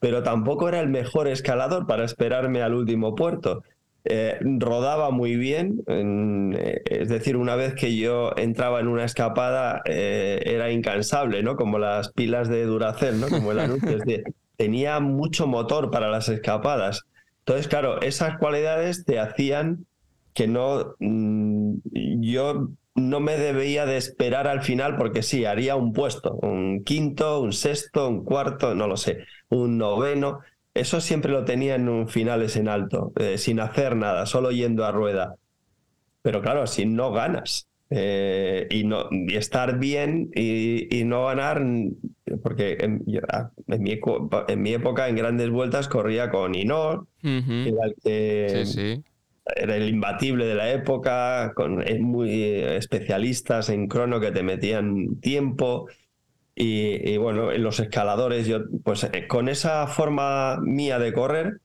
pero 0.00 0.22
tampoco 0.22 0.68
era 0.68 0.80
el 0.80 0.88
mejor 0.88 1.28
escalador 1.28 1.86
para 1.86 2.04
esperarme 2.04 2.62
al 2.62 2.74
último 2.74 3.14
puerto. 3.14 3.62
Eh, 4.04 4.38
rodaba 4.42 5.10
muy 5.10 5.36
bien, 5.36 5.82
en- 5.86 6.54
eh, 6.58 6.80
es 6.86 7.08
decir, 7.10 7.36
una 7.36 7.54
vez 7.56 7.74
que 7.74 7.96
yo 7.96 8.32
entraba 8.36 8.80
en 8.80 8.88
una 8.88 9.04
escapada 9.04 9.82
eh, 9.84 10.42
era 10.46 10.70
incansable, 10.72 11.42
¿no? 11.42 11.56
Como 11.56 11.78
las 11.78 12.12
pilas 12.12 12.48
de 12.48 12.64
Duracell, 12.64 13.20
¿no? 13.20 13.30
Como 13.30 13.52
el 13.52 13.58
anuncio, 13.60 13.96
es 13.98 14.04
decir, 14.04 14.24
tenía 14.56 15.00
mucho 15.00 15.46
motor 15.46 15.90
para 15.90 16.08
las 16.08 16.28
escapadas. 16.30 17.02
Entonces, 17.40 17.68
claro, 17.68 18.00
esas 18.00 18.38
cualidades 18.38 19.04
te 19.04 19.18
hacían 19.18 19.86
que 20.34 20.46
no, 20.46 20.94
mm, 21.00 21.74
yo 22.20 22.68
no 22.94 23.20
me 23.20 23.36
debía 23.36 23.86
de 23.86 23.96
esperar 23.96 24.46
al 24.46 24.62
final 24.62 24.96
porque 24.96 25.22
sí, 25.22 25.44
haría 25.44 25.76
un 25.76 25.92
puesto, 25.92 26.34
un 26.42 26.84
quinto, 26.84 27.40
un 27.40 27.52
sexto, 27.52 28.08
un 28.08 28.24
cuarto, 28.24 28.74
no 28.74 28.86
lo 28.86 28.96
sé, 28.96 29.18
un 29.48 29.78
noveno. 29.78 30.40
Eso 30.80 31.00
siempre 31.00 31.32
lo 31.32 31.44
tenía 31.44 31.74
en 31.76 31.88
un 31.88 32.08
finales 32.08 32.56
en 32.56 32.68
alto, 32.68 33.12
eh, 33.18 33.38
sin 33.38 33.60
hacer 33.60 33.96
nada, 33.96 34.26
solo 34.26 34.50
yendo 34.50 34.84
a 34.84 34.92
rueda. 34.92 35.34
Pero 36.22 36.42
claro, 36.42 36.66
si 36.66 36.86
no 36.86 37.12
ganas 37.12 37.68
eh, 37.90 38.66
y, 38.70 38.84
no, 38.84 39.08
y 39.10 39.36
estar 39.36 39.78
bien 39.78 40.30
y, 40.34 40.98
y 41.00 41.04
no 41.04 41.26
ganar, 41.26 41.62
porque 42.42 42.76
en, 42.80 43.02
ah, 43.32 43.50
en 43.68 43.82
mi, 43.82 43.98
en 44.48 44.62
mi 44.62 44.74
época 44.74 45.08
en 45.08 45.16
grandes 45.16 45.50
vueltas 45.50 45.88
corría 45.88 46.30
con 46.30 46.54
Inor, 46.54 47.06
Ujú. 47.22 47.52
era 47.68 47.86
el 47.86 47.94
que 48.02 48.62
Sí, 48.64 48.72
sí. 48.72 49.04
era 49.56 49.76
el 49.76 49.88
imbatible 49.88 50.46
de 50.46 50.54
la 50.54 50.70
época, 50.72 51.52
con 51.54 51.82
eh, 51.86 51.98
muy 52.00 52.30
eh, 52.30 52.76
especialistas 52.76 53.68
en 53.70 53.88
crono 53.88 54.20
que 54.20 54.30
te 54.32 54.42
metían 54.42 55.20
tiempo. 55.20 55.88
Y, 56.54 57.10
y 57.10 57.16
bueno, 57.16 57.52
en 57.52 57.62
los 57.62 57.80
escaladores, 57.80 58.46
yo, 58.46 58.60
pues 58.84 59.04
eh, 59.04 59.26
con 59.28 59.48
esa 59.48 59.86
forma 59.86 60.58
mía 60.60 60.98
de 60.98 61.12
correr, 61.12 61.60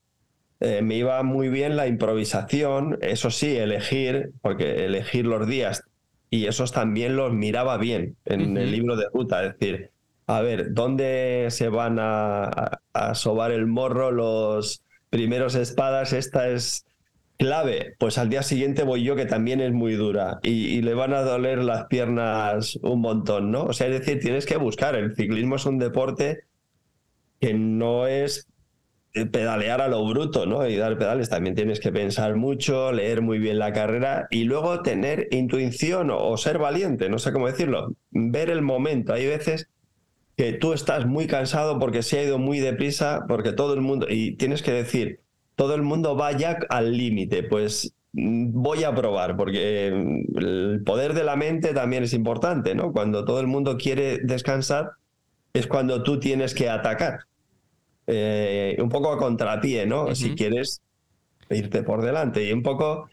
eh, 0.61 0.81
me 0.81 0.95
iba 0.95 1.21
muy 1.23 1.49
bien 1.49 1.75
la 1.75 1.87
improvisación, 1.87 2.97
eso 3.01 3.29
sí, 3.29 3.57
elegir, 3.57 4.31
porque 4.41 4.85
elegir 4.85 5.25
los 5.25 5.47
días, 5.47 5.83
y 6.29 6.47
esos 6.47 6.71
también 6.71 7.15
los 7.15 7.33
miraba 7.33 7.77
bien 7.77 8.15
en 8.25 8.57
el 8.57 8.71
libro 8.71 8.95
de 8.95 9.07
ruta, 9.13 9.43
es 9.45 9.53
decir, 9.57 9.91
a 10.27 10.41
ver, 10.41 10.73
¿dónde 10.73 11.47
se 11.49 11.69
van 11.69 11.99
a, 11.99 12.45
a, 12.45 12.81
a 12.93 13.15
sobar 13.15 13.51
el 13.51 13.67
morro 13.67 14.11
los 14.11 14.81
primeros 15.09 15.55
espadas? 15.55 16.13
Esta 16.13 16.49
es 16.49 16.85
clave. 17.37 17.95
Pues 17.99 18.17
al 18.17 18.29
día 18.29 18.43
siguiente 18.43 18.83
voy 18.83 19.03
yo, 19.03 19.15
que 19.15 19.25
también 19.25 19.61
es 19.61 19.71
muy 19.71 19.93
dura, 19.93 20.39
y, 20.43 20.81
le 20.81 20.93
van 20.93 21.13
a 21.13 21.21
doler 21.21 21.59
las 21.63 21.85
piernas 21.85 22.77
un 22.81 23.01
montón, 23.01 23.51
¿no? 23.51 23.65
O 23.65 23.73
sea, 23.73 23.87
es 23.87 23.99
decir, 23.99 24.19
tienes 24.19 24.45
que 24.45 24.57
buscar. 24.57 24.95
El 24.95 25.15
ciclismo 25.15 25.55
es 25.55 25.65
un 25.65 25.79
deporte 25.79 26.43
que 27.39 27.53
no 27.53 28.07
es 28.07 28.47
eh, 29.13 29.25
pedalear 29.25 29.81
a 29.81 29.87
lo 29.87 30.05
bruto, 30.07 30.45
¿no? 30.45 30.67
Y 30.67 30.75
dar 30.75 30.97
pedales. 30.97 31.29
También 31.29 31.55
tienes 31.55 31.79
que 31.79 31.91
pensar 31.91 32.35
mucho, 32.35 32.91
leer 32.91 33.21
muy 33.21 33.39
bien 33.39 33.59
la 33.59 33.73
carrera 33.73 34.27
y 34.29 34.43
luego 34.45 34.81
tener 34.81 35.27
intuición 35.31 36.09
o, 36.11 36.29
o 36.29 36.37
ser 36.37 36.57
valiente, 36.57 37.09
no 37.09 37.19
sé 37.19 37.31
cómo 37.33 37.47
decirlo. 37.47 37.95
Ver 38.11 38.49
el 38.49 38.61
momento. 38.61 39.13
Hay 39.13 39.27
veces 39.27 39.69
que 40.37 40.53
tú 40.53 40.73
estás 40.73 41.05
muy 41.05 41.27
cansado 41.27 41.79
porque 41.79 42.03
se 42.03 42.19
ha 42.19 42.23
ido 42.23 42.37
muy 42.37 42.59
deprisa, 42.59 43.25
porque 43.27 43.53
todo 43.53 43.73
el 43.73 43.81
mundo, 43.81 44.07
y 44.09 44.35
tienes 44.35 44.61
que 44.61 44.71
decir, 44.71 45.21
todo 45.55 45.75
el 45.75 45.81
mundo 45.83 46.15
va 46.15 46.31
ya 46.33 46.59
al 46.69 46.95
límite, 46.97 47.43
pues 47.43 47.93
mm, 48.13 48.51
voy 48.61 48.83
a 48.83 48.93
probar, 48.95 49.35
porque 49.37 49.91
mm, 49.93 50.37
el 50.37 50.81
poder 50.85 51.13
de 51.13 51.23
la 51.23 51.35
mente 51.35 51.73
también 51.73 52.03
es 52.03 52.13
importante, 52.13 52.75
¿no? 52.75 52.91
Cuando 52.91 53.25
todo 53.25 53.39
el 53.39 53.47
mundo 53.47 53.77
quiere 53.77 54.19
descansar, 54.19 54.91
es 55.53 55.67
cuando 55.67 56.03
tú 56.03 56.19
tienes 56.19 56.53
que 56.53 56.69
atacar. 56.69 57.19
Eh, 58.07 58.77
un 58.79 58.89
poco 58.89 59.11
a 59.11 59.17
contrapié, 59.17 59.85
¿no? 59.87 60.13
Si 60.13 60.35
quieres 60.35 60.81
irte 61.49 61.81
por 61.83 62.03
delante. 62.03 62.43
Y 62.47 62.51
un 62.53 62.61
poco 62.63 63.09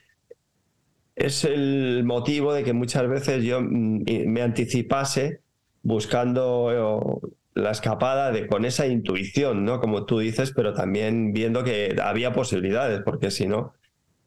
es 1.14 1.44
el 1.44 2.02
motivo 2.04 2.52
de 2.52 2.64
que 2.64 2.72
muchas 2.72 3.08
veces 3.08 3.44
yo 3.44 3.60
mm, 3.60 4.02
y- 4.06 4.26
me 4.26 4.42
anticipase 4.42 5.40
buscando 5.82 7.20
eh, 7.22 7.28
la 7.54 7.70
escapada 7.70 8.32
de, 8.32 8.46
con 8.46 8.64
esa 8.64 8.86
intuición, 8.86 9.64
¿no? 9.64 9.80
Como 9.80 10.06
tú 10.06 10.18
dices, 10.20 10.52
pero 10.54 10.72
también 10.74 11.32
viendo 11.32 11.64
que 11.64 11.96
había 12.02 12.32
posibilidades, 12.32 13.02
porque 13.04 13.30
si 13.30 13.46
no, 13.46 13.74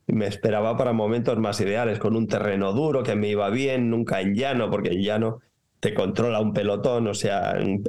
me 0.07 0.27
esperaba 0.27 0.77
para 0.77 0.93
momentos 0.93 1.37
más 1.39 1.59
ideales, 1.61 1.99
con 1.99 2.15
un 2.15 2.27
terreno 2.27 2.73
duro 2.73 3.03
que 3.03 3.15
me 3.15 3.29
iba 3.29 3.49
bien, 3.49 3.89
nunca 3.89 4.21
en 4.21 4.35
llano, 4.35 4.69
porque 4.69 4.89
en 4.91 5.01
llano 5.03 5.41
te 5.79 5.93
controla 5.93 6.39
un 6.41 6.53
pelotón, 6.53 7.07
o 7.07 7.13
sea, 7.15 7.55
un, 7.61 7.83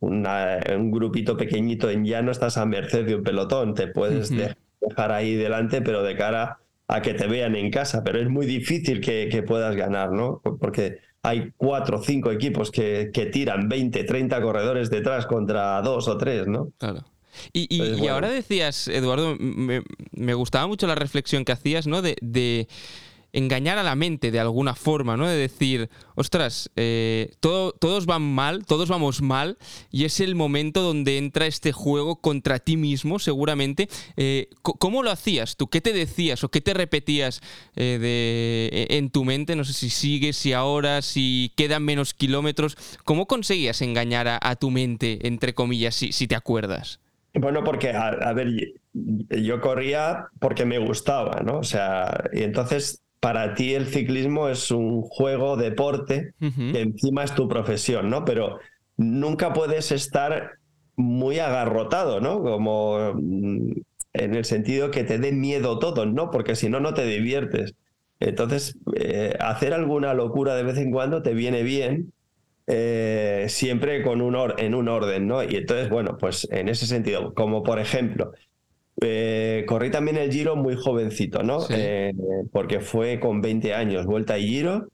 una- 0.00 0.58
un 0.76 0.90
grupito 0.90 1.36
pequeñito 1.36 1.90
en 1.90 2.04
llano 2.04 2.30
estás 2.30 2.56
a 2.58 2.66
merced 2.66 3.06
de 3.06 3.16
un 3.16 3.22
pelotón, 3.22 3.74
te 3.74 3.88
puedes 3.88 4.30
Ujú. 4.30 4.40
de- 4.40 4.54
dejar 4.80 5.12
ahí 5.12 5.34
delante, 5.34 5.82
pero 5.82 6.02
de 6.02 6.16
cara 6.16 6.58
a 6.86 7.02
que 7.02 7.14
te 7.14 7.26
vean 7.26 7.56
en 7.56 7.70
casa, 7.70 8.02
pero 8.04 8.18
es 8.20 8.28
muy 8.28 8.46
difícil 8.46 9.00
que, 9.00 9.28
que 9.30 9.42
puedas 9.42 9.74
ganar, 9.76 10.12
¿no? 10.12 10.40
Porque 10.60 10.98
hay 11.22 11.52
cuatro 11.56 11.98
o 11.98 12.02
cinco 12.02 12.30
equipos 12.30 12.70
que, 12.70 13.10
que 13.12 13.26
tiran 13.26 13.68
20, 13.68 14.04
30 14.04 14.40
corredores 14.40 14.88
detrás 14.90 15.26
contra 15.26 15.80
dos 15.82 16.08
o 16.08 16.16
tres, 16.16 16.46
¿no? 16.46 16.70
Claro. 16.78 17.04
Y, 17.52 17.66
y- 17.74 17.82
y 17.82 17.90
bueno. 17.98 18.14
ahora 18.14 18.28
decías, 18.30 18.88
Eduardo, 18.88 19.36
me, 19.38 19.82
me 20.12 20.34
gustaba 20.34 20.66
mucho 20.66 20.86
la 20.86 20.94
reflexión 20.94 21.44
que 21.44 21.52
hacías, 21.52 21.86
¿no? 21.86 22.02
De, 22.02 22.16
de 22.20 22.66
engañar 23.32 23.78
a 23.78 23.82
la 23.82 23.94
mente 23.94 24.30
de 24.30 24.40
alguna 24.40 24.74
forma, 24.74 25.16
¿no? 25.16 25.26
De 25.28 25.36
decir, 25.36 25.90
ostras, 26.14 26.70
eh, 26.76 27.32
todo- 27.40 27.72
todos 27.72 28.06
van 28.06 28.22
mal, 28.22 28.64
todos 28.64 28.88
vamos 28.88 29.20
mal, 29.22 29.58
y 29.90 30.04
es 30.04 30.20
el 30.20 30.34
momento 30.34 30.82
donde 30.82 31.18
entra 31.18 31.46
este 31.46 31.72
juego 31.72 32.20
contra 32.20 32.58
ti 32.58 32.76
mismo, 32.76 33.18
seguramente. 33.18 33.88
Eh, 34.16 34.48
¿Cómo 34.62 35.02
lo 35.02 35.10
hacías 35.10 35.56
tú? 35.56 35.68
¿Qué 35.68 35.80
te 35.80 35.92
decías 35.92 36.42
o 36.44 36.48
qué 36.50 36.60
te 36.60 36.74
repetías 36.74 37.40
eh, 37.76 37.98
de, 38.00 38.70
e- 38.90 38.96
en 38.98 39.10
tu 39.10 39.24
mente? 39.24 39.56
No 39.56 39.64
sé 39.64 39.72
si 39.72 39.90
sigues, 39.90 40.36
si 40.36 40.52
ahora, 40.52 41.02
si 41.02 41.52
quedan 41.56 41.84
menos 41.84 42.14
kilómetros. 42.14 42.76
¿Cómo 43.04 43.26
conseguías 43.26 43.82
engañar 43.82 44.26
a, 44.28 44.56
tu 44.56 44.70
mente, 44.70 45.26
entre 45.26 45.54
comillas, 45.54 45.94
si, 45.94 46.12
si 46.12 46.26
te 46.26 46.34
acuerdas? 46.34 47.00
Bueno, 47.34 47.62
porque, 47.62 47.90
a, 47.90 48.08
a 48.08 48.32
ver, 48.32 48.48
yo 48.94 49.60
corría 49.60 50.28
porque 50.40 50.64
me 50.64 50.78
gustaba, 50.78 51.40
¿no? 51.44 51.58
O 51.58 51.64
sea, 51.64 52.24
y 52.32 52.42
entonces 52.42 53.02
para 53.20 53.54
ti 53.54 53.74
el 53.74 53.86
ciclismo 53.86 54.48
es 54.48 54.70
un 54.70 55.02
juego, 55.02 55.56
deporte, 55.56 56.32
que 56.70 56.80
encima 56.82 57.24
es 57.24 57.34
tu 57.34 57.48
profesión, 57.48 58.10
¿no? 58.10 58.24
Pero 58.24 58.58
nunca 58.96 59.52
puedes 59.52 59.92
estar 59.92 60.52
muy 60.96 61.38
agarrotado, 61.38 62.20
¿no? 62.20 62.42
Como 62.42 63.14
mm, 63.14 63.72
en 64.14 64.34
el 64.34 64.44
sentido 64.44 64.90
que 64.90 65.04
te 65.04 65.18
dé 65.18 65.32
miedo 65.32 65.78
todo, 65.78 66.06
¿no? 66.06 66.30
Porque 66.30 66.56
si 66.56 66.68
no, 66.68 66.80
no 66.80 66.94
te 66.94 67.04
diviertes. 67.06 67.74
Entonces, 68.20 68.76
eh, 68.96 69.34
hacer 69.40 69.72
alguna 69.74 70.14
locura 70.14 70.54
de 70.56 70.64
vez 70.64 70.78
en 70.78 70.90
cuando 70.90 71.22
te 71.22 71.34
viene 71.34 71.62
bien, 71.62 72.12
eh, 72.66 73.46
siempre 73.48 74.02
con 74.02 74.20
un 74.20 74.34
or- 74.34 74.56
en 74.58 74.74
un 74.74 74.88
orden, 74.88 75.26
¿no? 75.26 75.42
Y 75.42 75.56
entonces, 75.56 75.88
bueno, 75.88 76.16
pues 76.18 76.46
en 76.50 76.68
ese 76.68 76.86
sentido, 76.86 77.32
como 77.34 77.62
por 77.62 77.78
ejemplo, 77.78 78.32
eh, 79.00 79.64
corrí 79.66 79.90
también 79.90 80.16
el 80.16 80.32
Giro 80.32 80.56
muy 80.56 80.76
jovencito, 80.76 81.42
¿no? 81.42 81.60
Sí. 81.60 81.74
Eh, 81.76 82.12
porque 82.52 82.80
fue 82.80 83.20
con 83.20 83.40
20 83.40 83.74
años, 83.74 84.06
vuelta 84.06 84.38
y 84.38 84.48
Giro. 84.48 84.88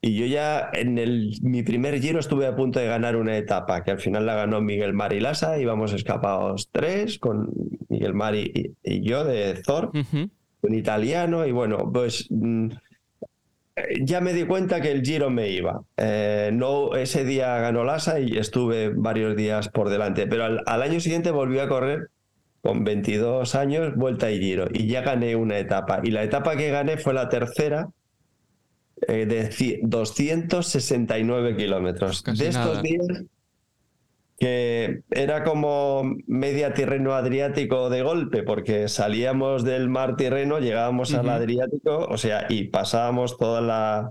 Y 0.00 0.16
yo 0.16 0.26
ya 0.26 0.68
en 0.74 0.98
el, 0.98 1.30
mi 1.42 1.62
primer 1.62 1.98
Giro 1.98 2.18
estuve 2.20 2.46
a 2.46 2.54
punto 2.54 2.78
de 2.78 2.86
ganar 2.86 3.16
una 3.16 3.38
etapa, 3.38 3.82
que 3.82 3.90
al 3.90 4.00
final 4.00 4.26
la 4.26 4.34
ganó 4.34 4.60
Miguel 4.60 4.92
Mari 4.92 5.18
Lasa, 5.18 5.58
íbamos 5.58 5.94
escapados 5.94 6.68
tres, 6.70 7.18
con 7.18 7.50
Miguel 7.88 8.12
Mari 8.12 8.52
y, 8.54 8.72
y 8.96 9.02
yo 9.02 9.24
de 9.24 9.54
Thor, 9.54 9.92
Ujú. 9.94 10.28
un 10.60 10.74
italiano, 10.74 11.46
y 11.46 11.52
bueno, 11.52 11.90
pues 11.90 12.26
mm, 12.30 12.68
ya 14.02 14.20
me 14.20 14.34
di 14.34 14.44
cuenta 14.44 14.80
que 14.82 14.92
el 14.92 15.02
Giro 15.02 15.30
me 15.30 15.48
iba. 15.48 15.82
Eh, 15.96 16.50
no, 16.52 16.94
ese 16.96 17.24
día 17.24 17.58
ganó 17.58 17.82
Lasa 17.84 18.20
y 18.20 18.36
estuve 18.36 18.90
varios 18.90 19.34
días 19.36 19.68
por 19.70 19.88
delante, 19.88 20.26
pero 20.26 20.44
al, 20.44 20.60
al 20.66 20.82
año 20.82 21.00
siguiente 21.00 21.30
volví 21.30 21.58
a 21.60 21.68
correr 21.68 22.08
con 22.64 22.82
22 22.82 23.54
años, 23.54 23.94
vuelta 23.94 24.30
y 24.30 24.40
Giro, 24.40 24.66
y 24.72 24.86
ya 24.88 25.02
gané 25.02 25.36
una 25.36 25.58
etapa. 25.58 26.00
Y 26.02 26.10
la 26.10 26.22
etapa 26.24 26.56
que 26.56 26.70
gané 26.70 26.96
fue 26.96 27.12
la 27.12 27.28
tercera 27.28 27.90
eh, 29.06 29.26
de 29.26 29.50
ci- 29.50 29.80
269 29.82 31.56
kilómetros. 31.56 32.22
Casi 32.22 32.42
De 32.42 32.48
estos 32.48 32.66
nada. 32.68 32.82
días 32.82 33.24
que 34.38 35.02
era 35.10 35.44
como 35.44 36.02
media 36.26 36.74
Tirreno 36.74 37.12
Adriático 37.14 37.88
de 37.90 38.02
golpe, 38.02 38.42
porque 38.42 38.88
salíamos 38.88 39.62
del 39.62 39.88
mar 39.88 40.16
Tirreno, 40.16 40.58
llegábamos 40.58 41.14
al. 41.14 41.28
Adriático, 41.28 41.98
o 42.08 42.16
sea, 42.18 42.46
y 42.48 42.64
pasábamos 42.64 43.36
toda 43.38 43.60
la 43.60 44.10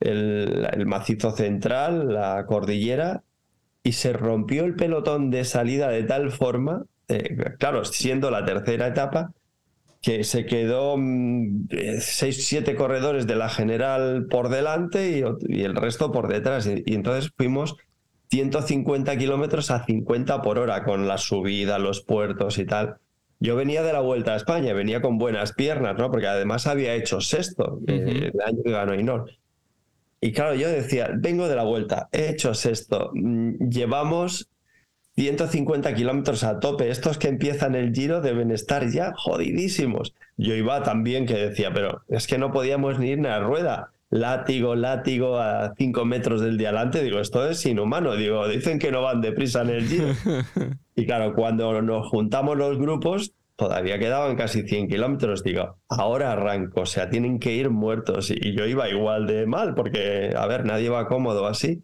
el, 0.00 0.68
el 0.72 0.86
macizo 0.86 1.32
central, 1.32 2.14
la 2.14 2.46
cordillera, 2.46 3.24
y 3.82 3.92
se 3.92 4.12
rompió 4.12 4.64
el 4.64 4.74
pelotón 4.76 5.30
de 5.30 5.44
salida 5.44 5.88
de 5.90 6.04
tal 6.04 6.30
forma, 6.30 6.84
eh, 7.08 7.54
claro, 7.58 7.84
siendo 7.84 8.30
la 8.30 8.44
tercera 8.44 8.86
etapa, 8.86 9.32
que 10.00 10.24
se 10.24 10.46
quedó 10.46 10.94
6, 10.96 11.00
mm, 11.00 12.40
7 12.40 12.74
corredores 12.76 13.26
de 13.26 13.36
la 13.36 13.48
general 13.48 14.26
por 14.30 14.48
delante 14.48 15.10
y, 15.10 15.62
el 15.62 15.74
resto 15.74 16.12
por 16.12 16.28
detrás. 16.28 16.66
Y, 16.66 16.94
entonces 16.94 17.32
fuimos 17.36 17.76
150 18.30 19.16
kilómetros 19.16 19.70
a 19.70 19.84
50 19.84 20.42
por 20.42 20.58
hora 20.58 20.84
con 20.84 21.08
la 21.08 21.18
subida, 21.18 21.78
los 21.78 22.02
puertos 22.02 22.58
y 22.58 22.66
tal. 22.66 22.96
Yo 23.40 23.56
venía 23.56 23.82
de 23.82 23.92
la 23.92 24.00
Vuelta 24.00 24.34
a 24.34 24.36
España, 24.36 24.72
venía 24.72 25.00
con 25.00 25.18
buenas 25.18 25.52
piernas, 25.52 25.96
¿no? 25.96 26.10
Porque 26.10 26.26
además 26.26 26.66
había 26.66 26.94
hecho 26.94 27.20
sexto 27.20 27.80
eh, 27.86 28.30
el 28.34 28.40
año 28.40 28.62
que 28.64 28.70
ganó 28.70 28.94
Inor. 28.94 29.30
Y 30.20 30.32
claro, 30.32 30.56
yo 30.56 30.68
decía, 30.68 31.10
vengo 31.16 31.48
de 31.48 31.54
la 31.54 31.62
Vuelta, 31.62 32.08
he 32.10 32.28
hecho 32.30 32.52
sexto, 32.54 33.12
mm, 33.14 33.68
llevamos 33.68 34.48
150 35.18 35.94
kilómetros 35.94 36.44
a 36.44 36.60
tope. 36.60 36.90
Estos 36.90 37.18
que 37.18 37.26
empiezan 37.26 37.74
el 37.74 37.92
giro 37.92 38.20
deben 38.20 38.52
estar 38.52 38.88
ya 38.88 39.12
jodidísimos. 39.16 40.14
Yo 40.36 40.54
iba 40.54 40.84
también 40.84 41.26
que 41.26 41.34
decía, 41.34 41.72
pero 41.74 42.02
es 42.06 42.28
que 42.28 42.38
no 42.38 42.52
podíamos 42.52 43.00
ni 43.00 43.08
ir 43.08 43.26
a 43.26 43.40
rueda. 43.40 43.90
Látigo, 44.10 44.76
látigo 44.76 45.38
a 45.38 45.74
5 45.76 46.04
metros 46.04 46.40
del 46.40 46.56
de 46.56 46.68
adelante. 46.68 47.02
Digo, 47.02 47.18
esto 47.18 47.50
es 47.50 47.66
inhumano. 47.66 48.14
Digo, 48.14 48.46
dicen 48.46 48.78
que 48.78 48.92
no 48.92 49.02
van 49.02 49.20
deprisa 49.20 49.62
en 49.62 49.70
el 49.70 49.88
giro. 49.88 50.06
y 50.94 51.04
claro, 51.04 51.34
cuando 51.34 51.82
nos 51.82 52.06
juntamos 52.06 52.56
los 52.56 52.78
grupos, 52.78 53.32
todavía 53.56 53.98
quedaban 53.98 54.36
casi 54.36 54.62
100 54.62 54.86
kilómetros. 54.86 55.42
Digo, 55.42 55.78
ahora 55.88 56.30
arranco. 56.30 56.82
O 56.82 56.86
sea, 56.86 57.10
tienen 57.10 57.40
que 57.40 57.54
ir 57.54 57.70
muertos. 57.70 58.30
Y 58.30 58.54
yo 58.56 58.66
iba 58.66 58.88
igual 58.88 59.26
de 59.26 59.46
mal, 59.46 59.74
porque, 59.74 60.32
a 60.36 60.46
ver, 60.46 60.64
nadie 60.64 60.90
va 60.90 61.08
cómodo 61.08 61.44
así 61.48 61.82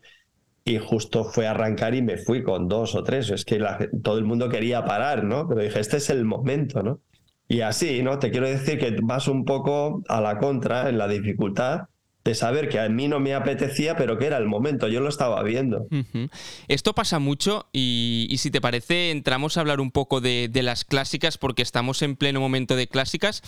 y 0.64 0.78
justo 0.78 1.24
fue 1.24 1.46
a 1.46 1.50
arrancar 1.50 1.94
y 1.94 2.02
me 2.02 2.16
fui 2.16 2.42
con 2.42 2.68
dos 2.68 2.94
o 2.94 3.02
tres. 3.02 3.30
Es 3.30 3.44
que 3.44 3.62
todo 4.02 4.18
el 4.18 4.24
mundo 4.24 4.48
quería 4.48 4.84
parar, 4.84 5.24
¿no? 5.24 5.46
Pero 5.46 5.62
dije, 5.62 5.80
este 5.80 5.98
es 5.98 6.08
el 6.10 6.24
momento, 6.24 6.82
¿no? 6.82 7.00
Y 7.48 7.60
así, 7.60 8.02
¿no? 8.02 8.18
Te 8.18 8.30
quiero 8.30 8.48
decir 8.48 8.78
que 8.78 8.96
vas 9.02 9.28
un 9.28 9.44
poco 9.44 10.02
a 10.08 10.20
la 10.20 10.38
contra 10.38 10.88
en 10.88 10.96
la 10.96 11.06
dificultad 11.08 11.82
de 12.24 12.34
saber 12.34 12.70
que 12.70 12.80
a 12.80 12.88
mí 12.88 13.06
no 13.06 13.20
me 13.20 13.34
apetecía, 13.34 13.96
pero 13.96 14.16
que 14.16 14.24
era 14.24 14.38
el 14.38 14.46
momento, 14.46 14.88
yo 14.88 15.00
lo 15.00 15.10
estaba 15.10 15.42
viendo. 15.42 15.86
Esto 16.68 16.94
pasa 16.94 17.18
mucho 17.18 17.68
y, 17.70 18.34
si 18.38 18.50
te 18.50 18.62
parece 18.62 19.10
entramos 19.10 19.58
a 19.58 19.60
hablar 19.60 19.78
un 19.78 19.90
poco 19.90 20.22
de, 20.22 20.48
las 20.54 20.86
clásicas 20.86 21.36
porque 21.36 21.60
estamos 21.60 22.00
en 22.00 22.16
pleno 22.16 22.40
momento 22.40 22.76
de 22.76 22.88
clásicas. 22.88 23.42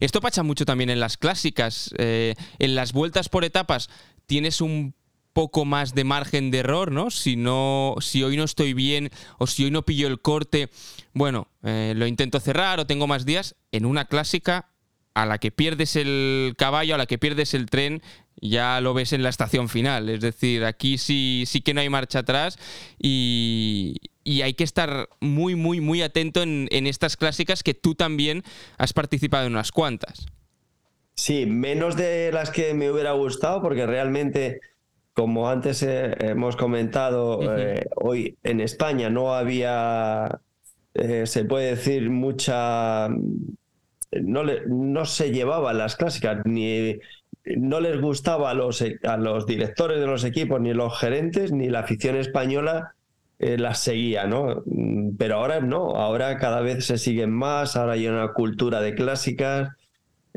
Esto 0.00 0.20
pasa 0.20 0.42
mucho 0.42 0.64
también 0.64 0.90
en 0.90 0.98
las 0.98 1.16
clásicas, 1.16 1.94
eh, 1.98 2.34
en 2.58 2.74
las 2.74 2.92
vueltas 2.92 3.28
por 3.28 3.44
etapas 3.44 3.88
tienes 4.26 4.60
un 4.60 4.96
poco 5.36 5.66
más 5.66 5.94
de 5.94 6.02
margen 6.04 6.50
de 6.50 6.60
error, 6.60 6.90
¿no? 6.90 7.10
Si, 7.10 7.36
no, 7.36 7.96
si 8.00 8.22
hoy 8.22 8.38
no 8.38 8.44
estoy 8.44 8.72
bien 8.72 9.10
o 9.36 9.46
si 9.46 9.64
hoy 9.64 9.70
no 9.70 9.84
pillo 9.84 10.08
el 10.08 10.22
corte, 10.22 10.70
bueno, 11.12 11.48
eh, 11.62 11.92
lo 11.94 12.06
intento 12.06 12.40
cerrar 12.40 12.80
o 12.80 12.86
tengo 12.86 13.06
más 13.06 13.26
días. 13.26 13.54
En 13.70 13.84
una 13.84 14.06
clásica, 14.06 14.70
a 15.12 15.26
la 15.26 15.36
que 15.36 15.50
pierdes 15.50 15.94
el 15.94 16.54
caballo, 16.56 16.94
a 16.94 16.98
la 16.98 17.04
que 17.04 17.18
pierdes 17.18 17.52
el 17.52 17.66
tren, 17.66 18.00
ya 18.40 18.80
lo 18.80 18.94
ves 18.94 19.12
en 19.12 19.22
la 19.22 19.28
estación 19.28 19.68
final. 19.68 20.08
Es 20.08 20.22
decir, 20.22 20.64
aquí 20.64 20.96
sí, 20.96 21.44
sí 21.46 21.60
que 21.60 21.74
no 21.74 21.82
hay 21.82 21.90
marcha 21.90 22.20
atrás 22.20 22.58
y, 22.98 23.96
hay 24.42 24.54
que 24.54 24.64
estar 24.64 25.10
muy, 25.20 25.54
muy, 25.54 25.82
muy 25.82 26.00
atento 26.00 26.42
en, 26.42 26.66
en 26.70 26.86
estas 26.86 27.18
clásicas 27.18 27.62
que 27.62 27.74
tú 27.74 27.94
también 27.94 28.42
has 28.78 28.94
participado 28.94 29.46
en 29.46 29.52
unas 29.52 29.70
cuantas. 29.70 30.24
Sí, 31.14 31.44
menos 31.44 31.94
de 31.94 32.32
las 32.32 32.50
que 32.50 32.72
me 32.72 32.90
hubiera 32.90 33.12
gustado, 33.12 33.60
porque 33.60 33.84
realmente 33.84 34.60
como 35.16 35.48
antes 35.48 35.82
eh, 35.82 36.14
hemos 36.20 36.56
comentado, 36.56 37.56
eh, 37.56 37.86
hoy 37.96 38.36
en 38.42 38.60
España 38.60 39.08
no 39.08 39.34
había, 39.34 40.40
eh, 40.92 41.26
se 41.26 41.46
puede 41.46 41.70
decir, 41.70 42.10
mucha... 42.10 43.08
No, 44.12 44.42
no 44.44 45.04
se 45.06 45.32
llevaban 45.32 45.78
las 45.78 45.96
clásicas, 45.96 46.44
ni 46.44 46.98
no 47.56 47.80
les 47.80 48.00
gustaba 48.00 48.50
a 48.50 48.54
los, 48.54 48.84
a 49.04 49.16
los 49.16 49.46
directores 49.46 50.00
de 50.00 50.06
los 50.06 50.22
equipos, 50.22 50.60
ni 50.60 50.74
los 50.74 50.98
gerentes, 50.98 51.50
ni 51.50 51.70
la 51.70 51.80
afición 51.80 52.16
española 52.16 52.94
las 53.38 53.80
seguía, 53.80 54.26
¿no? 54.26 54.62
Pero 55.18 55.36
ahora 55.36 55.60
no, 55.60 55.96
ahora 55.96 56.38
cada 56.38 56.60
vez 56.60 56.86
se 56.86 56.98
siguen 56.98 57.30
más, 57.30 57.76
ahora 57.76 57.94
hay 57.94 58.06
una 58.06 58.32
cultura 58.32 58.80
de 58.80 58.94
clásicas, 58.94 59.70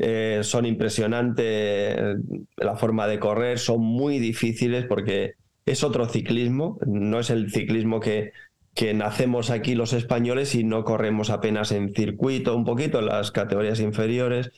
eh, 0.02 0.40
son 0.44 0.64
impresionantes 0.64 1.44
eh, 1.46 2.14
la 2.56 2.74
forma 2.76 3.06
de 3.06 3.18
correr, 3.18 3.58
son 3.58 3.82
muy 3.82 4.18
difíciles 4.18 4.86
porque 4.86 5.34
es 5.66 5.84
otro 5.84 6.08
ciclismo, 6.08 6.78
no 6.86 7.20
es 7.20 7.28
el 7.28 7.52
ciclismo 7.52 8.00
que, 8.00 8.32
que 8.74 8.94
nacemos 8.94 9.50
aquí 9.50 9.74
los 9.74 9.92
españoles 9.92 10.54
y 10.54 10.64
no 10.64 10.84
corremos 10.84 11.28
apenas 11.28 11.70
en 11.70 11.94
circuito, 11.94 12.56
un 12.56 12.64
poquito 12.64 13.00
en 13.00 13.06
las 13.06 13.30
categorías 13.30 13.78
inferiores, 13.78 14.50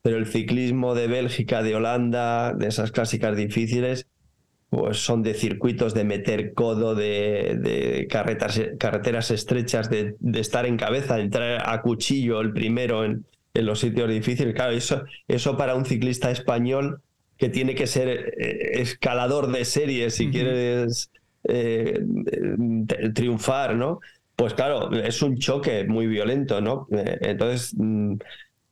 pero 0.00 0.16
el 0.16 0.26
ciclismo 0.26 0.94
de 0.94 1.08
Bélgica, 1.08 1.62
de 1.62 1.74
Holanda, 1.74 2.54
de 2.54 2.68
esas 2.68 2.90
clásicas 2.90 3.36
difíciles, 3.36 4.06
pues 4.70 4.96
son 4.96 5.22
de 5.22 5.34
circuitos 5.34 5.92
de 5.92 6.04
meter 6.04 6.54
codo, 6.54 6.94
de, 6.94 7.58
de 7.60 8.06
carreteras 8.08 9.30
estrechas, 9.30 9.90
de, 9.90 10.16
de, 10.20 10.40
estar 10.40 10.64
en 10.64 10.78
cabeza, 10.78 11.16
de 11.16 11.22
entrar 11.22 11.68
a 11.68 11.82
cuchillo 11.82 12.40
el 12.40 12.54
primero 12.54 13.04
en, 13.04 13.26
en 13.56 13.66
los 13.66 13.80
sitios 13.80 14.08
difíciles. 14.08 14.54
Claro, 14.54 14.72
eso, 14.72 15.04
eso 15.28 15.56
para 15.56 15.74
un 15.74 15.84
ciclista 15.84 16.30
español 16.30 17.00
que 17.36 17.48
tiene 17.48 17.74
que 17.74 17.86
ser 17.86 18.08
eh, 18.08 18.80
escalador 18.80 19.52
de 19.52 19.64
serie 19.64 20.10
si 20.10 20.30
quieres 20.30 21.10
eh, 21.44 22.00
triunfar, 23.14 23.76
¿no? 23.76 24.00
Pues 24.34 24.54
claro, 24.54 24.92
es 24.92 25.22
un 25.22 25.38
choque 25.38 25.84
muy 25.84 26.06
violento, 26.06 26.60
¿no? 26.60 26.88
Eh, 26.92 27.18
entonces 27.22 27.74
mm, 27.76 28.14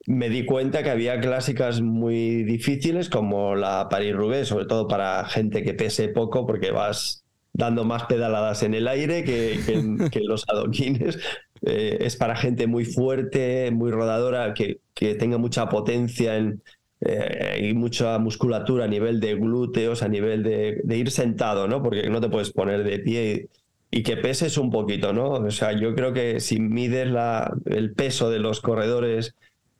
me 0.06 0.28
di 0.28 0.44
cuenta 0.44 0.82
que 0.82 0.90
había 0.90 1.20
clásicas 1.20 1.80
muy 1.80 2.42
difíciles 2.44 3.08
como 3.08 3.54
la 3.54 3.88
Paris-Roubaix, 3.88 4.48
sobre 4.48 4.66
todo 4.66 4.88
para 4.88 5.24
gente 5.26 5.62
que 5.62 5.74
pese 5.74 6.08
poco 6.08 6.46
porque 6.46 6.70
vas 6.70 7.24
dando 7.52 7.84
más 7.84 8.04
pedaladas 8.04 8.62
en 8.62 8.74
el 8.74 8.88
aire 8.88 9.24
que, 9.24 10.08
que 10.10 10.20
los 10.24 10.44
adoquines. 10.48 11.18
Eh, 11.66 11.98
es 12.00 12.16
para 12.16 12.36
gente 12.36 12.66
muy 12.66 12.84
fuerte, 12.84 13.70
muy 13.70 13.90
rodadora, 13.90 14.54
que, 14.54 14.80
que 14.92 15.14
tenga 15.14 15.38
mucha 15.38 15.68
potencia 15.68 16.36
en, 16.36 16.62
eh, 17.00 17.68
y 17.70 17.74
mucha 17.74 18.18
musculatura 18.18 18.84
a 18.84 18.88
nivel 18.88 19.20
de 19.20 19.34
glúteos, 19.34 20.02
a 20.02 20.08
nivel 20.08 20.42
de, 20.42 20.80
de, 20.84 20.96
ir 20.96 21.10
sentado, 21.10 21.68
¿no? 21.68 21.82
Porque 21.82 22.08
no 22.08 22.20
te 22.20 22.28
puedes 22.28 22.50
poner 22.50 22.82
de 22.84 22.98
pie 22.98 23.48
y, 23.90 24.02
que 24.02 24.16
peses 24.16 24.56
un 24.58 24.70
poquito, 24.70 25.12
¿no? 25.12 25.30
O 25.32 25.50
sea, 25.50 25.72
yo 25.72 25.94
creo 25.94 26.12
que 26.12 26.40
si 26.40 26.60
mides 26.60 27.08
la, 27.08 27.54
el 27.66 27.92
peso 27.92 28.30
de 28.30 28.38
los 28.38 28.60
corredores 28.60 29.34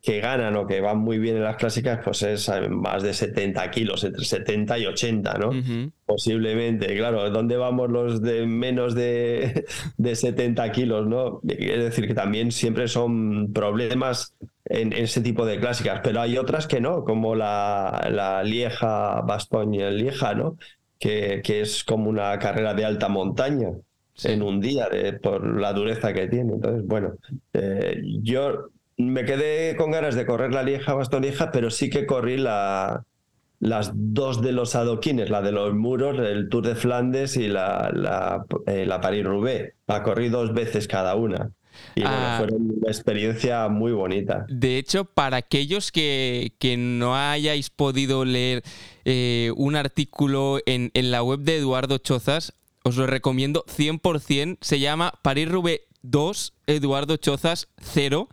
que 0.05 0.19
ganan 0.19 0.55
o 0.55 0.67
que 0.67 0.81
van 0.81 0.99
muy 0.99 1.17
bien 1.17 1.37
en 1.37 1.43
las 1.43 1.55
clásicas, 1.55 1.99
pues 2.03 2.21
es 2.21 2.47
eh, 2.49 2.69
más 2.69 3.01
de 3.01 3.11
70 3.11 3.71
kilos, 3.71 4.03
entre 4.03 4.23
70 4.23 4.77
y 4.77 4.85
80, 4.85 5.33
¿no? 5.39 5.49
Posiblemente, 6.05 6.95
claro, 6.95 7.31
¿dónde 7.31 7.57
vamos 7.57 7.89
los 7.89 8.21
de 8.21 8.45
menos 8.45 8.93
de, 8.93 9.65
de 9.97 10.15
70 10.15 10.71
kilos, 10.71 11.07
no? 11.07 11.41
Es 11.47 11.83
decir, 11.83 12.07
que 12.07 12.13
también 12.13 12.51
siempre 12.51 12.87
son 12.87 13.51
problemas 13.51 14.35
en, 14.65 14.93
ese 14.93 15.21
tipo 15.21 15.43
de 15.43 15.59
clásicas, 15.59 16.01
pero 16.03 16.21
hay 16.21 16.37
otras 16.37 16.67
que 16.67 16.79
no, 16.79 17.03
como 17.03 17.33
la, 17.33 18.07
la 18.11 18.43
Lieja, 18.43 19.21
Bastogne 19.21 19.89
Lieja, 19.89 20.35
¿no? 20.35 20.55
Que, 20.99 21.41
que, 21.43 21.61
es 21.61 21.83
como 21.83 22.11
una 22.11 22.37
carrera 22.37 22.75
de 22.75 22.85
alta 22.85 23.09
montaña. 23.09 23.69
en 24.23 24.43
un 24.43 24.61
día 24.61 24.87
por 25.21 25.59
la 25.59 25.73
dureza 25.73 26.13
que 26.13 26.27
tiene. 26.27 26.53
Entonces, 26.53 26.85
bueno, 26.85 27.15
eh, 27.53 28.01
yo 28.21 28.69
me 28.97 29.25
quedé 29.25 29.75
con 29.75 29.91
ganas 29.91 30.15
de 30.15 30.25
correr 30.25 30.53
la 30.53 30.63
Lieja 30.63 30.93
Bastonieja, 30.93 31.51
pero 31.51 31.69
sí 31.69 31.89
que 31.89 32.05
corrí 32.05 32.37
la, 32.37 33.03
las 33.59 33.91
dos 33.93 34.41
de 34.41 34.51
los 34.51 34.75
adoquines, 34.75 35.29
la 35.29 35.41
de 35.41 35.51
los 35.51 35.73
muros, 35.73 36.17
el 36.19 36.49
Tour 36.49 36.67
de 36.67 36.75
Flandes 36.75 37.37
y 37.37 37.47
la, 37.47 37.91
la, 37.93 38.45
eh, 38.67 38.85
la 38.85 39.01
Paris-Roubaix. 39.01 39.73
La 39.87 40.03
corrí 40.03 40.29
dos 40.29 40.53
veces 40.53 40.87
cada 40.87 41.15
una. 41.15 41.51
Y 41.95 42.03
ah. 42.05 42.37
fue 42.37 42.55
una 42.55 42.87
experiencia 42.87 43.67
muy 43.67 43.91
bonita. 43.91 44.45
De 44.47 44.77
hecho, 44.77 45.05
para 45.05 45.37
aquellos 45.37 45.91
que, 45.91 46.53
que 46.59 46.77
no 46.77 47.15
hayáis 47.17 47.69
podido 47.69 48.23
leer 48.23 48.63
eh, 49.03 49.51
un 49.57 49.75
artículo 49.75 50.59
en, 50.65 50.91
en 50.93 51.11
la 51.11 51.21
web 51.21 51.41
de 51.41 51.57
Eduardo 51.57 51.97
Chozas, 51.97 52.53
os 52.83 52.95
lo 52.95 53.07
recomiendo 53.07 53.65
100%. 53.65 54.57
Se 54.61 54.79
llama 54.79 55.13
Paris-Roubaix 55.21 55.81
2, 56.03 56.53
Eduardo 56.67 57.17
Chozas 57.17 57.67
0. 57.81 58.29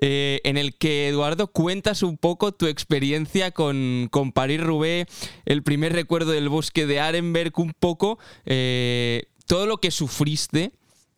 Eh, 0.00 0.40
en 0.44 0.56
el 0.56 0.76
que 0.76 1.08
Eduardo 1.08 1.48
cuentas 1.48 2.04
un 2.04 2.18
poco 2.18 2.52
tu 2.52 2.66
experiencia 2.66 3.50
con, 3.50 4.08
con 4.10 4.30
París-Roubaix, 4.30 5.06
el 5.44 5.62
primer 5.64 5.92
recuerdo 5.92 6.30
del 6.30 6.48
bosque 6.48 6.86
de 6.86 7.00
Arenberg, 7.00 7.52
un 7.58 7.72
poco 7.72 8.18
eh, 8.46 9.24
todo 9.46 9.66
lo 9.66 9.78
que 9.78 9.90
sufriste 9.90 10.70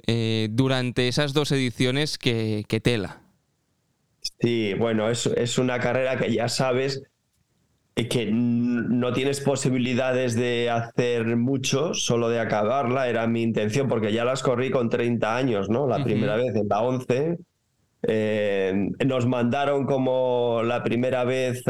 eh, 0.06 0.48
durante 0.50 1.08
esas 1.08 1.34
dos 1.34 1.52
ediciones 1.52 2.16
que, 2.16 2.64
tela. 2.82 3.20
Sí, 4.40 4.72
bueno, 4.74 5.10
es, 5.10 5.26
es, 5.26 5.58
una 5.58 5.78
carrera 5.78 6.16
que 6.16 6.32
ya 6.32 6.48
sabes 6.48 7.02
que 7.94 8.30
no 8.32 9.12
tienes 9.12 9.40
posibilidades 9.40 10.34
de 10.34 10.70
hacer 10.70 11.36
mucho, 11.36 11.92
solo 11.92 12.30
de 12.30 12.40
acabarla, 12.40 13.08
era 13.08 13.26
mi 13.26 13.42
intención, 13.42 13.88
porque 13.88 14.12
ya 14.12 14.24
las 14.24 14.42
corrí 14.42 14.70
con 14.70 14.88
30 14.88 15.36
años, 15.36 15.68
¿no? 15.68 15.86
La 15.86 16.02
primera 16.02 16.36
vez, 16.36 16.54
en 16.54 16.66
la 16.68 16.80
11. 16.80 17.38
Eh, 18.02 18.90
nos 19.04 19.26
mandaron 19.26 19.84
como 19.86 20.62
la 20.64 20.82
primera 20.82 21.24
vez 21.24 21.62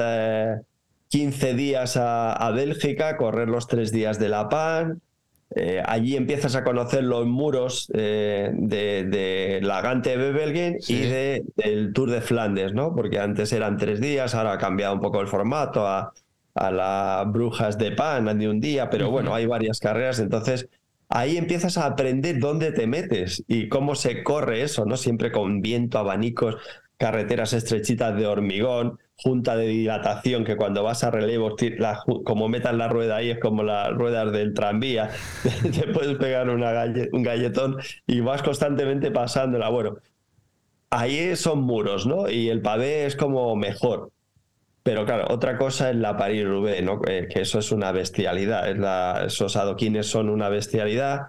15 1.09 1.55
días 1.55 1.97
a, 1.97 2.33
a, 2.33 2.51
Bélgica, 2.53 3.17
correr 3.17 3.49
los 3.49 3.67
tres 3.67 3.91
días 3.91 4.19
de 4.19 4.29
La 4.29 4.49
PAN. 4.49 5.01
Eh, 5.57 5.83
allí 5.85 6.15
empiezas 6.17 6.55
a 6.55 6.63
conocer 6.63 7.03
los 7.03 7.27
muros 7.27 7.91
eh, 7.95 8.53
de, 8.55 9.05
de, 9.05 9.61
la 9.61 9.81
Gante 9.81 10.17
Bebelgen 10.17 10.79
y 10.87 11.01
de, 11.01 11.43
del 11.57 11.93
Tour 11.93 12.11
de 12.11 12.21
Flandes, 12.21 12.73
¿no? 12.73 12.95
Porque 12.95 13.19
antes 13.19 13.53
eran 13.53 13.77
tres 13.77 14.01
días, 14.01 14.37
ahora 14.37 14.53
ha 14.53 14.59
cambiado 14.59 14.95
un 14.95 15.01
poco 15.01 15.21
el 15.21 15.27
formato 15.27 15.89
a, 15.89 16.13
a 16.55 16.71
las 16.71 17.33
Brujas 17.33 17.77
de 17.79 17.91
Pan 17.91 18.39
de 18.39 18.49
un 18.49 18.61
día, 18.61 18.89
pero 18.91 19.11
bueno, 19.11 19.35
hay 19.35 19.47
varias 19.47 19.81
carreras, 19.81 20.21
entonces 20.21 20.69
ahí 21.11 21.37
empiezas 21.37 21.77
a 21.77 21.87
aprender 21.87 22.39
dónde 22.39 22.73
te 22.73 22.87
metes 22.87 23.45
y 23.49 23.69
cómo 23.69 23.95
se 23.95 24.23
corre 24.23 24.63
eso, 24.63 24.87
¿no? 24.87 24.97
Siempre 24.97 25.31
con 25.33 25.61
viento, 25.61 25.99
abanicos, 25.99 26.57
carreteras 26.97 27.53
estrechitas 27.53 28.17
de 28.17 28.27
hormigón, 28.27 28.99
junta 29.17 29.57
de 29.57 29.67
dilatación 29.67 30.45
que 30.45 30.57
cuando 30.57 30.83
vas 30.83 31.05
a 31.05 31.11
relevo, 31.11 31.57
como 32.25 32.49
metas 32.49 32.75
la 32.75 32.89
rueda 32.89 33.17
ahí, 33.17 33.31
es 33.31 33.39
como 33.39 33.63
las 33.63 33.91
ruedas 33.91 34.33
del 34.33 34.55
tranvía, 34.55 35.11
te 35.63 35.89
puedes 35.89 36.17
pegar 36.17 36.49
una 36.49 36.73
un 37.13 37.23
galletón 37.23 37.77
y 38.07 38.21
vas 38.21 38.43
constantemente 38.43 39.11
pasándola. 39.11 39.69
Bueno, 39.69 39.99
ahí 40.91 41.37
son 41.37 41.63
muros, 41.63 42.07
¿no? 42.07 42.31
Y 42.31 42.49
el 42.49 42.63
pavé 42.63 43.07
es 43.07 43.17
como 43.17 43.57
mejor. 43.57 44.13
Pero 44.83 45.05
claro, 45.05 45.27
otra 45.29 45.59
cosa 45.59 45.91
es 45.91 45.97
la 45.97 46.17
París-Roubaix, 46.17 46.83
¿no? 46.83 47.01
Eh, 47.07 47.29
que 47.31 47.43
eso 47.43 47.59
es 47.59 47.71
una 47.73 47.93
bestialidad. 47.93 48.69
Es 48.71 48.79
la, 48.79 49.25
esos 49.27 49.57
adoquines 49.57 50.07
son 50.07 50.29
una 50.31 50.49
bestialidad 50.49 51.29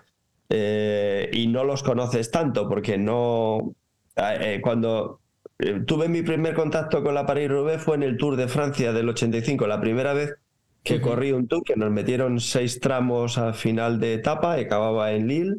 eh, 0.49 1.29
y 1.33 1.47
no 1.47 1.63
los 1.63 1.83
conoces 1.83 2.31
tanto 2.31 2.67
porque 2.67 2.97
no... 2.97 3.75
Eh, 4.15 4.59
cuando 4.61 5.21
eh, 5.59 5.81
tuve 5.85 6.09
mi 6.09 6.23
primer 6.23 6.55
contacto 6.55 7.03
con 7.03 7.13
la 7.13 7.25
París-Roubaix 7.25 7.81
fue 7.81 7.95
en 7.95 8.03
el 8.03 8.17
Tour 8.17 8.35
de 8.35 8.47
Francia 8.47 8.93
del 8.93 9.09
85, 9.09 9.67
la 9.67 9.79
primera 9.79 10.13
vez 10.13 10.35
que 10.83 10.99
corrí 10.99 11.31
un 11.31 11.47
tour, 11.47 11.63
que 11.63 11.75
nos 11.75 11.91
metieron 11.91 12.39
seis 12.39 12.79
tramos 12.79 13.37
a 13.37 13.53
final 13.53 13.99
de 13.99 14.15
etapa, 14.15 14.59
y 14.59 14.63
acababa 14.63 15.11
en 15.11 15.27
Lille, 15.27 15.57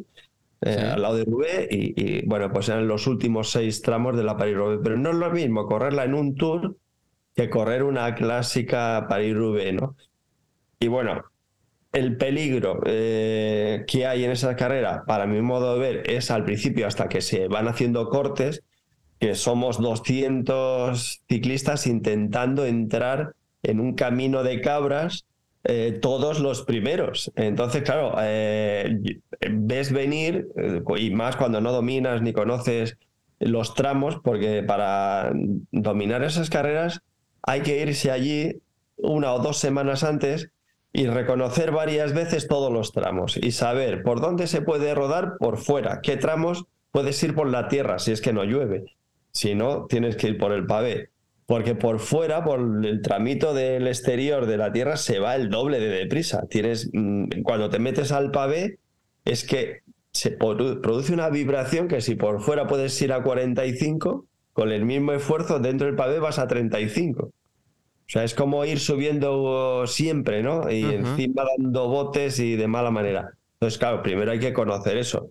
eh, 0.63 0.91
al 0.93 1.03
lado 1.03 1.17
de 1.17 1.25
Roubaix, 1.25 1.69
y, 1.71 2.27
bueno, 2.27 2.53
pues 2.53 2.69
eran 2.69 2.89
los 2.89 3.07
últimos 3.07 3.51
seis 3.51 3.83
tramos 3.83 4.17
de 4.17 4.25
la 4.25 4.37
París-Roubaix. 4.37 4.81
Pero 4.83 4.97
no 4.97 5.11
es 5.11 5.17
lo 5.17 5.31
mismo 5.31 5.67
correrla 5.67 6.05
en 6.05 6.15
un 6.15 6.35
tour 6.35 6.77
que 7.35 7.51
correr 7.51 7.83
una 7.83 8.15
clásica 8.15 9.07
París-Roubaix, 9.09 9.75
¿no? 9.75 9.97
Y 10.79 10.89
bueno, 10.89 11.23
el 11.93 12.17
peligro 12.17 12.81
eh, 12.87 13.85
que 13.87 14.07
hay 14.07 14.25
en 14.25 14.31
esa 14.31 14.57
carrera, 14.57 15.05
para 15.07 15.27
mi 15.27 15.41
modo 15.43 15.75
de 15.75 15.81
ver, 15.81 16.11
es 16.11 16.31
al 16.31 16.45
principio 16.45 16.87
hasta 16.87 17.09
que 17.09 17.21
se 17.21 17.49
van 17.49 17.69
haciendo 17.69 18.09
cortes, 18.09 18.63
que 19.21 19.35
somos 19.35 19.79
200 19.79 21.23
ciclistas 21.29 21.87
intentando 21.87 22.67
entrar 22.67 23.35
en 23.63 23.79
un 23.79 23.95
camino 23.95 24.43
de 24.43 24.61
cabras 24.61 25.27
eh, 25.65 25.99
todos 26.03 26.41
los 26.41 26.63
primeros. 26.63 27.31
Entonces, 27.37 27.83
claro, 27.83 28.15
eh, 28.21 28.99
ves 29.49 29.93
venir, 29.93 30.49
y 30.97 31.11
más 31.11 31.37
cuando 31.37 31.61
no 31.61 31.71
dominas 31.71 32.23
ni 32.23 32.33
conoces 32.33 32.97
los 33.39 33.75
tramos, 33.75 34.19
porque 34.25 34.63
para 34.63 35.33
dominar 35.71 36.25
esas 36.25 36.51
carreras 36.51 37.03
hay 37.43 37.63
que 37.63 37.81
irse 37.83 38.11
allí 38.11 38.63
una 38.97 39.33
o 39.33 39.41
dos 39.41 39.59
semanas 39.59 40.05
antes 40.05 40.51
y 40.93 41.07
reconocer 41.07 41.71
varias 41.71 42.13
veces 42.13 42.49
todos 42.49 42.73
los 42.73 42.93
tramos 42.93 43.37
y 43.37 43.53
saber 43.53 44.03
por 44.03 44.21
dónde 44.21 44.47
se 44.47 44.63
puede 44.63 44.95
rodar 44.95 45.37
por 45.39 45.59
fuera, 45.59 46.01
qué 46.03 46.17
tramos 46.17 46.67
puedes 46.91 47.21
ir 47.23 47.35
por 47.35 47.49
la 47.49 47.69
tierra 47.69 47.99
si 47.99 48.13
es 48.13 48.21
que 48.21 48.33
no 48.33 48.45
llueve, 48.45 48.85
si 49.33 49.55
no, 49.55 49.87
tienes 49.87 50.17
que 50.17 50.29
ir 50.29 50.39
por 50.39 50.53
el 50.53 50.67
pavé. 50.67 51.09
Porque 51.47 51.75
por 51.75 51.99
fuera, 51.99 52.45
por 52.45 52.61
el 52.61 53.03
tramito 53.03 53.53
del 53.53 53.89
exterior 53.89 54.47
de 54.47 54.57
la 54.57 54.73
tierra, 54.73 54.97
se 54.97 55.19
va 55.19 55.35
el 55.35 55.51
doble 55.51 55.81
de 55.81 55.89
deprisa. 55.89 56.47
Tienes, 56.49 56.89
mm, 56.93 57.43
cuando 57.43 57.69
te 57.69 57.79
metes 57.79 58.13
al 58.13 58.31
pavé, 58.31 58.79
es 59.25 59.45
que 59.45 59.81
se 60.13 60.31
produce 60.31 61.13
una 61.13 61.31
vibración 61.31 61.89
que 61.89 62.01
si 62.01 62.15
por 62.15 62.43
fuera 62.43 62.67
puedes 62.67 63.01
ir 63.03 63.13
a 63.13 63.23
45, 63.23 64.27
con 64.53 64.71
el 64.71 64.85
mismo 64.85 65.13
esfuerzo 65.13 65.59
dentro 65.59 65.87
del 65.87 65.97
pavé 65.97 66.19
vas 66.19 66.39
a 66.39 66.47
35. 66.47 67.25
O 67.25 67.33
sea, 68.13 68.25
es 68.25 68.35
como 68.35 68.65
ir 68.65 68.79
subiendo 68.79 69.87
siempre, 69.87 70.43
¿no? 70.43 70.71
Y 70.71 70.83
encima 70.83 71.45
dando 71.57 71.89
botes 71.89 72.39
y 72.41 72.57
de 72.57 72.69
mala 72.69 72.91
manera. 72.91 73.33
Entonces, 73.55 73.79
claro, 73.79 74.03
primero 74.03 74.33
hay 74.33 74.39
que 74.39 74.53
conocer 74.53 74.97
eso. 74.97 75.31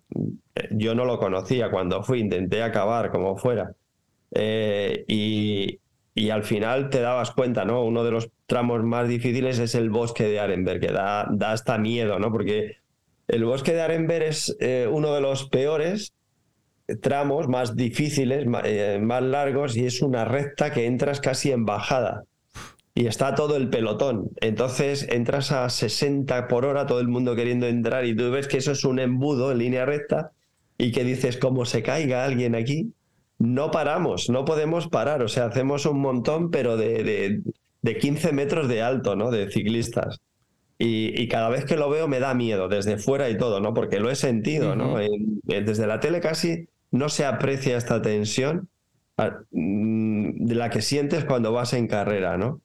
Yo 0.71 0.95
no 0.95 1.05
lo 1.05 1.19
conocía 1.19 1.69
cuando 1.69 2.01
fui, 2.01 2.21
intenté 2.21 2.63
acabar 2.63 3.11
como 3.11 3.37
fuera. 3.37 3.73
Eh, 4.31 5.03
y, 5.07 5.79
al 6.29 6.43
final 6.43 6.89
te 6.89 7.01
dabas 7.01 7.31
cuenta, 7.31 7.65
¿no? 7.65 7.83
Uno 7.83 8.03
de 8.03 8.11
los 8.11 8.29
tramos 8.45 8.83
más 8.83 9.07
difíciles 9.09 9.59
es 9.59 9.75
el 9.75 9.89
bosque 9.89 10.23
de 10.23 10.39
Arenberg, 10.39 10.79
que 10.79 10.91
da, 10.91 11.27
da 11.29 11.51
hasta 11.51 11.77
miedo, 11.77 12.19
¿no? 12.19 12.31
Porque 12.31 12.77
el 13.27 13.43
bosque 13.43 13.73
de 13.73 13.81
Arenberg 13.81 14.23
es 14.23 14.55
eh, 14.59 14.87
uno 14.89 15.13
de 15.13 15.21
los 15.21 15.49
peores 15.49 16.13
tramos, 16.95 17.47
más 17.47 17.75
difíciles, 17.75 18.45
eh, 18.63 18.99
más, 19.01 19.23
largos, 19.23 19.77
y 19.77 19.85
es 19.85 20.01
una 20.01 20.25
recta 20.25 20.71
que 20.71 20.85
entras 20.85 21.21
casi 21.21 21.51
en 21.51 21.65
bajada. 21.65 22.23
Y 22.93 23.07
está 23.07 23.35
todo 23.35 23.55
el 23.55 23.69
pelotón. 23.69 24.29
Entonces 24.41 25.07
entras 25.09 25.51
a 25.51 25.69
60 25.69 26.47
por 26.47 26.65
hora, 26.65 26.85
todo 26.85 26.99
el 26.99 27.07
mundo 27.07 27.35
queriendo 27.35 27.67
entrar, 27.67 28.05
y 28.05 28.15
tú 28.15 28.31
ves 28.31 28.47
que 28.47 28.57
eso 28.57 28.73
es 28.73 28.83
un 28.83 28.99
embudo 28.99 29.51
en 29.51 29.59
línea 29.59 29.85
recta, 29.85 30.31
y 30.77 30.91
que 30.91 31.03
dices, 31.03 31.37
como 31.37 31.65
se 31.65 31.83
caiga 31.83 32.25
alguien 32.25 32.55
aquí, 32.55 32.93
no 33.41 33.71
paramos, 33.71 34.29
no 34.29 34.45
podemos 34.45 34.87
parar. 34.87 35.23
O 35.23 35.27
sea, 35.27 35.45
hacemos 35.45 35.85
un 35.85 35.99
montón, 35.99 36.51
pero 36.51 36.77
de, 36.77 37.41
de, 37.81 37.97
15 37.97 38.33
metros 38.33 38.67
de 38.67 38.81
alto, 38.81 39.15
¿no? 39.15 39.31
De 39.31 39.49
ciclistas. 39.49 40.19
Y, 40.77 41.27
cada 41.27 41.49
vez 41.49 41.65
que 41.65 41.77
lo 41.77 41.89
veo 41.91 42.07
me 42.07 42.19
da 42.19 42.33
miedo, 42.33 42.67
desde 42.67 42.97
fuera 42.97 43.29
y 43.29 43.37
todo, 43.37 43.59
¿no? 43.59 43.73
Porque 43.73 43.99
lo 43.99 44.09
he 44.09 44.15
sentido, 44.15 44.75
¿no? 44.75 44.97
desde 45.43 45.85
la 45.85 45.99
tele 45.99 46.21
casi 46.21 46.67
no 46.91 47.09
se 47.09 47.25
aprecia 47.25 47.77
esta 47.77 48.01
tensión 48.01 48.69
ah, 49.17 49.39
mm, 49.51 50.45
de 50.45 50.55
la 50.55 50.69
que 50.69 50.81
sientes 50.81 51.25
cuando 51.25 51.51
vas 51.51 51.73
en 51.73 51.87
carrera, 51.87 52.37
¿no? 52.37 52.61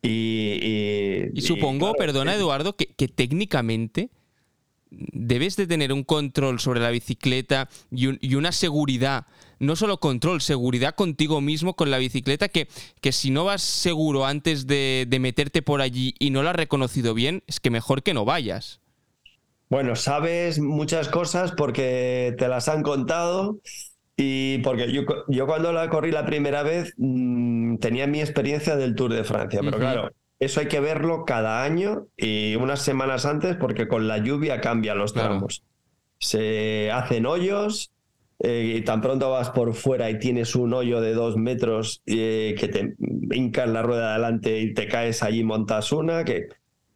Y, 0.00 1.30
supongo, 1.40 1.92
perdona 1.94 2.34
Eduardo, 2.34 2.76
que, 2.76 2.86
que 2.86 3.08
técnicamente 3.08 4.10
debes 4.90 5.56
de 5.56 5.66
tener 5.66 5.92
un 5.92 6.04
control 6.04 6.60
sobre 6.60 6.80
la 6.80 6.90
bicicleta 6.90 7.68
y, 7.90 8.34
una 8.34 8.52
seguridad, 8.52 9.26
no 9.58 9.76
solo 9.76 10.00
control, 10.00 10.40
seguridad 10.40 10.94
contigo 10.94 11.40
mismo 11.40 11.74
con 11.74 11.90
la 11.90 11.98
bicicleta, 11.98 12.48
que, 12.48 12.68
que 13.00 13.12
si 13.12 13.30
no 13.30 13.44
vas 13.44 13.62
seguro 13.62 14.26
antes 14.26 14.66
de, 14.66 15.06
meterte 15.20 15.62
por 15.62 15.80
allí 15.80 16.14
y 16.18 16.30
no 16.30 16.42
lo 16.42 16.50
has 16.50 16.56
reconocido 16.56 17.14
bien, 17.14 17.42
es 17.46 17.60
que 17.60 17.70
mejor 17.70 18.02
que 18.02 18.14
no 18.14 18.24
vayas. 18.24 18.80
Bueno, 19.68 19.96
sabes 19.96 20.58
muchas 20.60 21.08
cosas 21.08 21.52
porque 21.52 22.34
te 22.38 22.48
las 22.48 22.68
han 22.68 22.82
contado 22.82 23.58
y 24.16 24.58
porque 24.58 24.90
yo, 24.92 25.02
yo 25.28 25.46
cuando 25.46 25.72
la 25.72 25.88
corrí 25.90 26.10
la 26.10 26.24
primera 26.24 26.62
vez 26.62 26.94
mm, 26.96 27.76
tenía 27.76 28.06
mi 28.06 28.20
experiencia 28.20 28.76
del 28.76 28.94
Tour 28.94 29.12
de 29.12 29.24
Francia, 29.24 29.60
pero 29.62 29.78
claro, 29.78 30.10
eso 30.40 30.60
hay 30.60 30.68
que 30.68 30.80
verlo 30.80 31.24
cada 31.24 31.62
año 31.62 32.06
y 32.16 32.56
unas 32.56 32.82
semanas 32.82 33.26
antes 33.26 33.56
porque 33.56 33.88
con 33.88 34.08
la 34.08 34.18
lluvia 34.18 34.60
cambian 34.60 34.98
los 34.98 35.12
tramos. 35.12 35.64
Se 36.18 36.90
hacen 36.90 37.26
hoyos 37.26 37.92
eh, 38.40 38.76
y 38.76 38.82
tan 38.82 39.00
pronto 39.00 39.30
vas 39.30 39.50
por 39.50 39.74
fuera 39.74 40.10
y 40.10 40.18
tienes 40.18 40.54
un 40.54 40.72
hoyo 40.72 41.00
de 41.00 41.12
dos 41.12 41.36
metros 41.36 42.02
eh, 42.06 42.54
que 42.58 42.68
te 42.68 42.94
hincas 43.32 43.68
la 43.68 43.82
rueda 43.82 44.14
adelante 44.14 44.60
y 44.60 44.74
te 44.74 44.86
caes 44.86 45.22
allí 45.22 45.42
montas 45.42 45.90
una, 45.90 46.24
que 46.24 46.48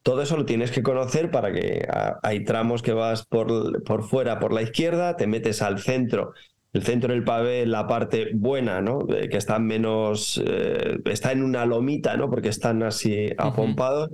todo 0.03 0.22
eso 0.22 0.36
lo 0.36 0.44
tienes 0.44 0.70
que 0.70 0.82
conocer 0.82 1.30
para 1.30 1.53
que 1.53 1.86
hay 2.22 2.44
tramos 2.44 2.82
que 2.82 2.92
vas 2.92 3.24
por, 3.24 3.82
por 3.84 4.03
fuera, 4.03 4.38
por 4.38 4.53
la 4.53 4.62
izquierda, 4.62 5.16
te 5.16 5.26
metes 5.26 5.62
al 5.62 5.78
centro 5.78 6.32
el 6.72 6.82
centro 6.84 7.12
del 7.12 7.24
pavé, 7.24 7.66
la 7.66 7.86
parte 7.86 8.30
buena, 8.34 8.80
¿no? 8.80 9.07
que 9.07 9.36
está 9.36 9.59
menos, 9.59 10.42
eh, 10.44 10.98
está 11.05 11.32
en 11.32 11.42
una 11.42 11.66
lomita, 11.66 12.16
¿no? 12.16 12.30
Porque 12.30 12.48
están 12.48 12.82
así 12.82 13.30
apompados. 13.36 14.11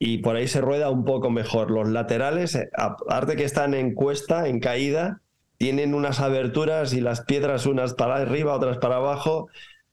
Y 0.00 0.18
por 0.18 0.34
ahí 0.34 0.48
se 0.48 0.60
rueda 0.60 0.90
un 0.90 1.04
poco 1.04 1.30
mejor. 1.30 1.70
Los 1.70 1.88
laterales, 1.88 2.56
eh, 2.56 2.68
aparte 2.76 3.36
que 3.36 3.44
están 3.44 3.74
en 3.74 3.94
cuesta, 3.94 4.48
en 4.48 4.58
caída, 4.58 5.20
tienen 5.56 5.94
unas 5.94 6.18
aberturas 6.18 6.92
y 6.94 7.00
las 7.00 7.20
piedras 7.20 7.64
unas 7.64 7.94
para 7.94 8.16
arriba, 8.16 8.54
otras 8.54 8.78
para 8.78 8.96
abajo. 8.96 9.46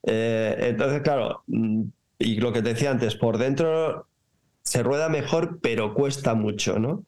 Eh, 0.04 0.56
entonces, 0.60 1.02
claro, 1.02 1.44
mm, 1.46 1.84
y 2.18 2.40
lo 2.40 2.52
que 2.52 2.64
te 2.64 2.70
decía 2.70 2.90
antes, 2.90 3.16
por 3.16 3.38
dentro 3.38 4.08
se 4.64 4.84
rueda 4.84 5.10
mejor, 5.10 5.60
pero 5.62 5.94
cuesta 5.94 6.34
mucho, 6.34 6.80
¿no? 6.80 7.04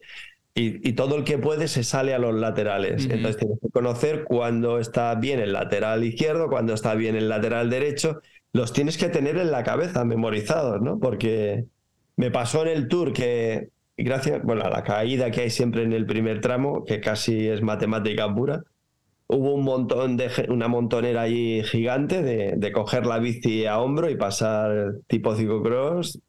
y, 0.56 0.92
todo 0.92 1.16
el 1.16 1.24
que 1.24 1.38
puede 1.38 1.66
se 1.66 1.82
sale 1.82 2.14
a 2.14 2.18
los 2.18 2.34
laterales. 2.34 3.04
Entonces 3.04 3.38
tienes 3.38 3.58
que 3.60 3.70
conocer 3.70 4.24
cuándo 4.24 4.78
está 4.78 5.14
bien 5.16 5.40
el 5.40 5.52
lateral 5.52 6.04
izquierdo, 6.04 6.48
cuándo 6.48 6.74
está 6.74 6.94
bien 6.94 7.16
el 7.16 7.28
lateral 7.28 7.70
derecho. 7.70 8.20
Los 8.52 8.72
tienes 8.72 8.96
que 8.96 9.08
tener 9.08 9.36
en 9.36 9.50
la 9.50 9.64
cabeza, 9.64 10.04
memorizados, 10.04 10.80
¿no? 10.80 10.98
Porque 11.00 11.64
Me 12.16 12.30
pasó 12.30 12.62
en 12.62 12.68
el 12.68 12.86
Tour 12.86 13.12
que, 13.12 13.70
gracias, 13.96 14.40
bueno, 14.44 14.62
a 14.62 14.70
la 14.70 14.84
caída 14.84 15.32
que 15.32 15.40
hay 15.40 15.50
siempre 15.50 15.82
en 15.82 15.92
el 15.92 16.06
primer 16.06 16.40
tramo, 16.40 16.84
que 16.84 17.00
casi 17.00 17.48
es 17.48 17.60
matemática 17.60 18.32
pura, 18.32 18.62
hubo 19.26 19.54
un 19.54 19.64
montón 19.64 20.16
de 20.16 20.30
una 20.48 20.68
montonera 20.68 21.22
allí 21.22 21.64
gigante 21.64 22.22
de, 22.22 22.54
de 22.56 22.72
coger 22.72 23.06
la 23.06 23.18
bici 23.18 23.66
a 23.66 23.80
hombro 23.80 24.08
y 24.08 24.16
pasar 24.16 24.94
tipo 25.08 25.34
ciclocross 25.34 26.20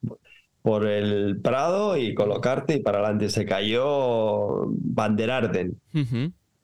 por 0.65 0.87
el 0.87 1.39
Prado 1.41 1.95
y 1.95 2.15
colocarte 2.15 2.73
y 2.73 2.79
para 2.79 2.97
adelante. 2.97 3.29
Se 3.29 3.45
cayó 3.45 4.65
Vanderarden. 4.65 5.79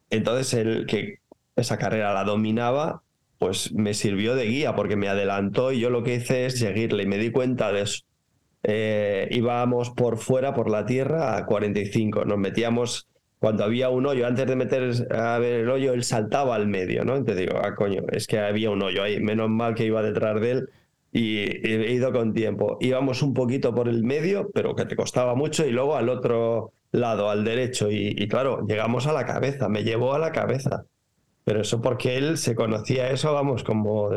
Entonces 0.10 0.56
el 0.56 0.88
que 0.88 1.20
esa 1.56 1.78
carrera 1.78 2.12
la 2.12 2.24
dominaba, 2.24 3.04
pues 3.38 3.72
me 3.74 3.94
sirvió 3.94 4.34
de 4.34 4.46
guía 4.46 4.76
porque 4.76 4.96
me 4.96 5.08
adelantó 5.08 5.72
y 5.72 5.80
yo 5.80 5.92
lo 5.92 6.02
que 6.02 6.16
hice 6.16 6.48
es 6.48 6.58
seguirle 6.58 7.04
y 7.04 7.06
me 7.06 7.20
di 7.20 7.30
cuenta 7.30 7.72
de 7.72 7.82
eso. 7.82 8.02
Eh, 8.64 9.28
íbamos 9.30 9.92
por 9.92 10.18
fuera, 10.18 10.56
por 10.56 10.72
la 10.72 10.88
tierra, 10.88 11.38
a 11.38 11.46
45. 11.46 12.26
Nos 12.26 12.40
metíamos 12.40 13.08
cuando 13.38 13.64
había 13.64 13.90
un 13.90 14.08
hoyo, 14.08 14.26
antes 14.26 14.48
de 14.48 14.56
meter 14.56 14.94
a 15.12 15.38
ver 15.38 15.62
el 15.62 15.70
hoyo, 15.70 15.94
él 15.94 16.04
saltaba 16.04 16.56
al 16.56 16.66
medio, 16.66 17.06
¿no? 17.06 17.18
Entonces 17.18 17.46
digo, 17.46 17.62
ah, 17.64 17.76
coño, 17.76 18.02
es 18.12 18.26
que 18.26 18.40
había 18.40 18.72
un 18.72 18.82
hoyo 18.82 19.04
ahí, 19.04 19.20
menos 19.20 19.50
mal 19.52 19.76
que 19.76 19.86
iba 19.86 20.02
detrás 20.02 20.42
de 20.42 20.52
él 20.52 20.70
y 21.12 21.40
he 21.40 21.92
ido 21.94 22.12
con 22.12 22.34
tiempo. 22.34 22.78
Íbamos 22.80 23.22
un 23.22 23.34
poquito 23.34 23.76
por 23.76 23.90
el 23.90 24.04
medio, 24.04 24.50
pero 24.54 24.76
que 24.76 24.86
te 24.86 24.96
costaba 24.96 25.36
mucho, 25.36 25.66
y 25.66 25.72
luego 25.72 25.96
al 25.96 26.10
otro 26.10 26.74
lado, 26.92 27.30
al 27.30 27.44
derecho, 27.44 27.90
y, 27.92 28.28
claro, 28.28 28.66
llegamos 28.68 29.08
a 29.08 29.14
la 29.14 29.26
cabeza, 29.26 29.70
me 29.70 29.84
llevó 29.84 30.14
a 30.14 30.20
la 30.20 30.32
cabeza. 30.32 30.86
Pero 31.44 31.62
eso 31.62 31.82
porque 31.82 32.18
él 32.18 32.38
se 32.38 32.56
conocía 32.56 33.10
eso, 33.10 33.34
vamos, 33.34 33.64
como 33.64 34.10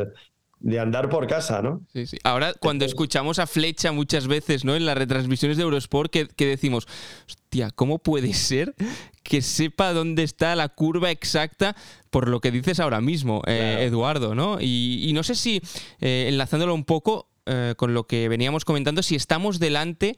de 0.65 0.79
andar 0.79 1.09
por 1.09 1.27
casa, 1.27 1.61
¿no? 1.61 1.85
Sí, 1.93 2.07
sí. 2.07 2.17
Ahora, 2.23 2.55
cuando 2.59 2.85
escuchamos 2.85 3.37
a 3.37 3.45
Flecha 3.45 3.91
muchas 3.91 4.25
veces, 4.25 4.65
¿no? 4.65 4.75
En 4.75 4.87
las 4.87 4.97
retransmisiones 4.97 5.57
de 5.57 5.63
Eurosport, 5.63 6.11
que, 6.11 6.27
decimos, 6.37 6.87
hostia, 7.27 7.69
¿cómo 7.69 7.99
puede 7.99 8.33
ser 8.33 8.73
que 9.21 9.43
sepa 9.43 9.93
dónde 9.93 10.23
está 10.23 10.55
la 10.55 10.69
curva 10.69 11.11
exacta 11.11 11.75
por 12.09 12.27
lo 12.27 12.41
que 12.41 12.49
dices 12.49 12.79
ahora 12.79 12.99
mismo, 12.99 13.43
eh, 13.45 13.77
Eduardo, 13.81 14.33
¿no? 14.33 14.57
Y, 14.59 15.11
no 15.13 15.21
sé 15.21 15.35
si, 15.35 15.61
eh, 16.01 16.25
enlazándolo 16.29 16.73
un 16.73 16.83
poco 16.83 17.29
eh, 17.45 17.75
con 17.77 17.93
lo 17.93 18.07
que 18.07 18.27
veníamos 18.27 18.65
comentando, 18.65 19.03
si 19.03 19.15
estamos 19.15 19.59
delante 19.59 20.17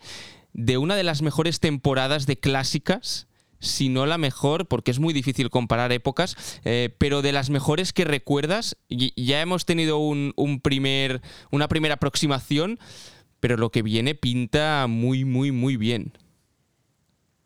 de 0.54 0.78
una 0.78 0.96
de 0.96 1.04
las 1.04 1.22
mejores 1.22 1.60
temporadas 1.60 2.26
de 2.26 2.40
clásicas 2.40 3.27
si 3.60 3.90
no 3.90 4.06
la 4.06 4.18
mejor, 4.18 4.68
porque 4.68 4.92
es 4.92 5.00
muy 5.00 5.14
difícil 5.14 5.50
comparar 5.50 5.92
épocas, 5.92 6.36
eh, 6.66 6.94
pero 6.98 7.22
de 7.22 7.32
las 7.32 7.50
mejores 7.50 7.94
que 7.94 8.06
recuerdas, 8.06 8.78
ya 8.90 9.42
hemos 9.42 9.66
tenido 9.66 9.98
un, 9.98 10.34
primer, 10.62 11.22
una 11.52 11.68
primera 11.68 11.96
aproximación, 11.96 12.80
pero 13.40 13.58
lo 13.58 13.70
que 13.72 13.82
viene 13.82 14.16
pinta 14.16 14.88
muy, 14.88 15.26
muy, 15.26 15.52
muy 15.52 15.78
bien. 15.78 16.14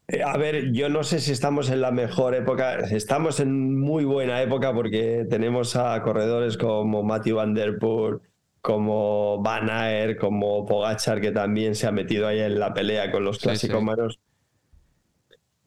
Eh, 0.07 0.23
a 0.23 0.35
ver, 0.37 0.73
yo 0.73 0.89
no 0.89 1.03
sé 1.03 1.19
si 1.19 1.31
estamos 1.31 1.69
en 1.69 1.81
la 1.81 1.91
mejor 1.91 2.35
época, 2.35 2.79
estamos 2.79 3.39
en 3.39 3.79
muy 3.79 4.03
buena 4.03 4.41
época 4.41 4.73
porque 4.73 5.25
tenemos 5.29 5.75
a 5.75 6.01
corredores 6.01 6.57
como 6.57 7.03
Matthew 7.03 7.37
Van 7.37 7.53
Der 7.53 7.77
Poel, 7.77 8.19
como 8.61 9.41
Van 9.41 9.69
Aert, 9.69 10.19
como 10.19 10.65
Pogachar, 10.65 11.21
que 11.21 11.31
también 11.31 11.75
se 11.75 11.87
ha 11.87 11.91
metido 11.91 12.27
ahí 12.27 12.39
en 12.39 12.59
la 12.59 12.73
pelea 12.73 13.11
con 13.11 13.23
los 13.23 13.39
clásicos 13.39 13.81
manos. 13.81 14.19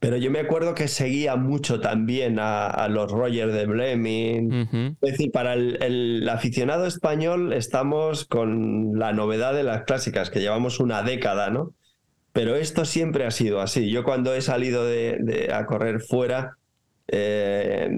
Pero 0.04 0.18
yo 0.18 0.30
me 0.30 0.40
acuerdo 0.40 0.74
que 0.74 0.86
seguía 0.86 1.34
mucho 1.36 1.80
también 1.80 2.36
a, 2.38 2.88
los 2.90 3.10
Roger 3.10 3.50
de 3.52 3.64
Bleming. 3.64 4.96
Es 5.00 5.12
decir, 5.12 5.32
para 5.32 5.54
el, 5.54 6.28
aficionado 6.28 6.84
español 6.84 7.54
estamos 7.54 8.26
con 8.26 8.98
la 8.98 9.14
novedad 9.14 9.54
de 9.54 9.62
las 9.62 9.84
clásicas, 9.84 10.28
que 10.28 10.40
llevamos 10.40 10.78
una 10.78 11.02
década, 11.02 11.48
¿no? 11.48 11.72
Pero 12.34 12.54
esto 12.54 12.84
siempre 12.84 13.24
ha 13.24 13.30
sido 13.30 13.62
así. 13.62 13.90
Yo 13.90 14.04
cuando 14.04 14.34
he 14.34 14.42
salido 14.42 14.84
de, 14.84 15.50
a 15.54 15.64
correr 15.64 16.02
fuera, 16.02 16.58
eh, 17.08 17.88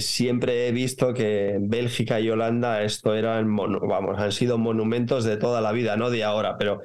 siempre 0.00 0.68
he 0.68 0.72
visto 0.72 1.14
que 1.14 1.56
Bélgica 1.62 2.20
y 2.20 2.28
Holanda 2.28 2.82
esto 2.82 3.14
eran, 3.14 3.56
vamos, 3.56 4.18
han 4.18 4.32
sido 4.32 4.58
monumentos 4.58 5.24
de 5.24 5.38
toda 5.38 5.62
la 5.62 5.72
vida, 5.72 5.96
no 5.96 6.10
de 6.10 6.24
ahora, 6.24 6.58
pero 6.58 6.82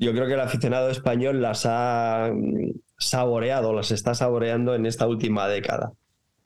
yo 0.00 0.12
creo 0.12 0.26
que 0.26 0.34
el 0.34 0.40
aficionado 0.40 0.90
español 0.90 1.42
las 1.42 1.66
ha 1.66 2.32
saboreado, 2.98 3.74
las 3.74 3.90
está 3.90 4.14
saboreando 4.14 4.74
en 4.74 4.86
esta 4.86 5.06
última 5.06 5.46
década. 5.46 5.92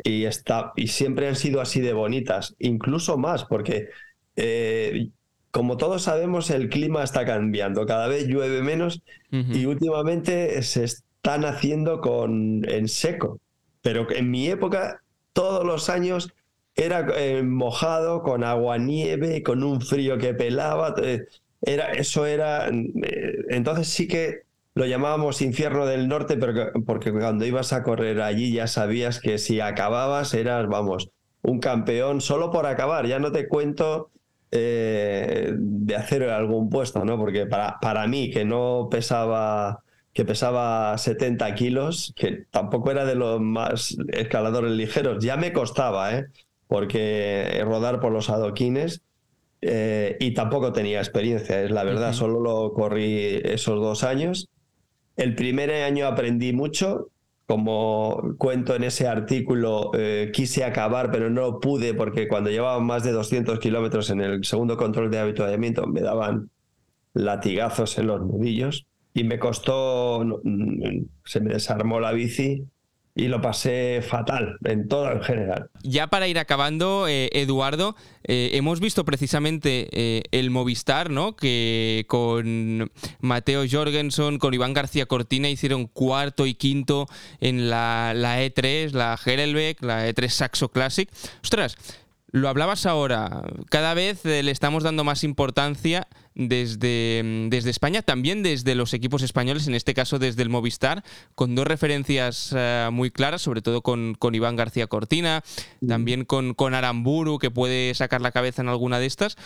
Y, 0.02 0.24
está, 0.24 0.72
y 0.76 0.88
siempre 0.88 1.28
han 1.28 1.36
sido 1.36 1.60
así 1.60 1.80
de 1.80 1.92
bonitas, 1.92 2.54
incluso 2.58 3.16
más, 3.16 3.44
porque 3.44 3.88
eh, 4.36 5.08
como 5.54 5.76
todos 5.76 6.02
sabemos, 6.02 6.50
el 6.50 6.68
clima 6.68 7.04
está 7.04 7.24
cambiando, 7.24 7.86
cada 7.86 8.08
vez 8.08 8.26
llueve 8.26 8.60
menos 8.60 9.02
y 9.30 9.66
últimamente 9.66 10.60
se 10.62 10.82
están 10.82 11.44
haciendo 11.44 12.00
con, 12.00 12.68
en 12.68 12.88
seco. 12.88 13.38
Pero 13.80 14.10
en 14.10 14.32
mi 14.32 14.48
época, 14.48 15.02
todos 15.32 15.64
los 15.64 15.90
años 15.90 16.34
era 16.74 17.06
eh, 17.16 17.44
mojado, 17.44 18.22
con 18.22 18.42
agua 18.42 18.78
nieve, 18.78 19.44
con 19.44 19.62
un 19.62 19.80
frío 19.80 20.18
que 20.18 20.34
pelaba. 20.34 20.94
Eh, 21.00 21.20
era, 21.64 21.92
eso 21.92 22.26
era. 22.26 22.68
entonces 23.48 23.88
sí 23.88 24.08
que 24.08 24.42
lo 24.74 24.86
llamábamos 24.86 25.40
infierno 25.42 25.86
del 25.86 26.08
norte, 26.08 26.36
pero 26.36 26.72
porque 26.84 27.12
cuando 27.12 27.44
ibas 27.44 27.72
a 27.72 27.82
correr 27.82 28.20
allí 28.20 28.52
ya 28.52 28.66
sabías 28.66 29.20
que 29.20 29.38
si 29.38 29.60
acababas 29.60 30.34
eras, 30.34 30.66
vamos, 30.68 31.10
un 31.42 31.60
campeón 31.60 32.20
solo 32.20 32.50
por 32.50 32.66
acabar. 32.66 33.06
Ya 33.06 33.18
no 33.18 33.30
te 33.30 33.48
cuento 33.48 34.10
eh, 34.50 35.52
de 35.56 35.96
hacer 35.96 36.24
algún 36.24 36.70
puesto, 36.70 37.04
¿no? 37.04 37.18
Porque 37.18 37.46
para, 37.46 37.78
para 37.80 38.06
mí, 38.06 38.30
que 38.30 38.44
no 38.44 38.88
pesaba 38.90 39.80
que 40.12 40.24
pesaba 40.24 40.96
70 40.96 41.54
kilos, 41.56 42.14
que 42.16 42.44
tampoco 42.50 42.92
era 42.92 43.04
de 43.04 43.16
los 43.16 43.40
más 43.40 43.96
escaladores 44.12 44.70
ligeros, 44.70 45.22
ya 45.24 45.36
me 45.36 45.52
costaba, 45.52 46.16
¿eh? 46.16 46.26
porque 46.68 47.60
rodar 47.64 48.00
por 48.00 48.12
los 48.12 48.30
adoquines 48.30 49.02
eh, 49.66 50.16
y 50.20 50.34
tampoco 50.34 50.72
tenía 50.72 50.98
experiencia, 50.98 51.62
es 51.62 51.70
la 51.70 51.84
verdad, 51.84 52.12
solo 52.12 52.40
lo 52.40 52.72
corrí 52.72 53.40
esos 53.44 53.80
dos 53.80 54.04
años. 54.04 54.48
El 55.16 55.34
primer 55.34 55.70
año 55.70 56.06
aprendí 56.06 56.52
mucho, 56.52 57.08
como 57.46 58.34
cuento 58.38 58.74
en 58.74 58.84
ese 58.84 59.06
artículo, 59.06 59.90
eh, 59.94 60.30
quise 60.32 60.64
acabar, 60.64 61.10
pero 61.10 61.30
no 61.30 61.60
pude 61.60 61.94
porque 61.94 62.28
cuando 62.28 62.50
llevaba 62.50 62.80
más 62.80 63.04
de 63.04 63.12
200 63.12 63.58
kilómetros 63.58 64.10
en 64.10 64.20
el 64.20 64.44
segundo 64.44 64.76
control 64.76 65.10
de 65.10 65.18
habituallamiento 65.18 65.86
me 65.86 66.00
daban 66.00 66.50
latigazos 67.14 67.98
en 67.98 68.08
los 68.08 68.20
nudillos 68.20 68.86
y 69.14 69.24
me 69.24 69.38
costó, 69.38 70.24
se 71.24 71.40
me 71.40 71.54
desarmó 71.54 72.00
la 72.00 72.12
bici 72.12 72.66
y 73.16 73.28
lo 73.28 73.40
pasé 73.40 74.02
fatal 74.02 74.56
en 74.64 74.88
todo 74.88 75.12
en 75.12 75.22
general. 75.22 75.70
Ya 75.82 76.08
para 76.08 76.26
ir 76.26 76.38
acabando, 76.38 77.06
eh, 77.06 77.30
Eduardo, 77.32 77.94
eh, 78.24 78.50
hemos 78.54 78.80
visto 78.80 79.04
precisamente 79.04 79.88
eh, 79.92 80.22
el 80.32 80.50
Movistar, 80.50 81.10
¿no? 81.10 81.36
Que 81.36 82.06
con 82.08 82.90
Mateo 83.20 83.64
Jorgensen, 83.70 84.38
con 84.38 84.52
Iván 84.52 84.72
García 84.72 85.06
Cortina 85.06 85.48
hicieron 85.48 85.86
cuarto 85.86 86.46
y 86.46 86.54
quinto 86.54 87.06
en 87.40 87.70
la, 87.70 88.12
la 88.14 88.42
E3, 88.42 88.90
la 88.90 89.18
Herelbeck, 89.24 89.82
la 89.82 90.08
E3 90.08 90.28
Saxo 90.28 90.70
Classic. 90.70 91.08
Ostras, 91.42 91.76
lo 92.34 92.48
hablabas 92.48 92.84
ahora, 92.84 93.44
cada 93.70 93.94
vez 93.94 94.24
le 94.24 94.50
estamos 94.50 94.82
dando 94.82 95.04
más 95.04 95.22
importancia 95.22 96.08
desde, 96.34 97.22
mm, 97.24 97.48
desde 97.48 97.70
España, 97.70 98.02
también 98.02 98.42
desde 98.42 98.74
los 98.74 98.92
equipos 98.92 99.22
españoles, 99.22 99.68
en 99.68 99.76
este 99.76 99.94
caso 99.94 100.18
desde 100.18 100.42
el 100.42 100.48
Movistar, 100.48 101.04
con 101.36 101.54
dos 101.54 101.64
referencias 101.64 102.52
eh, 102.56 102.88
muy 102.90 103.12
claras, 103.12 103.40
sobre 103.40 103.62
todo 103.62 103.82
con, 103.82 104.16
con, 104.18 104.34
Iván 104.34 104.56
García 104.56 104.88
Cortina, 104.88 105.44
mm. 105.80 105.86
también 105.86 106.24
con, 106.24 106.54
con 106.54 106.74
Aramburu, 106.74 107.38
que 107.38 107.52
puede 107.52 107.94
sacar 107.94 108.20
la 108.20 108.32
cabeza 108.32 108.62
en 108.62 108.68
alguna 108.68 108.98
de 108.98 109.06
estas. 109.06 109.36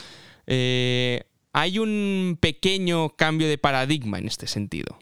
Eh, 0.47 1.24
hay 1.53 1.78
un 1.78 2.39
pequeño 2.41 3.11
cambio 3.16 3.49
de 3.49 3.59
paradigma 3.59 4.18
en 4.18 4.28
este 4.28 4.47
sentido. 4.47 4.99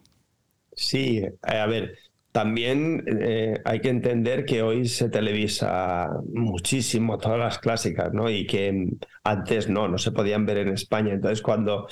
Sí, 0.75 1.23
a 1.43 1.67
ver, 1.67 1.97
también 2.37 3.03
eh, 3.23 3.63
hay 3.65 3.81
que 3.81 3.89
entender 3.89 4.45
que 4.45 4.61
hoy 4.61 4.87
se 4.89 5.09
televisa 5.09 6.11
muchísimo 6.35 7.17
todas 7.17 7.39
las 7.39 7.59
clásicas, 7.59 8.13
¿no? 8.13 8.29
Y 8.29 8.47
que 8.47 8.91
antes 9.25 9.71
no, 9.71 9.89
no 9.89 9.97
se 9.97 10.13
podían 10.13 10.45
ver 10.45 10.59
en 10.59 10.69
España. 10.69 11.15
Entonces, 11.15 11.41
cuando 11.41 11.89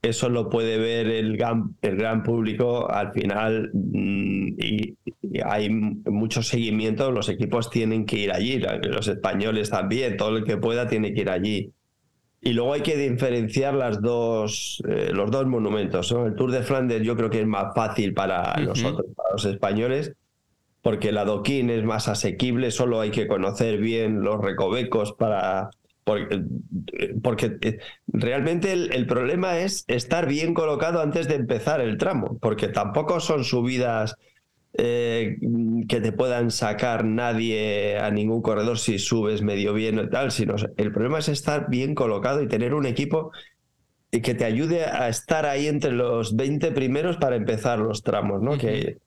eso 0.00 0.28
lo 0.28 0.48
puede 0.48 0.78
ver 0.78 1.08
el 1.08 1.36
gran, 1.36 2.22
público, 2.22 2.88
al 2.88 3.12
final 3.12 3.72
mm, 3.74 4.54
y, 4.56 4.96
hay 5.44 5.68
mucho 5.68 6.44
seguimiento, 6.44 7.10
los 7.10 7.28
equipos 7.28 7.68
tienen 7.68 8.06
que 8.06 8.18
ir 8.18 8.30
allí, 8.30 8.62
los 8.84 9.08
españoles 9.08 9.70
también, 9.70 10.16
todo 10.16 10.36
el 10.36 10.44
que 10.44 10.58
pueda 10.58 10.86
tiene 10.86 11.12
que 11.12 11.22
ir 11.22 11.30
allí. 11.30 11.72
Y 12.44 12.54
luego 12.54 12.72
hay 12.72 12.80
que 12.80 12.96
diferenciar 12.96 13.74
las 13.74 14.02
dos, 14.02 14.82
eh, 14.88 15.10
los 15.12 15.30
dos 15.30 15.46
monumentos. 15.46 16.10
El 16.10 16.34
Tour 16.34 16.50
de 16.50 16.64
Flandes 16.64 17.02
yo 17.02 17.16
creo 17.16 17.30
que 17.30 17.40
es 17.40 17.46
más 17.46 17.72
fácil 17.72 18.14
para 18.14 18.56
nosotros, 18.56 19.06
para 19.14 19.30
los 19.30 19.44
españoles, 19.44 20.12
porque 20.82 21.10
el 21.10 21.18
adoquín 21.18 21.70
es 21.70 21.84
más 21.84 22.08
asequible, 22.08 22.72
solo 22.72 23.00
hay 23.00 23.12
que 23.12 23.28
conocer 23.28 23.78
bien 23.78 24.22
los 24.22 24.40
recovecos 24.40 25.12
para, 25.12 25.70
Porque, 26.02 26.42
porque 27.22 27.58
eh, 27.60 27.78
realmente 28.08 28.72
el, 28.72 28.92
el, 28.92 29.06
problema 29.06 29.60
es 29.60 29.84
estar 29.86 30.26
bien 30.26 30.52
colocado 30.52 31.00
antes 31.00 31.28
de 31.28 31.36
empezar 31.36 31.80
el 31.80 31.96
tramo, 31.96 32.38
porque 32.40 32.66
tampoco 32.66 33.20
son 33.20 33.44
subidas 33.44 34.16
eh, 34.74 35.36
que 35.88 36.00
te 36.00 36.12
puedan 36.12 36.50
sacar 36.50 37.04
nadie 37.04 37.98
a 37.98 38.10
ningún 38.10 38.42
corredor 38.42 38.78
si 38.78 38.98
subes 38.98 39.42
medio 39.42 39.74
bien 39.74 39.98
o 39.98 40.08
tal, 40.08 40.30
sino 40.30 40.56
el 40.76 40.92
problema 40.92 41.18
es 41.18 41.28
estar 41.28 41.68
bien 41.68 41.94
colocado 41.94 42.42
y 42.42 42.48
tener 42.48 42.74
un 42.74 42.86
equipo 42.86 43.32
que 44.10 44.34
te 44.34 44.44
ayude 44.44 44.84
a 44.84 45.08
estar 45.08 45.46
ahí 45.46 45.66
entre 45.66 45.92
los 45.92 46.36
20 46.36 46.72
primeros 46.72 47.16
para 47.16 47.36
empezar 47.36 47.78
los 47.78 48.02
tramos, 48.02 48.42
¿no? 48.42 48.58
que, 48.58 48.98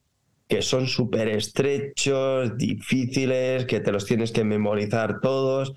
que 0.47 0.61
son 0.61 0.87
súper 0.87 1.29
estrechos, 1.29 2.57
difíciles, 2.57 3.65
que 3.65 3.79
te 3.79 3.91
los 3.91 4.05
tienes 4.05 4.31
que 4.31 4.43
memorizar 4.43 5.19
todos 5.19 5.75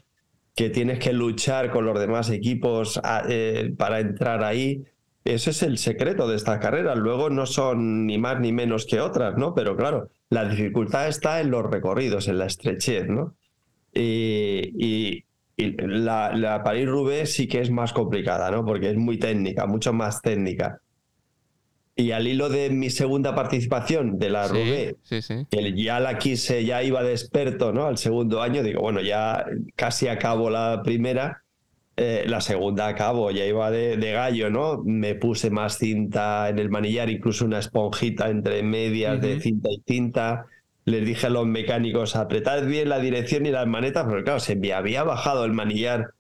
que 0.59 0.71
tienes 0.71 0.99
que 0.99 1.13
luchar 1.13 1.71
con 1.71 1.87
los 1.87 2.01
demás 2.01 2.31
equipos 2.31 3.01
eh, 3.29 3.73
para 3.79 4.01
entrar 4.01 4.43
ahí. 4.43 4.83
Ese 5.29 5.51
es 5.51 5.63
el 5.63 5.77
secreto 5.77 6.27
de 6.27 6.37
esta 6.37 6.59
carrera. 6.59 6.95
Luego 6.95 7.29
no 7.29 7.45
son 7.45 8.07
ni 8.07 8.17
más 8.17 8.41
ni 8.41 8.51
menos 8.51 8.87
que 8.87 9.01
otras, 9.01 9.37
¿no? 9.37 9.55
Pero 9.55 9.77
claro, 9.77 10.09
la 10.31 10.49
dificultad 10.49 11.07
está 11.09 11.41
en 11.41 11.51
los 11.51 11.71
recorridos, 11.71 12.29
en 12.29 12.39
la 12.39 12.47
estrechez, 12.47 13.09
¿no? 13.09 13.35
Y, 13.93 15.25
la, 15.57 16.35
la 16.37 16.63
París-Roubaix 16.63 17.33
sí 17.33 17.49
que 17.49 17.61
es 17.61 17.71
más 17.71 17.93
complicada, 17.93 18.51
¿no? 18.51 18.65
Porque 18.65 18.91
es 18.91 18.97
muy 18.97 19.19
técnica, 19.19 19.67
mucho 19.67 19.93
más 19.93 20.23
técnica. 20.23 20.81
Y 21.97 22.13
al 22.13 22.29
hilo 22.29 22.49
de 22.49 22.71
mi 22.71 22.91
segunda 22.91 23.35
participación 23.35 24.21
de 24.21 24.31
la 24.31 24.47
Rubé, 24.47 24.97
que 25.51 25.75
ya 25.75 25.99
la 25.99 26.17
quise, 26.17 26.65
ya 26.65 26.83
iba 26.85 27.03
de 27.03 27.11
experto, 27.11 27.73
¿no? 27.73 27.87
Al 27.87 27.99
segundo 27.99 28.41
año, 28.41 28.63
digo, 28.63 28.81
bueno, 28.81 29.01
ya 29.01 29.45
casi 29.75 30.07
acabo 30.07 30.49
la 30.49 30.81
primera, 30.85 31.43
eh, 31.99 32.25
la 32.27 32.41
segunda 32.41 32.87
acabo, 32.87 33.31
ya 33.31 33.45
iba 33.45 33.71
de, 33.71 34.13
gallo, 34.13 34.51
¿no? 34.51 34.83
Me 34.85 35.15
puse 35.15 35.51
más 35.51 35.79
cinta 35.79 36.49
en 36.49 36.59
el 36.59 36.71
manillar, 36.71 37.11
incluso 37.11 37.45
una 37.45 37.59
esponjita 37.59 38.31
entre 38.31 38.63
medias 38.63 39.21
de 39.21 39.41
cinta 39.41 39.69
y 39.71 39.83
cinta. 39.87 40.47
Les 40.85 41.05
dije 41.05 41.27
a 41.27 41.31
los 41.31 41.47
mecánicos, 41.47 42.17
apretad 42.17 42.65
bien 42.67 42.89
la 42.89 42.99
dirección 42.99 43.47
y 43.47 43.51
las 43.51 43.67
manetas, 43.67 44.05
porque 44.05 44.25
claro, 44.25 44.41
se 44.41 44.57
me 44.57 44.73
había 44.73 45.03
bajado 45.03 45.45
el 45.45 45.53
manillar 45.53 46.13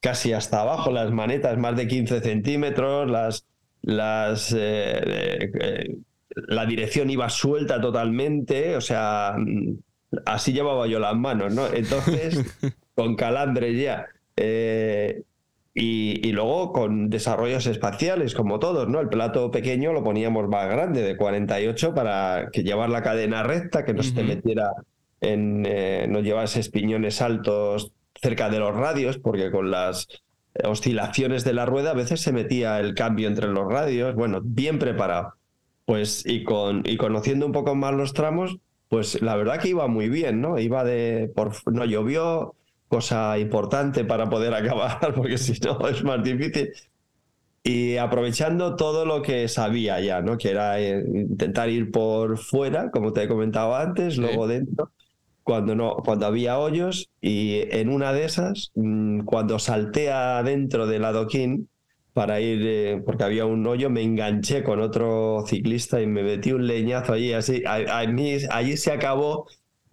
casi 0.00 0.32
hasta 0.32 0.60
abajo, 0.60 0.90
las 0.90 1.10
manetas 1.10 1.58
más 1.58 1.76
de 1.76 1.88
15 1.88 2.20
centímetros, 2.20 3.10
las 3.10 3.44
las, 3.84 4.52
eh, 4.56 5.50
eh, 5.60 5.96
la 6.34 6.66
dirección 6.66 7.10
iba 7.10 7.28
suelta 7.28 7.80
totalmente, 7.80 8.76
o 8.76 8.80
sea, 8.80 9.34
mm, 9.36 9.74
así 10.24 10.52
llevaba 10.52 10.86
yo 10.86 10.98
las 10.98 11.14
manos, 11.14 11.54
¿no? 11.54 11.66
Entonces, 11.66 12.38
con 12.94 13.14
calambres 13.14 13.80
ya. 13.80 14.06
Eh, 14.36 15.22
y, 15.76 16.30
luego 16.32 16.72
con 16.72 17.10
desarrollos 17.10 17.66
espaciales, 17.66 18.34
como 18.34 18.60
todos, 18.60 18.88
¿no? 18.88 19.00
El 19.00 19.08
plato 19.08 19.50
pequeño 19.50 19.92
lo 19.92 20.04
poníamos 20.04 20.48
más 20.48 20.68
grande, 20.68 21.02
de 21.02 21.16
48, 21.16 21.94
para 21.94 22.48
que 22.52 22.62
llevar 22.62 22.90
la 22.90 23.02
cadena 23.02 23.42
recta, 23.42 23.84
que 23.84 23.92
no 23.92 24.02
se 24.02 24.12
te 24.12 24.22
metiera 24.22 24.70
en. 25.20 25.62
no 25.62 26.20
llevase 26.20 26.60
espiñones 26.60 27.20
altos 27.20 27.92
cerca 28.20 28.50
de 28.50 28.60
los 28.60 28.74
radios, 28.74 29.18
porque 29.18 29.50
con 29.50 29.70
las 29.70 30.06
oscilaciones 30.62 31.44
de 31.44 31.52
la 31.52 31.66
rueda, 31.66 31.90
a 31.90 31.94
veces 31.94 32.20
se 32.20 32.32
metía 32.32 32.78
el 32.78 32.94
cambio 32.94 33.26
entre 33.28 33.48
los 33.48 33.70
radios, 33.70 34.14
bueno, 34.14 34.40
bien 34.42 34.78
preparado. 34.78 35.34
Pues 35.84 36.24
y, 36.24 36.44
con, 36.44 36.82
y 36.86 36.96
conociendo 36.96 37.46
un 37.46 37.52
poco 37.52 37.74
más 37.74 37.92
los 37.94 38.14
tramos, 38.14 38.58
pues 38.88 39.20
la 39.20 39.36
verdad 39.36 39.60
que 39.60 39.68
iba 39.68 39.86
muy 39.88 40.08
bien, 40.08 40.40
¿no? 40.40 40.58
Iba 40.58 40.84
de, 40.84 41.30
por, 41.34 41.52
no 41.72 41.84
llovió, 41.84 42.54
cosa 42.88 43.38
importante 43.38 44.04
para 44.04 44.28
poder 44.28 44.54
acabar, 44.54 45.14
porque 45.14 45.38
si 45.38 45.52
no 45.60 45.88
es 45.88 46.02
más 46.04 46.22
difícil. 46.22 46.72
Y 47.66 47.96
aprovechando 47.96 48.76
todo 48.76 49.06
lo 49.06 49.22
que 49.22 49.48
sabía 49.48 49.98
ya, 50.00 50.20
¿no? 50.20 50.36
Que 50.36 50.50
era 50.50 50.78
eh, 50.80 51.02
intentar 51.14 51.70
ir 51.70 51.90
por 51.90 52.36
fuera, 52.36 52.90
como 52.90 53.12
te 53.12 53.22
he 53.22 53.28
comentado 53.28 53.74
antes, 53.74 54.18
luego 54.18 54.46
dentro 54.46 54.90
cuando, 55.44 55.74
no, 55.76 55.96
cuando 56.04 56.26
había 56.26 56.58
hoyos 56.58 57.10
y 57.20 57.62
en 57.70 57.90
una 57.90 58.12
de 58.12 58.24
esas, 58.24 58.72
mm, 58.74 59.20
cuando 59.20 59.58
salté 59.58 60.10
adentro 60.10 60.86
del 60.86 61.04
adoquín 61.04 61.68
para 62.14 62.40
ir, 62.40 62.62
eh, 62.64 63.02
porque 63.04 63.24
había 63.24 63.44
un 63.46 63.66
hoyo, 63.66 63.90
me 63.90 64.02
enganché 64.02 64.64
con 64.64 64.80
otro 64.80 65.44
ciclista 65.46 66.00
y 66.00 66.06
me 66.06 66.22
metí 66.22 66.52
un 66.52 66.66
leñazo 66.66 67.12
allí, 67.12 67.32
así, 67.32 67.62
a, 67.66 68.06
mí, 68.06 68.36
allí 68.50 68.76
se 68.76 68.92
acabó 68.92 69.46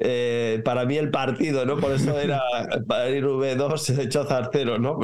eh, 0.03 0.61
para 0.65 0.85
mí 0.85 0.97
el 0.97 1.11
partido, 1.11 1.65
¿no? 1.65 1.77
Por 1.77 1.91
eso 1.91 2.19
era 2.19 2.41
para 2.87 3.09
ir 3.09 3.23
V2 3.25 3.99
hecho 3.99 4.25
zarcero, 4.25 4.79
¿no? 4.79 4.99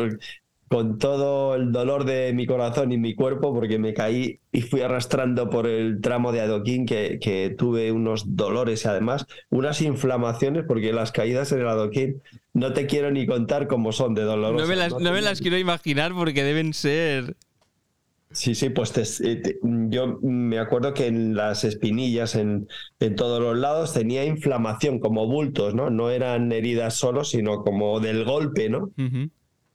con 0.67 0.97
todo 0.97 1.55
el 1.55 1.71
dolor 1.71 2.03
de 2.03 2.33
mi 2.33 2.45
corazón 2.45 2.91
y 2.91 2.97
mi 2.97 3.15
cuerpo 3.15 3.53
porque 3.53 3.79
me 3.79 3.93
caí 3.93 4.39
y 4.51 4.61
fui 4.61 4.81
arrastrando 4.81 5.49
por 5.49 5.65
el 5.65 6.01
tramo 6.01 6.33
de 6.33 6.41
adoquín 6.41 6.85
que, 6.85 7.19
que 7.21 7.55
tuve 7.57 7.91
unos 7.91 8.35
dolores 8.35 8.83
y 8.83 8.87
además 8.87 9.25
unas 9.49 9.81
inflamaciones 9.81 10.65
porque 10.67 10.91
las 10.91 11.13
caídas 11.13 11.51
en 11.53 11.61
el 11.61 11.69
adoquín 11.69 12.21
no 12.53 12.73
te 12.73 12.85
quiero 12.85 13.11
ni 13.11 13.25
contar 13.25 13.67
cómo 13.67 13.93
son 13.93 14.13
de 14.13 14.23
dolorosas. 14.23 14.67
No 14.67 14.67
me 14.67 14.75
las, 14.75 14.93
no 14.99 15.11
me 15.13 15.21
las 15.21 15.39
quiero 15.39 15.57
imaginar 15.57 16.13
porque 16.13 16.43
deben 16.43 16.73
ser... 16.73 17.35
Sí, 18.31 18.55
sí, 18.55 18.69
pues 18.69 19.21
eh, 19.21 19.57
yo 19.63 20.19
me 20.21 20.59
acuerdo 20.59 20.93
que 20.93 21.07
en 21.07 21.35
las 21.35 21.63
espinillas, 21.63 22.35
en, 22.35 22.67
en, 22.99 23.15
todos 23.15 23.41
los 23.41 23.57
lados, 23.57 23.93
tenía 23.93 24.25
inflamación 24.25 24.99
como 24.99 25.27
bultos, 25.27 25.73
¿no? 25.73 25.89
No 25.89 26.09
eran 26.09 26.51
heridas 26.51 26.95
solo, 26.95 27.23
sino 27.23 27.63
como 27.63 27.99
del 27.99 28.25
golpe, 28.25 28.69
¿no? 28.69 28.91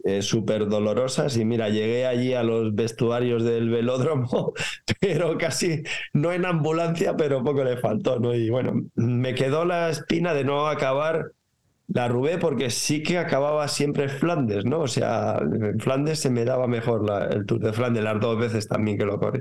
eh, 0.05 0.23
súper 0.23 0.69
dolorosas 0.69 1.37
y 1.37 1.45
mira, 1.45 1.69
llegué 1.69 2.07
allí 2.07 2.35
a 2.35 2.43
los 2.43 2.75
vestuarios 2.75 3.45
del 3.45 3.71
velódromo, 3.71 4.53
pero 5.01 5.39
casi 5.39 5.83
no 6.13 6.33
en 6.33 6.45
ambulancia, 6.45 7.17
pero 7.17 7.45
poco 7.45 7.65
le 7.65 7.77
faltó, 7.77 8.19
¿no? 8.19 8.35
Y 8.35 8.51
bueno, 8.51 8.83
me 8.95 9.35
quedó 9.35 9.65
la 9.65 9.91
espina 9.91 10.35
de 10.35 10.45
no 10.45 10.67
acabar 10.67 11.33
la 11.89 12.09
Rubé 12.09 12.39
porque 12.39 12.71
sí 12.71 13.03
que 13.03 13.19
acababa 13.19 13.69
siempre 13.69 14.09
Flandes, 14.09 14.65
¿no? 14.65 14.81
O 14.81 14.89
sea, 14.89 15.39
en 15.41 15.79
Flandes 15.81 16.21
se 16.21 16.31
me 16.31 16.45
daba 16.45 16.67
mejor 16.67 17.05
el 17.31 17.47
Tour 17.47 17.61
de 17.61 17.73
Flandes 17.73 18.05
las 18.05 18.21
dos 18.21 18.39
veces 18.39 18.69
también 18.69 18.99
que 18.99 19.05
lo 19.05 19.19
corrí. 19.19 19.41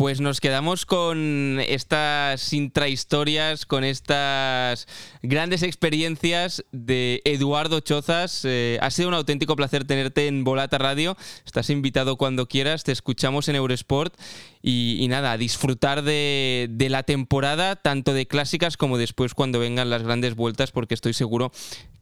Pues 0.00 0.22
nos 0.22 0.40
quedamos 0.40 0.86
con 0.86 1.60
estas 1.60 2.54
intrahistorias, 2.54 3.66
con 3.66 3.84
estas 3.84 4.88
grandes 5.22 5.62
experiencias 5.62 6.64
de 6.72 7.20
Eduardo 7.26 7.80
Chozas. 7.80 8.46
Eh, 8.46 8.78
ha 8.80 8.90
sido 8.90 9.08
un 9.08 9.14
auténtico 9.14 9.56
placer 9.56 9.84
tenerte 9.84 10.26
en 10.26 10.42
Volata 10.42 10.78
Radio. 10.78 11.18
Estás 11.44 11.68
invitado 11.68 12.16
cuando 12.16 12.48
quieras, 12.48 12.82
te 12.82 12.92
escuchamos 12.92 13.48
en 13.50 13.56
Eurosport. 13.56 14.18
Y, 14.62 15.06
nada, 15.10 15.36
disfrutar 15.36 16.00
de, 16.00 16.86
la 16.88 17.02
temporada, 17.02 17.76
tanto 17.76 18.14
de 18.14 18.26
clásicas 18.26 18.78
como 18.78 18.96
después 18.96 19.34
cuando 19.34 19.58
vengan 19.58 19.90
las 19.90 20.02
grandes 20.02 20.34
vueltas, 20.34 20.72
porque 20.72 20.94
estoy 20.94 21.12
seguro 21.12 21.52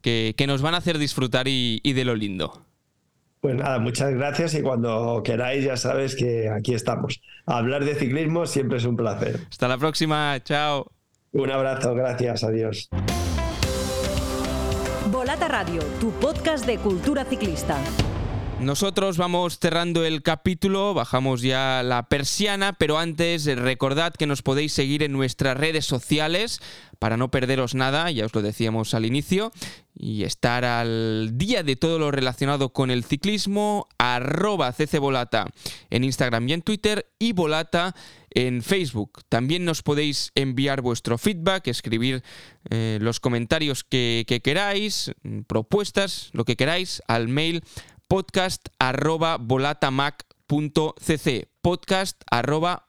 que, 0.01 0.33
nos 0.47 0.61
van 0.61 0.73
a 0.73 0.77
hacer 0.77 0.99
disfrutar 0.99 1.49
y 1.49 1.81
de 1.83 2.05
lo 2.05 2.15
lindo. 2.15 2.68
Pues 3.41 3.55
nada, 3.55 3.79
muchas 3.79 4.13
gracias 4.13 4.53
y 4.55 4.61
cuando 4.61 5.21
queráis 5.23 5.63
ya 5.63 5.77
sabes 5.77 6.15
que 6.15 6.49
aquí 6.49 6.73
estamos. 6.73 7.21
Hablar 7.45 7.85
de 7.85 7.95
ciclismo 7.95 8.45
siempre 8.45 8.77
es 8.77 8.85
un 8.85 8.97
placer. 8.97 9.39
Hasta 9.49 9.67
la 9.67 9.77
próxima, 9.77 10.37
chao. 10.43 10.91
Un 11.31 11.49
abrazo, 11.49 11.93
gracias, 11.93 12.43
adiós. 12.43 12.89
Volata 15.11 15.47
Radio, 15.47 15.81
tu 16.01 16.11
podcast 16.11 16.65
de 16.65 16.77
cultura 16.77 17.23
ciclista. 17.23 17.77
Nosotros 18.61 19.17
vamos 19.17 19.57
cerrando 19.57 20.03
el 20.03 20.21
capítulo, 20.21 20.93
bajamos 20.93 21.41
ya 21.41 21.81
la 21.81 22.09
persiana, 22.09 22.73
pero 22.73 22.99
antes 22.99 23.45
recordad 23.45 24.13
que 24.13 24.27
nos 24.27 24.41
podéis 24.41 24.73
seguir 24.73 25.01
en 25.01 25.13
nuestras 25.13 25.55
redes 25.55 25.85
sociales 25.85 26.59
para 26.99 27.15
no 27.15 27.31
perderos 27.31 27.73
nada, 27.73 28.11
ya 28.11 28.25
os 28.25 28.35
lo 28.35 28.41
decíamos 28.41 28.93
al 28.93 29.05
inicio, 29.05 29.53
y 29.95 30.23
estar 30.23 30.65
al 30.65 31.37
día 31.37 31.63
de 31.63 31.77
todo 31.77 31.97
lo 31.97 32.11
relacionado 32.11 32.73
con 32.73 32.91
el 32.91 33.05
ciclismo, 33.05 33.87
arroba 33.97 34.73
ccbolata 34.73 35.47
en 35.89 36.03
Instagram 36.03 36.49
y 36.49 36.53
en 36.53 36.61
Twitter 36.61 37.09
y 37.17 37.31
volata 37.31 37.95
en 38.31 38.61
Facebook. 38.61 39.23
También 39.29 39.63
nos 39.63 39.81
podéis 39.81 40.31
enviar 40.35 40.81
vuestro 40.81 41.17
feedback, 41.17 41.67
escribir 41.67 42.23
eh, 42.69 42.99
los 43.01 43.21
comentarios 43.21 43.85
que, 43.85 44.25
que 44.27 44.41
queráis, 44.41 45.11
propuestas, 45.47 46.29
lo 46.33 46.43
que 46.43 46.57
queráis, 46.57 47.01
al 47.07 47.29
mail 47.29 47.63
podcast 48.09 48.69
arroba 48.79 49.37
podcast 51.61 52.21
arroba 52.31 52.83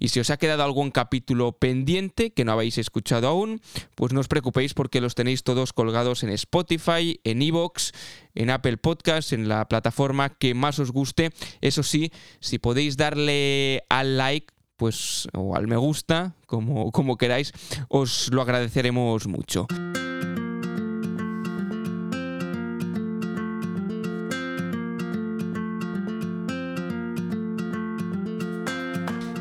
Y 0.00 0.08
si 0.08 0.20
os 0.20 0.30
ha 0.30 0.36
quedado 0.38 0.64
algún 0.64 0.90
capítulo 0.90 1.52
pendiente 1.52 2.32
que 2.32 2.44
no 2.44 2.50
habéis 2.50 2.78
escuchado 2.78 3.28
aún, 3.28 3.60
pues 3.94 4.12
no 4.12 4.18
os 4.18 4.26
preocupéis 4.26 4.74
porque 4.74 5.00
los 5.00 5.14
tenéis 5.14 5.44
todos 5.44 5.72
colgados 5.72 6.24
en 6.24 6.30
Spotify, 6.30 7.20
en 7.22 7.42
Evox, 7.42 7.92
en 8.34 8.50
Apple 8.50 8.78
Podcast, 8.78 9.32
en 9.32 9.48
la 9.48 9.68
plataforma 9.68 10.30
que 10.30 10.52
más 10.54 10.80
os 10.80 10.90
guste. 10.90 11.30
Eso 11.60 11.84
sí, 11.84 12.10
si 12.40 12.58
podéis 12.58 12.96
darle 12.96 13.84
al 13.88 14.16
like, 14.16 14.52
pues 14.76 15.28
o 15.32 15.54
al 15.54 15.68
me 15.68 15.76
gusta, 15.76 16.34
como, 16.46 16.90
como 16.90 17.16
queráis, 17.16 17.52
os 17.88 18.32
lo 18.32 18.42
agradeceremos 18.42 19.28
mucho. 19.28 19.68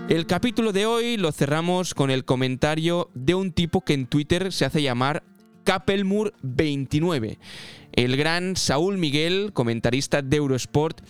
El 0.07 0.27
capítulo 0.27 0.71
de 0.71 0.85
hoy 0.85 1.17
lo 1.17 1.31
cerramos 1.31 1.95
con 1.95 2.11
el 2.11 2.25
comentario 2.25 3.09
de 3.15 3.33
un 3.33 3.51
tipo 3.51 3.81
que 3.81 3.93
en 3.93 4.05
Twitter 4.05 4.53
se 4.53 4.63
hace 4.63 4.83
llamar 4.83 5.23
Capelmur29, 5.65 7.39
el 7.91 8.15
gran 8.15 8.55
Saúl 8.55 8.99
Miguel, 8.99 9.49
comentarista 9.51 10.21
de 10.21 10.37
Eurosport, 10.37 11.01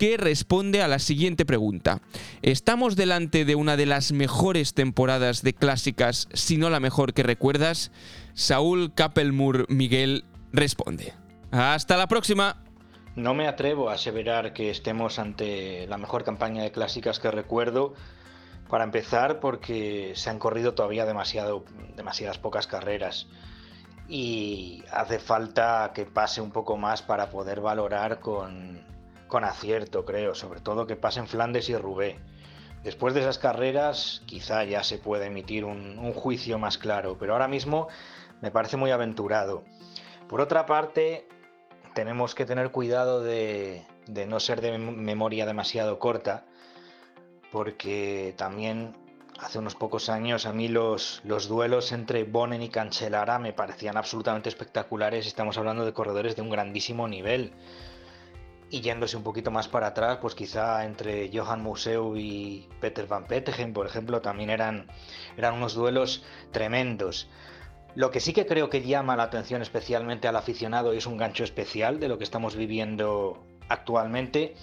que 0.00 0.16
responde 0.16 0.82
a 0.82 0.88
la 0.88 0.98
siguiente 0.98 1.46
pregunta. 1.46 2.02
¿Estamos 2.42 2.96
delante 2.96 3.44
de 3.44 3.54
una 3.54 3.76
de 3.76 3.86
las 3.86 4.10
mejores 4.10 4.74
temporadas 4.74 5.42
de 5.42 5.54
clásicas, 5.54 6.26
si 6.32 6.56
no 6.56 6.70
la 6.70 6.80
mejor 6.80 7.14
que 7.14 7.22
recuerdas? 7.22 7.92
Saúl 8.34 8.92
Capelmur 8.94 9.66
Miguel 9.68 10.24
responde. 10.52 11.14
Hasta 11.52 11.96
la 11.96 12.08
próxima. 12.08 12.64
No 13.14 13.32
me 13.32 13.46
atrevo 13.46 13.90
a 13.90 13.94
aseverar 13.94 14.52
que 14.54 14.70
estemos 14.70 15.20
ante 15.20 15.86
la 15.86 15.98
mejor 15.98 16.24
campaña 16.24 16.64
de 16.64 16.72
clásicas 16.72 17.20
que 17.20 17.30
recuerdo, 17.30 17.94
para 18.70 18.84
empezar 18.84 19.40
porque 19.40 20.12
se 20.14 20.30
han 20.30 20.38
corrido 20.38 20.74
todavía 20.74 21.04
demasiado, 21.04 21.64
demasiadas 21.96 22.38
pocas 22.38 22.66
carreras 22.66 23.26
y 24.08 24.84
hace 24.92 25.18
falta 25.18 25.90
que 25.94 26.06
pase 26.06 26.40
un 26.40 26.52
poco 26.52 26.76
más 26.76 27.02
para 27.02 27.30
poder 27.30 27.60
valorar 27.60 28.20
con, 28.20 28.84
con 29.26 29.44
acierto, 29.44 30.04
creo, 30.04 30.34
sobre 30.34 30.60
todo 30.60 30.86
que 30.86 30.96
pasen 30.96 31.26
Flandes 31.26 31.68
y 31.68 31.76
Roubaix. 31.76 32.20
Después 32.84 33.12
de 33.12 33.20
esas 33.20 33.38
carreras 33.38 34.22
quizá 34.24 34.64
ya 34.64 34.82
se 34.82 34.98
puede 34.98 35.26
emitir 35.26 35.64
un, 35.64 36.12
juicio 36.12 36.58
más 36.58 36.78
claro, 36.78 37.16
pero 37.18 37.34
ahora 37.34 37.48
mismo 37.48 37.88
me 38.40 38.50
parece 38.50 38.76
muy 38.76 38.90
aventurado. 38.90 39.64
Por 40.28 40.40
otra 40.40 40.64
parte, 40.64 41.28
tenemos 41.94 42.34
que 42.34 42.46
tener 42.46 42.70
cuidado 42.70 43.22
de 43.22 43.84
no 44.28 44.40
ser 44.40 44.60
de 44.60 44.78
memoria 44.78 45.44
demasiado 45.44 45.98
corta, 45.98 46.46
porque 47.52 48.34
también 48.36 48.94
hace 49.38 49.58
unos 49.58 49.74
pocos 49.74 50.08
años 50.08 50.46
a 50.46 50.52
mí 50.52 50.68
los, 50.68 51.22
los 51.24 51.48
duelos 51.48 51.92
entre 51.92 52.24
Bonen 52.24 52.62
y 52.62 52.68
Cancelara 52.68 53.38
me 53.38 53.52
parecían 53.52 53.96
absolutamente 53.96 54.48
espectaculares. 54.48 55.26
Estamos 55.26 55.56
hablando 55.58 55.84
de 55.84 55.92
corredores 55.92 56.36
de 56.36 56.42
un 56.42 56.50
grandísimo 56.50 57.08
nivel. 57.08 57.52
Y 58.72 58.82
yéndose 58.82 59.16
un 59.16 59.24
poquito 59.24 59.50
más 59.50 59.66
para 59.66 59.88
atrás, 59.88 60.18
pues 60.20 60.36
quizá 60.36 60.84
entre 60.84 61.28
Johan 61.36 61.60
Museu 61.60 62.16
y 62.16 62.68
Peter 62.80 63.06
Van 63.06 63.26
Petegem, 63.26 63.72
por 63.72 63.86
ejemplo, 63.86 64.20
también 64.20 64.48
eran, 64.48 64.86
eran 65.36 65.54
unos 65.54 65.74
duelos 65.74 66.22
tremendos. 66.52 67.28
Lo 67.96 68.12
que 68.12 68.20
sí 68.20 68.32
que 68.32 68.46
creo 68.46 68.70
que 68.70 68.82
llama 68.82 69.16
la 69.16 69.24
atención 69.24 69.60
especialmente 69.62 70.28
al 70.28 70.36
aficionado 70.36 70.94
y 70.94 70.98
es 70.98 71.06
un 71.06 71.16
gancho 71.16 71.42
especial 71.42 71.98
de 71.98 72.08
lo 72.08 72.18
que 72.18 72.24
estamos 72.24 72.54
viviendo 72.54 73.44
actualmente, 73.68 74.54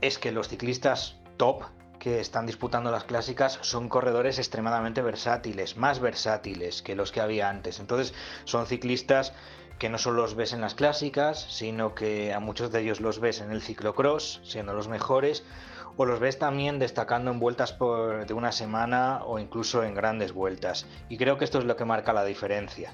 es 0.00 0.18
que 0.18 0.30
los 0.30 0.48
ciclistas 0.48 1.16
top 1.36 1.64
que 2.04 2.20
están 2.20 2.44
disputando 2.44 2.90
las 2.90 3.04
clásicas 3.04 3.58
son 3.62 3.88
corredores 3.88 4.38
extremadamente 4.38 5.00
versátiles, 5.00 5.78
más 5.78 6.00
versátiles 6.00 6.82
que 6.82 6.94
los 6.94 7.12
que 7.12 7.22
había 7.22 7.48
antes. 7.48 7.80
Entonces 7.80 8.12
son 8.44 8.66
ciclistas 8.66 9.32
que 9.78 9.88
no 9.88 9.96
solo 9.96 10.20
los 10.20 10.34
ves 10.34 10.52
en 10.52 10.60
las 10.60 10.74
clásicas, 10.74 11.46
sino 11.48 11.94
que 11.94 12.34
a 12.34 12.40
muchos 12.40 12.70
de 12.70 12.82
ellos 12.82 13.00
los 13.00 13.20
ves 13.20 13.40
en 13.40 13.52
el 13.52 13.62
ciclocross, 13.62 14.42
siendo 14.44 14.74
los 14.74 14.86
mejores, 14.86 15.44
o 15.96 16.04
los 16.04 16.20
ves 16.20 16.38
también 16.38 16.78
destacando 16.78 17.30
en 17.30 17.40
vueltas 17.40 17.74
de 17.78 18.34
una 18.34 18.52
semana 18.52 19.24
o 19.24 19.38
incluso 19.38 19.82
en 19.82 19.94
grandes 19.94 20.34
vueltas. 20.34 20.86
Y 21.08 21.16
creo 21.16 21.38
que 21.38 21.46
esto 21.46 21.58
es 21.58 21.64
lo 21.64 21.74
que 21.74 21.86
marca 21.86 22.12
la 22.12 22.26
diferencia. 22.26 22.92